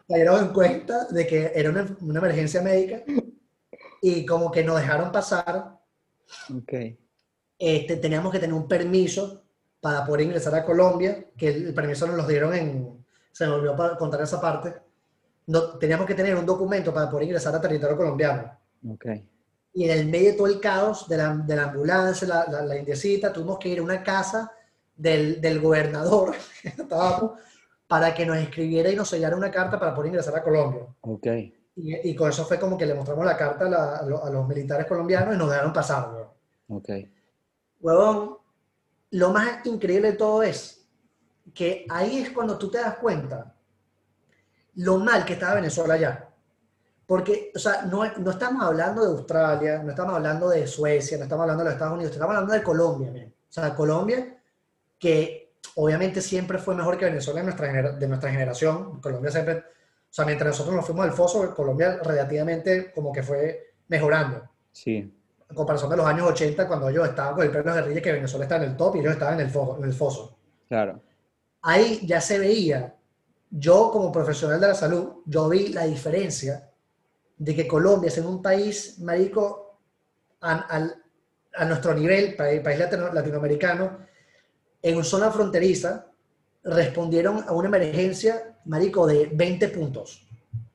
cayeron 0.09 0.41
en 0.47 0.53
cuenta 0.53 1.05
de 1.05 1.25
que 1.25 1.53
era 1.55 1.71
una, 1.71 1.87
una 2.01 2.19
emergencia 2.19 2.61
médica 2.63 3.01
y 4.03 4.27
como 4.27 4.51
que 4.51 4.65
nos 4.65 4.81
dejaron 4.81 5.13
pasar, 5.13 5.79
Ok. 6.53 6.73
este, 7.61 7.97
teníamos 7.99 8.33
que 8.33 8.41
tener 8.41 8.55
un 8.55 8.67
permiso 8.67 9.45
para 9.81 10.05
poder 10.05 10.23
ingresar 10.23 10.55
a 10.55 10.65
Colombia, 10.65 11.27
que 11.37 11.49
el, 11.49 11.75
permiso 11.75 12.07
nos 12.07 12.17
lo 12.17 12.27
dieron 12.27 12.55
en, 12.55 13.07
se 13.33 13.47
me 13.47 13.53
olvidó 13.53 13.77
pa- 13.77 13.97
contar 13.97 14.21
esa 14.23 14.41
parte, 14.41 14.75
no, 15.47 15.79
teníamos 15.79 16.07
que 16.07 16.15
tener 16.15 16.35
un 16.37 16.45
documento 16.45 16.93
para 16.93 17.09
poder 17.09 17.25
ingresar 17.25 17.55
a 17.55 17.61
territorio 17.61 17.97
colombiano. 17.97 18.53
Ok. 18.89 19.07
Y 19.75 19.85
en 19.85 19.99
el 19.99 20.07
medio 20.07 20.33
de 20.33 20.37
todo 20.37 20.47
el 20.49 20.61
caos 20.61 21.09
de 21.09 21.17
la, 21.17 21.35
de 21.35 21.57
la 21.57 21.65
ambulancia, 21.65 22.27
la, 22.27 22.47
la, 22.51 22.63
la 22.63 22.77
indiecita, 22.77 23.33
tuvimos 23.33 23.59
que 23.59 23.69
ir 23.69 23.79
a 23.79 23.83
una 23.83 24.03
casa 24.03 24.51
del, 24.97 25.41
del 25.41 25.61
gobernador 25.61 26.35
para 27.87 28.13
que 28.15 28.27
nos 28.27 28.37
escribiera 28.39 28.91
y 28.91 28.97
nos 28.97 29.09
sellara 29.09 29.37
una 29.37 29.51
carta 29.51 29.79
para 29.79 29.95
poder 29.95 30.09
ingresar 30.09 30.37
a 30.37 30.43
Colombia. 30.43 30.87
Ok. 31.03 31.27
Y, 31.77 32.11
y 32.11 32.15
con 32.17 32.29
eso 32.29 32.45
fue 32.45 32.59
como 32.59 32.77
que 32.77 32.87
le 32.87 32.95
mostramos 32.95 33.25
la 33.25 33.37
carta 33.37 33.99
a, 34.01 34.03
los 34.05 34.49
militares 34.49 34.87
colombianos 34.87 35.35
y 35.35 35.39
nos 35.39 35.49
dejaron 35.49 35.73
pasar. 35.73 36.29
Huevón, 37.81 38.38
lo 39.11 39.31
más 39.31 39.65
increíble 39.67 40.13
de 40.13 40.17
todo 40.17 40.43
es 40.43 40.87
que 41.55 41.87
ahí 41.89 42.19
es 42.19 42.31
cuando 42.31 42.59
tú 42.59 42.71
te 42.71 42.79
das 42.79 42.97
cuenta 42.97 43.55
lo 44.75 44.99
mal 44.99 45.25
que 45.25 45.33
estaba 45.33 45.55
Venezuela 45.55 45.97
ya. 45.97 46.29
Porque, 47.07 47.51
o 47.55 47.59
sea, 47.59 47.83
no, 47.83 48.05
no 48.19 48.31
estamos 48.31 48.63
hablando 48.63 49.03
de 49.03 49.19
Australia, 49.19 49.83
no 49.83 49.91
estamos 49.91 50.15
hablando 50.15 50.51
de 50.51 50.67
Suecia, 50.67 51.17
no 51.17 51.25
estamos 51.25 51.43
hablando 51.43 51.65
de 51.65 51.71
los 51.71 51.75
Estados 51.75 51.95
Unidos, 51.95 52.13
estamos 52.13 52.35
hablando 52.35 52.55
de 52.55 52.63
Colombia. 52.63 53.27
O 53.27 53.53
sea, 53.53 53.75
Colombia, 53.75 54.39
que 54.99 55.55
obviamente 55.77 56.21
siempre 56.21 56.59
fue 56.59 56.75
mejor 56.75 56.99
que 56.99 57.07
Venezuela 57.07 57.41
en 57.41 57.47
nuestra, 57.47 57.93
de 57.93 58.09
nuestra 58.09 58.31
generación. 58.31 59.01
Colombia 59.01 59.31
siempre, 59.31 59.55
o 59.57 59.63
sea, 60.11 60.27
mientras 60.27 60.51
nosotros 60.51 60.77
nos 60.77 60.87
fuimos 60.87 61.07
al 61.07 61.13
foso, 61.13 61.55
Colombia 61.55 61.99
relativamente 62.05 62.93
como 62.93 63.11
que 63.11 63.23
fue 63.23 63.73
mejorando 63.89 64.49
Sí. 64.71 65.18
En 65.51 65.57
comparación 65.57 65.91
de 65.91 65.97
los 65.97 66.07
años 66.07 66.29
80, 66.31 66.69
cuando 66.69 66.89
ellos 66.89 67.09
estaban 67.09 67.35
con 67.35 67.45
el 67.45 67.51
premio 67.51 67.75
guerrilla, 67.75 68.03
que 68.03 68.13
Venezuela 68.13 68.45
está 68.45 68.57
en 68.57 68.65
el 68.65 68.77
top 68.77 68.97
y 68.97 69.01
ellos 69.01 69.13
estaban 69.13 69.35
en 69.41 69.47
el, 69.47 69.51
foso, 69.51 69.79
en 69.79 69.85
el 69.85 69.93
foso. 69.95 70.39
Claro. 70.69 71.01
Ahí 71.63 72.01
ya 72.07 72.21
se 72.21 72.39
veía, 72.39 72.95
yo 73.51 73.91
como 73.91 74.13
profesional 74.13 74.61
de 74.61 74.69
la 74.69 74.75
salud, 74.75 75.23
yo 75.27 75.49
vi 75.49 75.69
la 75.69 75.85
diferencia 75.85 76.71
de 77.39 77.55
que 77.55 77.67
Colombia, 77.67 78.11
siendo 78.11 78.31
un 78.31 78.43
país, 78.43 78.99
marico, 79.01 79.79
a, 80.41 80.53
al- 80.59 81.03
a 81.55 81.65
nuestro 81.65 81.95
nivel, 81.95 82.37
país, 82.37 82.61
país 82.61 82.79
latino- 82.79 83.13
latinoamericano, 83.13 83.99
en 84.83 85.03
zona 85.03 85.31
fronteriza, 85.31 86.07
respondieron 86.63 87.43
a 87.49 87.53
una 87.53 87.69
emergencia, 87.69 88.59
marico, 88.67 89.07
de 89.07 89.31
20 89.33 89.69
puntos. 89.69 90.29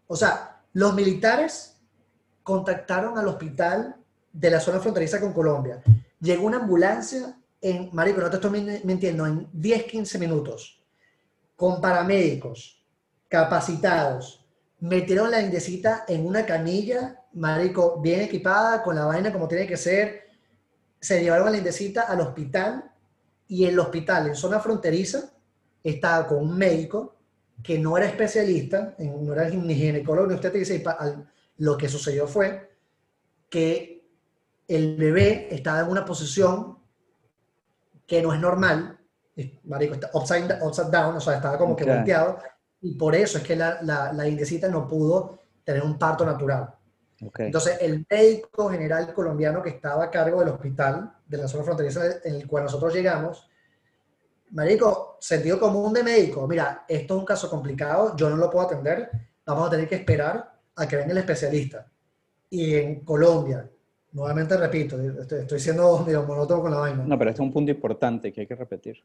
O 0.07 0.15
sea, 0.15 0.61
los 0.73 0.93
militares 0.95 1.79
contactaron 2.41 3.17
al 3.17 3.27
hospital 3.27 3.95
de 4.33 4.49
la 4.51 4.59
zona 4.59 4.79
fronteriza 4.79 5.21
con 5.21 5.31
Colombia. 5.31 5.81
Llegó 6.19 6.45
una 6.47 6.57
ambulancia 6.57 7.37
en, 7.61 7.89
marico, 7.93 8.19
no 8.19 8.29
te 8.29 8.35
estoy 8.35 8.51
min- 8.51 8.81
mintiendo, 8.83 9.25
en 9.25 9.47
10, 9.53 9.83
15 9.83 10.19
minutos, 10.19 10.81
con 11.55 11.79
paramédicos 11.79 12.83
capacitados. 13.29 14.43
Metieron 14.79 15.31
la 15.31 15.41
indecita 15.41 16.03
en 16.07 16.25
una 16.25 16.45
camilla, 16.45 17.21
marico, 17.33 17.99
bien 18.01 18.21
equipada, 18.21 18.83
con 18.83 18.95
la 18.95 19.05
vaina 19.05 19.31
como 19.31 19.47
tiene 19.47 19.65
que 19.67 19.77
ser. 19.77 20.23
Se 20.99 21.21
llevaron 21.21 21.47
a 21.47 21.51
la 21.51 21.57
indecita 21.57 22.01
al 22.01 22.21
hospital 22.21 22.91
y 23.47 23.65
el 23.65 23.77
hospital 23.79 24.27
en 24.27 24.35
zona 24.35 24.59
fronteriza 24.59 25.31
estaba 25.83 26.27
con 26.27 26.39
un 26.39 26.57
médico 26.57 27.15
que 27.61 27.77
no 27.79 27.97
era 27.97 28.07
especialista, 28.07 28.95
no 28.99 29.33
era 29.33 29.47
ni 29.49 29.75
ginecólogo 29.75 30.27
ni 30.27 30.33
usted 30.35 30.51
te 30.51 30.59
dice, 30.59 30.83
lo 31.57 31.77
que 31.77 31.87
sucedió 31.87 32.27
fue 32.27 32.71
que 33.49 33.92
el 34.67 34.95
bebé 34.97 35.47
estaba 35.53 35.81
en 35.81 35.89
una 35.89 36.05
posición 36.05 36.77
que 38.05 38.21
no 38.21 38.33
es 38.33 38.39
normal, 38.39 38.99
marico, 39.63 39.95
está 39.95 40.09
upside, 40.13 40.59
upside 40.61 40.91
down, 40.91 41.15
o 41.15 41.21
sea, 41.21 41.35
estaba 41.35 41.57
como 41.57 41.75
que 41.75 41.85
volteado, 41.85 42.37
y 42.81 42.95
por 42.95 43.15
eso 43.15 43.37
es 43.37 43.43
que 43.43 43.55
la, 43.55 43.81
la, 43.81 44.13
la 44.13 44.27
indecita 44.27 44.67
no 44.67 44.87
pudo 44.87 45.39
tener 45.63 45.83
un 45.83 45.97
parto 45.97 46.25
natural. 46.25 46.73
Entonces, 47.37 47.77
el 47.79 48.05
médico 48.09 48.69
general 48.69 49.13
colombiano 49.13 49.61
que 49.61 49.69
estaba 49.69 50.05
a 50.05 50.11
cargo 50.11 50.39
del 50.39 50.49
hospital 50.49 51.13
de 51.25 51.37
la 51.37 51.47
zona 51.47 51.63
fronteriza 51.63 52.01
en 52.23 52.35
el 52.35 52.47
cual 52.47 52.65
nosotros 52.65 52.93
llegamos, 52.93 53.49
Marico, 54.53 55.17
sentido 55.19 55.59
común 55.59 55.93
de 55.93 56.03
médico, 56.03 56.47
mira, 56.47 56.85
esto 56.87 57.15
es 57.15 57.19
un 57.19 57.25
caso 57.25 57.49
complicado, 57.49 58.15
yo 58.15 58.29
no 58.29 58.35
lo 58.35 58.51
puedo 58.51 58.67
atender, 58.67 59.09
vamos 59.43 59.67
a 59.67 59.71
tener 59.71 59.89
que 59.89 59.95
esperar 59.95 60.53
a 60.75 60.87
que 60.87 60.95
venga 60.95 61.11
el 61.11 61.17
especialista. 61.17 61.87
Y 62.51 62.75
en 62.75 63.03
Colombia, 63.03 63.67
nuevamente 64.13 64.55
repito, 64.57 64.99
estoy, 64.99 65.41
estoy 65.41 65.59
siendo 65.59 65.99
medio 65.99 66.23
monótono 66.23 66.61
con 66.61 66.71
la 66.71 66.77
vaina, 66.77 67.03
No, 67.03 67.17
pero 67.17 67.29
este 67.31 67.41
es 67.41 67.45
un 67.47 67.51
punto 67.53 67.71
importante 67.71 68.31
que 68.31 68.41
hay 68.41 68.47
que 68.47 68.55
repetir. 68.55 69.03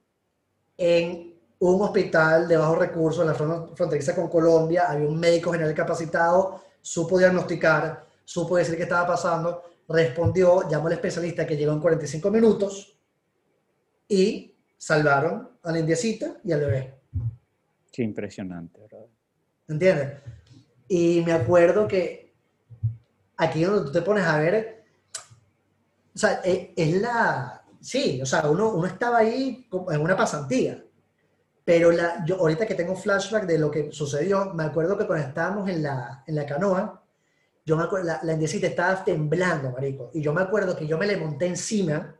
en 0.77 1.35
un 1.61 1.83
hospital 1.83 2.47
de 2.47 2.57
bajos 2.57 2.79
recursos 2.79 3.21
en 3.23 3.27
la 3.27 3.35
fron- 3.35 3.75
fronteriza 3.75 4.15
con 4.15 4.29
Colombia, 4.29 4.85
había 4.89 5.09
un 5.09 5.19
médico 5.19 5.51
general 5.51 5.75
capacitado, 5.75 6.63
supo 6.81 7.19
diagnosticar, 7.19 8.07
supo 8.25 8.57
decir 8.57 8.77
qué 8.77 8.85
estaba 8.85 9.07
pasando, 9.09 9.65
respondió, 9.89 10.69
llamó 10.69 10.87
al 10.87 10.93
especialista 10.93 11.45
que 11.47 11.57
llegó 11.57 11.73
en 11.73 11.81
45 11.81 12.31
minutos 12.31 12.97
y 14.09 14.55
salvaron 14.77 15.49
a 15.65 15.73
la 15.73 15.79
indiecita 15.81 16.37
y 16.45 16.53
al 16.53 16.61
bebé. 16.61 16.95
Qué 17.91 18.03
impresionante, 18.05 18.81
¿verdad? 18.81 19.07
¿Entiendes? 19.69 20.13
Y 20.87 21.23
me 21.27 21.33
acuerdo 21.33 21.89
que 21.89 22.33
aquí 23.37 23.65
donde 23.65 23.85
tú 23.87 23.93
te 23.93 24.03
pones 24.03 24.25
a 24.25 24.39
ver, 24.39 24.78
o 26.19 26.21
sea, 26.21 26.41
es, 26.43 26.71
es 26.77 27.01
la, 27.01 27.63
sí, 27.81 28.21
o 28.21 28.27
sea, 28.27 28.51
uno, 28.51 28.71
uno 28.71 28.89
estaba 28.89 29.19
ahí 29.19 29.69
como 29.71 29.93
en 29.93 30.01
una 30.01 30.17
pasantía, 30.17 30.85
pero 31.65 31.93
la, 31.93 32.25
yo 32.27 32.41
ahorita 32.41 32.67
que 32.67 32.75
tengo 32.75 32.97
flashback 32.97 33.47
de 33.47 33.57
lo 33.57 33.71
que 33.71 33.93
sucedió, 33.93 34.53
me 34.53 34.65
acuerdo 34.65 34.99
que 34.99 35.07
cuando 35.07 35.29
estábamos 35.29 35.69
en 35.69 35.85
la, 35.85 36.25
en 36.27 36.35
la 36.35 36.45
canoa, 36.45 37.05
yo 37.65 37.77
me 37.77 37.85
acuerdo, 37.85 38.07
la, 38.07 38.19
la 38.25 38.33
indiecita 38.33 38.67
estaba 38.67 39.05
temblando, 39.05 39.71
marico, 39.71 40.11
y 40.13 40.21
yo 40.21 40.33
me 40.33 40.43
acuerdo 40.43 40.75
que 40.75 40.89
yo 40.89 40.99
me 40.99 41.07
le 41.07 41.19
monté 41.19 41.47
encima, 41.47 42.17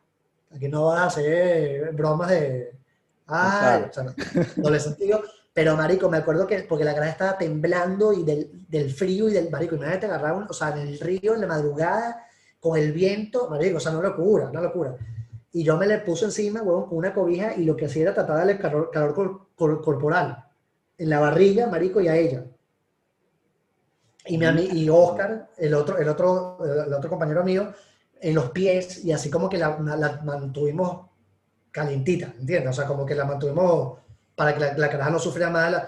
aquí 0.55 0.69
no 0.69 0.87
vas 0.87 1.01
a 1.01 1.07
hacer 1.07 1.93
bromas 1.93 2.31
de, 2.31 2.79
ay, 3.27 3.87
o 3.91 3.93
sea, 3.93 4.05
no, 4.05 4.15
no 4.59 4.71
le 4.71 4.79
sentido, 4.79 5.25
pero, 5.53 5.77
marico, 5.77 6.09
me 6.09 6.19
acuerdo 6.19 6.47
que, 6.47 6.61
porque 6.61 6.85
la 6.85 6.95
cara 6.95 7.09
estaba 7.09 7.37
temblando 7.37 8.13
y 8.13 8.23
del, 8.23 8.65
del 8.69 8.95
frío 8.95 9.29
y 9.29 9.33
del, 9.33 9.51
marico, 9.51 9.75
imagínate 9.75 10.07
agarrar, 10.07 10.35
un, 10.35 10.47
o 10.49 10.53
sea, 10.53 10.69
en 10.69 10.87
el 10.87 11.01
río, 11.01 11.35
en 11.35 11.41
la 11.41 11.49
madrugada, 11.49 12.28
con 12.61 12.79
el 12.79 12.93
viento, 12.93 13.49
marico, 13.49 13.77
o 13.79 13.81
sea, 13.81 13.93
una 13.93 14.09
locura, 14.09 14.49
una 14.51 14.61
locura. 14.61 14.97
Y 15.53 15.65
yo 15.65 15.77
me 15.77 15.87
le 15.87 15.99
puse 15.99 16.27
encima, 16.27 16.63
huevón, 16.63 16.89
con 16.89 16.99
una 16.99 17.15
cobija 17.15 17.55
y 17.55 17.65
lo 17.65 17.77
que 17.77 17.87
hacía 17.87 18.03
era 18.03 18.15
tratar 18.15 18.37
darle 18.39 18.59
calor, 18.59 18.91
calor 18.91 19.15
cor- 19.15 19.41
cor- 19.57 19.83
corporal, 19.83 20.45
en 20.99 21.11
la 21.11 21.21
barriga, 21.21 21.67
marico, 21.69 22.01
y 22.01 22.09
a 22.09 22.17
ella. 22.17 22.45
Y, 24.27 24.37
mi 24.37 24.45
y 24.47 24.89
Oscar, 24.91 25.49
el 25.57 25.73
otro, 25.75 25.97
el, 25.97 26.09
otro, 26.09 26.59
el 26.87 26.93
otro 26.93 27.09
compañero 27.09 27.43
mío, 27.45 27.73
en 28.21 28.35
los 28.35 28.51
pies, 28.51 29.05
y 29.05 29.13
así 29.13 29.31
como 29.31 29.49
que 29.49 29.57
la, 29.59 29.77
mantuvimos 30.25 31.07
calientita, 31.71 32.35
¿entiendes? 32.39 32.71
O 32.71 32.73
sea, 32.73 32.87
como 32.87 33.07
que 33.07 33.15
la 33.15 33.25
mantuvimos 33.25 33.99
para 34.35 34.53
que 34.55 34.61
la, 34.61 34.77
la 34.77 34.91
caraja 34.91 35.11
no 35.11 35.19
sufriera 35.19 35.51
más. 35.51 35.83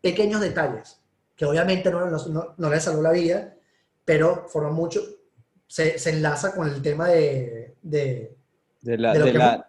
pequeños 0.00 0.40
detalles, 0.40 0.98
que 1.36 1.44
obviamente 1.46 1.90
no- 1.90 2.54
no 2.56 2.70
le 2.70 2.80
salvó 2.80 3.02
la 3.02 3.12
vida, 3.12 3.54
pero 4.04 4.46
fueron 4.48 4.74
mucho, 4.74 5.00
se, 5.66 5.98
se 5.98 6.10
enlaza 6.10 6.54
con 6.54 6.68
el 6.68 6.80
tema 6.82 7.08
de, 7.08 7.74
de 7.82 8.36
De 8.82 8.98
la, 8.98 9.12
De 9.12 9.18
de 9.20 9.32
la, 9.32 9.66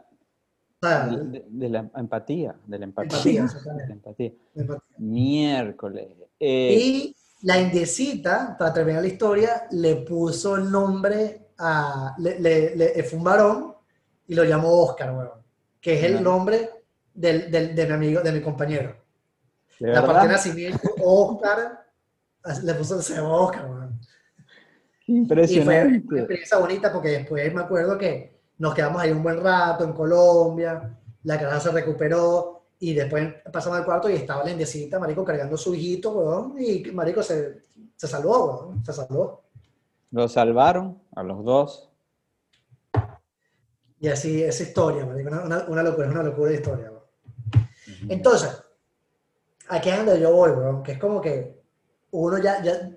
sea, 0.81 1.07
De, 1.07 1.45
de- 1.47 1.69
la 1.69 1.89
empatía, 1.95 2.55
de 2.67 2.79
la 2.79 2.85
empatía. 2.85 3.17
Empatía, 3.17 3.31
de 3.33 3.39
la 3.39 3.45
exactamente. 3.45 3.93
empatía. 3.93 4.31
empatía. 4.55 4.83
Miércoles. 4.97 6.07
eh, 6.39 6.77
Y 6.79 7.15
la 7.43 7.59
indiecita, 7.59 8.55
para 8.57 8.73
terminar 8.73 9.01
la 9.01 9.07
historia, 9.07 9.67
le 9.71 9.95
puso 9.97 10.55
el 10.55 10.69
nombre 10.71 11.49
a. 11.57 12.15
Le, 12.19 12.39
le- 12.39 12.75
le- 12.75 13.03
fue 13.03 13.17
un 13.17 13.23
varón 13.23 13.73
y 14.27 14.35
lo 14.35 14.43
llamó 14.43 14.69
Oscar, 14.83 15.15
weón. 15.15 15.29
Que 15.79 15.97
es 15.99 16.03
el 16.05 16.23
nombre 16.23 16.69
del, 17.13 17.49
del- 17.51 17.75
de 17.75 17.85
mi 17.87 17.93
amigo, 17.93 18.21
de 18.21 18.31
mi 18.31 18.41
compañero. 18.41 18.95
¿de 19.79 19.87
La 19.89 20.05
parte 20.05 20.27
de 20.27 20.33
nacimiento, 20.33 20.89
Oscar, 21.03 21.85
le 22.63 22.73
puso 22.75 23.01
se 23.01 23.15
llama 23.15 23.35
Oscar, 23.35 23.69
weón. 25.07 25.23
Y 25.23 25.25
fue 25.27 25.35
una 25.35 25.43
Impresionante. 25.43 26.17
experiencia 26.19 26.57
bonita 26.57 26.91
porque 26.93 27.09
después 27.09 27.53
me 27.53 27.61
acuerdo 27.61 27.97
que 27.97 28.39
nos 28.57 28.73
quedamos 28.73 29.01
ahí 29.01 29.11
un 29.11 29.21
buen 29.23 29.41
rato 29.41 29.83
en 29.83 29.93
Colombia, 29.93 30.97
la 31.23 31.39
casa 31.39 31.59
se 31.59 31.71
recuperó 31.71 32.63
y 32.79 32.93
después 32.93 33.33
pasamos 33.51 33.79
al 33.79 33.85
cuarto 33.85 34.09
y 34.09 34.13
estaba 34.15 34.43
la 34.43 34.51
indiecita, 34.51 34.99
marico, 34.99 35.23
cargando 35.23 35.55
a 35.55 35.57
su 35.57 35.73
hijito, 35.75 36.11
weón, 36.11 36.55
y 36.59 36.83
marico 36.91 37.21
se, 37.23 37.63
se 37.95 38.07
salvó, 38.07 38.61
weón, 38.67 38.85
se 38.85 38.93
salvó. 38.93 39.43
Lo 40.11 40.27
salvaron 40.27 40.99
a 41.15 41.23
los 41.23 41.43
dos. 41.43 41.89
Y 43.99 44.07
así, 44.07 44.43
esa 44.43 44.63
historia, 44.63 45.05
marico, 45.05 45.29
una- 45.29 45.65
una 45.67 45.83
locura, 45.83 46.07
es 46.07 46.13
una 46.13 46.23
locura 46.23 46.49
de 46.51 46.55
historia, 46.57 46.91
weón. 46.91 47.03
Entonces, 48.09 48.61
aquí 49.69 49.89
es 49.89 49.97
donde 49.97 50.19
yo 50.19 50.31
voy, 50.31 50.51
weón, 50.51 50.83
que 50.83 50.93
es 50.93 50.99
como 50.99 51.21
que 51.21 51.59
uno 52.11 52.37
ya, 52.37 52.61
ya, 52.61 52.89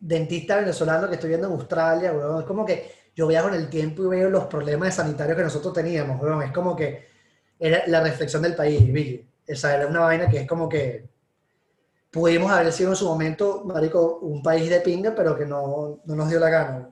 dentista 0.00 0.56
venezolano 0.56 1.08
que 1.08 1.14
estoy 1.14 1.30
viendo 1.30 1.48
en 1.48 1.54
Australia, 1.54 2.12
weón, 2.12 2.40
es 2.40 2.46
como 2.46 2.64
que 2.64 2.90
yo 3.14 3.26
viajo 3.26 3.48
en 3.48 3.54
el 3.54 3.68
tiempo 3.68 4.04
y 4.04 4.08
veo 4.08 4.30
los 4.30 4.44
problemas 4.44 4.94
sanitarios 4.94 5.36
que 5.36 5.42
nosotros 5.42 5.72
teníamos, 5.74 6.20
weón, 6.20 6.42
es 6.42 6.52
como 6.52 6.76
que 6.76 7.08
era 7.58 7.82
la 7.88 8.00
reflexión 8.02 8.42
del 8.42 8.54
país, 8.54 8.80
Billy. 8.92 9.26
Esa 9.46 9.74
era 9.74 9.86
una 9.86 10.00
vaina 10.00 10.28
que 10.28 10.38
es 10.38 10.46
como 10.48 10.68
que 10.68 11.08
pudimos 12.10 12.50
haber 12.50 12.72
sido 12.72 12.90
en 12.90 12.96
su 12.96 13.06
momento, 13.06 13.64
marico, 13.64 14.18
un 14.18 14.42
país 14.42 14.70
de 14.70 14.80
pinga, 14.80 15.14
pero 15.14 15.36
que 15.36 15.46
no, 15.46 15.98
no 16.04 16.14
nos 16.14 16.28
dio 16.28 16.38
la 16.38 16.50
gana. 16.50 16.90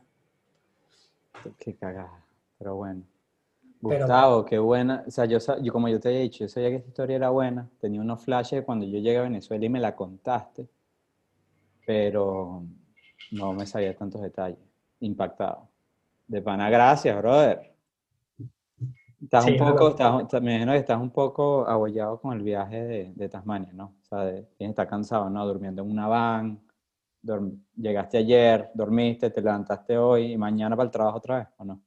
Qué 1.59 1.75
cagada. 1.77 2.25
Pero 2.59 2.77
bueno. 2.77 3.03
Pero- 3.83 3.99
Gustavo, 4.01 4.45
qué 4.45 4.59
buena. 4.59 5.05
O 5.07 5.11
sea, 5.11 5.27
yo, 5.27 5.39
yo 5.63 5.73
como 5.73 5.89
yo 5.89 6.01
te 6.01 6.09
había 6.09 6.21
dicho, 6.21 6.45
yo 6.45 6.49
sabía 6.49 6.71
que 6.71 6.77
esta 6.77 6.89
historia 6.89 7.17
era 7.17 7.31
buena. 7.31 7.69
Tenía 7.81 8.01
unos 8.01 8.25
flashes 8.25 8.65
cuando 8.65 8.85
yo 8.85 8.99
llegué 8.99 9.19
a 9.19 9.23
Venezuela 9.23 9.65
y 9.65 9.69
me 9.69 9.79
la 9.79 9.95
contaste. 9.95 10.67
Pero 11.85 12.65
no 13.33 13.53
me 13.53 13.67
sabía 13.67 13.97
tantos 13.97 14.23
detalles. 14.23 14.59
Impactado. 15.01 15.69
De 16.27 16.43
pana, 16.43 16.71
gracias, 16.71 17.17
brother. 17.19 17.73
Estás 19.23 19.45
Sí, 19.45 19.53
un 19.53 19.59
poco, 19.59 19.89
estás, 19.89 20.43
me 20.43 20.53
imagino 20.53 20.73
que 20.73 20.79
estás 20.79 21.01
un 21.01 21.11
poco 21.11 21.67
abollado 21.67 22.21
con 22.21 22.37
el 22.37 22.43
viaje 22.43 22.83
de, 22.85 23.13
de 23.15 23.29
Tasmania, 23.29 23.71
¿no? 23.73 23.95
O 24.03 24.05
sea, 24.05 24.25
de, 24.25 24.43
tienes 24.59 24.73
estar 24.73 24.87
cansado, 24.87 25.31
¿no? 25.31 25.47
Durmiendo 25.47 25.83
en 25.83 25.91
una 25.91 26.07
van, 26.07 26.61
llegaste 27.77 28.19
ayer, 28.19 28.71
dormiste, 28.75 29.31
te 29.31 29.41
levantaste 29.41 29.97
hoy 29.97 30.33
y 30.33 30.37
mañana 30.37 30.77
para 30.77 30.87
el 30.87 30.91
trabajo 30.91 31.19
otra 31.19 31.39
vez, 31.39 31.49
¿o 31.57 31.65
no? 31.65 31.83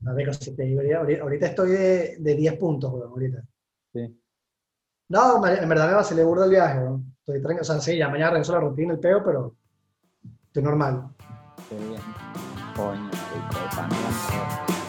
Marico, 0.00 0.32
si 0.32 0.54
te 0.54 0.62
digo, 0.64 0.82
ahorita, 1.22 1.46
estoy 1.46 1.70
de, 1.70 2.16
de 2.18 2.34
10 2.34 2.56
puntos, 2.56 2.92
weón, 2.92 3.10
ahorita. 3.10 3.42
Sí. 3.92 4.20
No, 5.08 5.44
en 5.46 5.68
verdad 5.68 5.88
me 5.88 5.94
vacilé 5.94 6.24
burda 6.24 6.44
el 6.44 6.50
viaje, 6.50 6.78
weón. 6.78 7.14
Estoy 7.18 7.42
tranquilo, 7.42 7.62
o 7.62 7.64
sea, 7.64 7.80
sí, 7.80 7.96
ya 7.98 8.08
mañana 8.08 8.30
regreso 8.30 8.52
a 8.52 8.60
la 8.60 8.68
rutina, 8.68 8.92
el 8.92 9.00
peo, 9.00 9.22
pero 9.24 9.56
estoy 10.50 10.64
normal. 10.64 11.08
Qué 11.68 11.76
bien. 11.76 12.02
Coño, 12.74 13.08
de 13.08 14.79